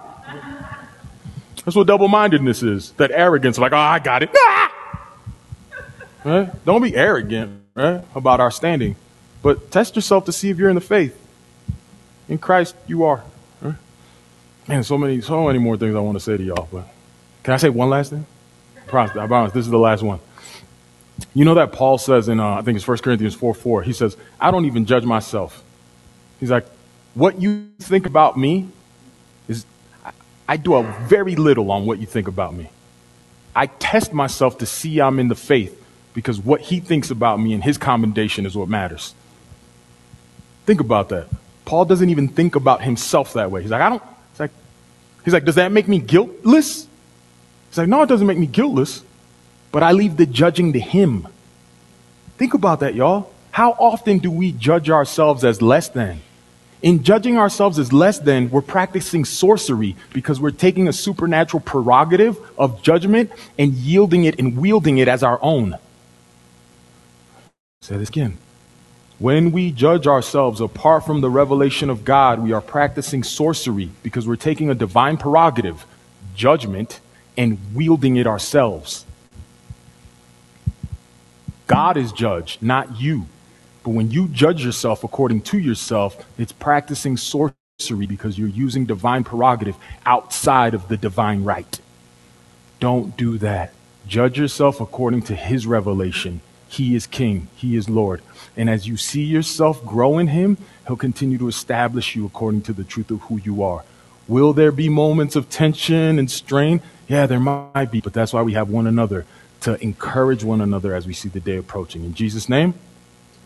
That's 1.65 1.75
what 1.75 1.87
double 1.87 2.09
mindedness 2.09 2.63
is 2.63 2.93
that 2.93 3.11
arrogance, 3.11 3.59
like, 3.59 3.73
oh, 3.73 3.77
I 3.77 3.99
got 3.99 4.23
it. 4.23 4.31
Ah! 4.37 4.73
Right? 6.25 6.65
Don't 6.65 6.83
be 6.83 6.95
arrogant 6.95 7.63
right, 7.75 8.05
about 8.15 8.41
our 8.41 8.51
standing, 8.51 8.97
but 9.43 9.71
test 9.71 9.97
yourself 9.97 10.27
to 10.27 10.33
see 10.33 10.51
if 10.51 10.59
you're 10.59 10.69
in 10.69 10.75
the 10.75 10.81
faith. 10.81 11.17
In 12.29 12.39
Christ, 12.39 12.77
you 12.87 13.05
are. 13.05 13.23
Right? 13.61 13.75
Man, 14.69 14.85
so 14.85 14.99
many, 14.99 15.21
so 15.21 15.45
many 15.47 15.59
more 15.59 15.77
things 15.77 15.95
I 15.95 16.01
want 16.01 16.17
to 16.17 16.21
say 16.21 16.37
to 16.37 16.43
y'all, 16.43 16.69
but 16.71 16.87
can 17.43 17.55
I 17.55 17.57
say 17.57 17.69
one 17.69 17.89
last 17.89 18.11
thing? 18.11 18.27
I 18.77 18.81
promise, 18.89 19.17
I 19.17 19.27
promise, 19.27 19.53
this 19.53 19.65
is 19.65 19.71
the 19.71 19.79
last 19.79 20.03
one. 20.03 20.21
You 21.33 21.45
know 21.45 21.55
that 21.55 21.73
Paul 21.73 21.99
says 21.99 22.29
in, 22.29 22.41
uh, 22.41 22.57
I 22.57 22.63
think 22.63 22.77
it's 22.77 22.87
1 22.87 22.99
Corinthians 22.99 23.35
4 23.35 23.55
4, 23.55 23.83
he 23.83 23.93
says, 23.93 24.17
I 24.39 24.51
don't 24.51 24.67
even 24.67 24.85
judge 24.85 25.05
myself. 25.05 25.65
He's 26.41 26.51
like, 26.51 26.67
what 27.15 27.41
you 27.41 27.69
think 27.81 28.07
about 28.07 28.37
me 28.37 28.69
is, 29.49 29.65
I 30.49 30.57
do 30.57 30.75
a 30.75 30.83
very 31.09 31.35
little 31.37 31.71
on 31.71 31.87
what 31.87 31.99
you 31.99 32.07
think 32.07 32.29
about 32.29 32.55
me. 32.55 32.71
I 33.55 33.67
test 33.67 34.13
myself 34.13 34.59
to 34.59 34.67
see 34.67 35.01
I'm 35.01 35.19
in 35.19 35.29
the 35.29 35.35
faith 35.35 35.83
because 36.13 36.39
what 36.39 36.61
he 36.61 36.81
thinks 36.81 37.11
about 37.11 37.41
me 37.41 37.55
and 37.55 37.65
his 37.65 37.79
commendation 37.79 38.45
is 38.45 38.55
what 38.55 38.69
matters. 38.69 39.15
Think 40.67 40.81
about 40.81 41.09
that. 41.09 41.29
Paul 41.65 41.85
doesn't 41.85 42.11
even 42.11 42.29
think 42.29 42.55
about 42.55 42.83
himself 42.83 43.33
that 43.33 43.51
way. 43.51 43.63
He's 43.63 43.71
like, 43.71 43.81
I 43.81 43.89
don't, 43.89 44.03
he's 44.33 44.41
like, 44.41 44.51
he's 45.25 45.35
like, 45.35 45.45
does 45.45 45.55
that 45.55 45.73
make 45.73 45.89
me 45.89 45.99
guiltless? 45.99 46.87
He's 47.71 47.79
like, 47.79 47.89
no, 47.89 48.03
it 48.03 48.09
doesn't 48.09 48.27
make 48.27 48.39
me 48.39 48.47
guiltless, 48.47 49.03
but 49.73 49.83
I 49.83 49.93
leave 49.93 50.17
the 50.17 50.27
judging 50.27 50.75
to 50.75 50.81
him. 50.81 51.27
Think 52.37 52.55
about 52.55 52.81
that, 52.81 52.95
y'all. 52.95 53.33
How 53.53 53.73
often 53.73 54.19
do 54.19 54.31
we 54.31 54.53
judge 54.53 54.91
ourselves 54.91 55.45
as 55.45 55.63
less 55.63 55.89
than? 55.89 56.21
In 56.87 57.03
judging 57.03 57.37
ourselves 57.37 57.81
as 57.81 57.93
less 57.93 58.21
than, 58.21 58.49
we're 58.49 58.63
practicing 58.63 59.25
sorcery 59.25 59.97
because 60.13 60.41
we're 60.41 60.53
taking 60.53 60.87
a 60.87 60.93
supernatural 60.93 61.61
prerogative 61.61 62.39
of 62.57 62.81
judgment 62.81 63.33
and 63.59 63.73
yielding 63.73 64.23
it 64.23 64.39
and 64.39 64.57
wielding 64.57 64.99
it 64.99 65.09
as 65.09 65.25
our 65.25 65.41
own. 65.43 65.79
Say 67.83 67.97
this 67.97 68.09
again. 68.09 68.39
When 69.19 69.51
we 69.51 69.73
judge 69.73 70.07
ourselves 70.07 70.61
apart 70.61 71.05
from 71.05 71.23
the 71.23 71.29
revelation 71.29 71.91
of 71.91 72.05
God, 72.05 72.41
we 72.41 72.53
are 72.53 72.61
practicing 72.61 73.25
sorcery 73.25 73.91
because 74.05 74.29
we're 74.29 74.37
taking 74.37 74.71
a 74.71 74.75
divine 74.77 75.17
prerogative, 75.17 75.85
judgment, 76.37 77.01
and 77.37 77.59
wielding 77.75 78.15
it 78.15 78.29
ourselves. 78.29 79.05
God 81.67 81.97
is 81.97 82.13
judge, 82.13 82.59
not 82.61 83.01
you. 83.01 83.27
But 83.87 83.93
when 83.93 84.11
you 84.11 84.27
judge 84.27 84.65
yourself 84.65 85.05
according 85.05 85.43
to 85.43 85.61
yourself, 85.61 86.27
it's 86.39 86.51
practicing 86.51 87.17
sorcery 87.17 88.07
because 88.09 88.37
you're 88.37 88.49
using 88.49 88.85
divine 88.85 89.23
prerogative 89.23 89.77
outside 90.05 90.75
of 90.75 90.89
the 90.89 90.97
divine 90.97 91.45
right. 91.45 91.79
Don't 92.81 93.17
do 93.17 93.39
that. 93.39 93.73
Judge 94.09 94.41
yourself 94.41 94.81
according 94.81 95.23
to 95.23 95.37
his 95.37 95.69
revelation. 95.69 96.41
He 96.69 96.97
is 96.97 97.07
king, 97.07 97.47
he 97.55 97.77
is 97.77 97.89
Lord. 97.89 98.23
And 98.57 98.69
as 98.69 98.89
you 98.89 98.97
see 98.97 99.23
yourself 99.23 99.85
grow 99.85 100.19
in 100.19 100.27
him, 100.27 100.59
he'll 100.89 100.97
continue 100.97 101.39
to 101.39 101.47
establish 101.47 102.17
you 102.17 102.27
according 102.27 102.63
to 102.63 102.73
the 102.73 102.83
truth 102.83 103.13
of 103.13 103.21
who 103.21 103.39
you 103.39 103.63
are. 103.63 103.85
Will 104.27 104.53
there 104.53 104.73
be 104.73 104.89
moments 104.89 105.37
of 105.37 105.49
tension 105.49 106.19
and 106.19 106.29
strain? 106.29 106.81
Yeah, 107.07 107.27
there 107.27 107.39
might 107.39 107.93
be, 107.93 108.01
but 108.01 108.13
that's 108.13 108.33
why 108.33 108.43
we 108.43 108.55
have 108.55 108.69
one 108.69 108.89
another 108.89 109.27
to 109.61 109.81
encourage 109.81 110.43
one 110.43 110.61
another 110.61 110.93
as 110.93 111.07
we 111.07 111.13
see 111.13 111.29
the 111.29 111.39
day 111.39 111.57
approaching. 111.57 112.05
In 112.05 112.15
Jesus' 112.15 112.49
name, 112.49 112.75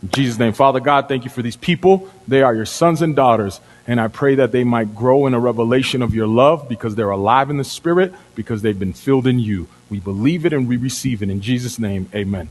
in 0.02 0.08
Jesus' 0.10 0.38
name, 0.38 0.52
Father 0.52 0.80
God, 0.80 1.08
thank 1.08 1.24
you 1.24 1.30
for 1.30 1.42
these 1.42 1.56
people. 1.56 2.08
They 2.26 2.42
are 2.42 2.54
your 2.54 2.66
sons 2.66 3.02
and 3.02 3.14
daughters. 3.14 3.60
And 3.86 4.00
I 4.00 4.08
pray 4.08 4.36
that 4.36 4.52
they 4.52 4.64
might 4.64 4.94
grow 4.94 5.26
in 5.26 5.34
a 5.34 5.40
revelation 5.40 6.00
of 6.00 6.14
your 6.14 6.26
love 6.26 6.68
because 6.68 6.94
they're 6.94 7.10
alive 7.10 7.50
in 7.50 7.56
the 7.56 7.64
Spirit, 7.64 8.14
because 8.34 8.62
they've 8.62 8.78
been 8.78 8.92
filled 8.92 9.26
in 9.26 9.38
you. 9.38 9.68
We 9.90 10.00
believe 10.00 10.46
it 10.46 10.52
and 10.52 10.68
we 10.68 10.76
receive 10.76 11.22
it. 11.22 11.28
In 11.28 11.40
Jesus' 11.40 11.78
name, 11.78 12.08
amen. 12.14 12.48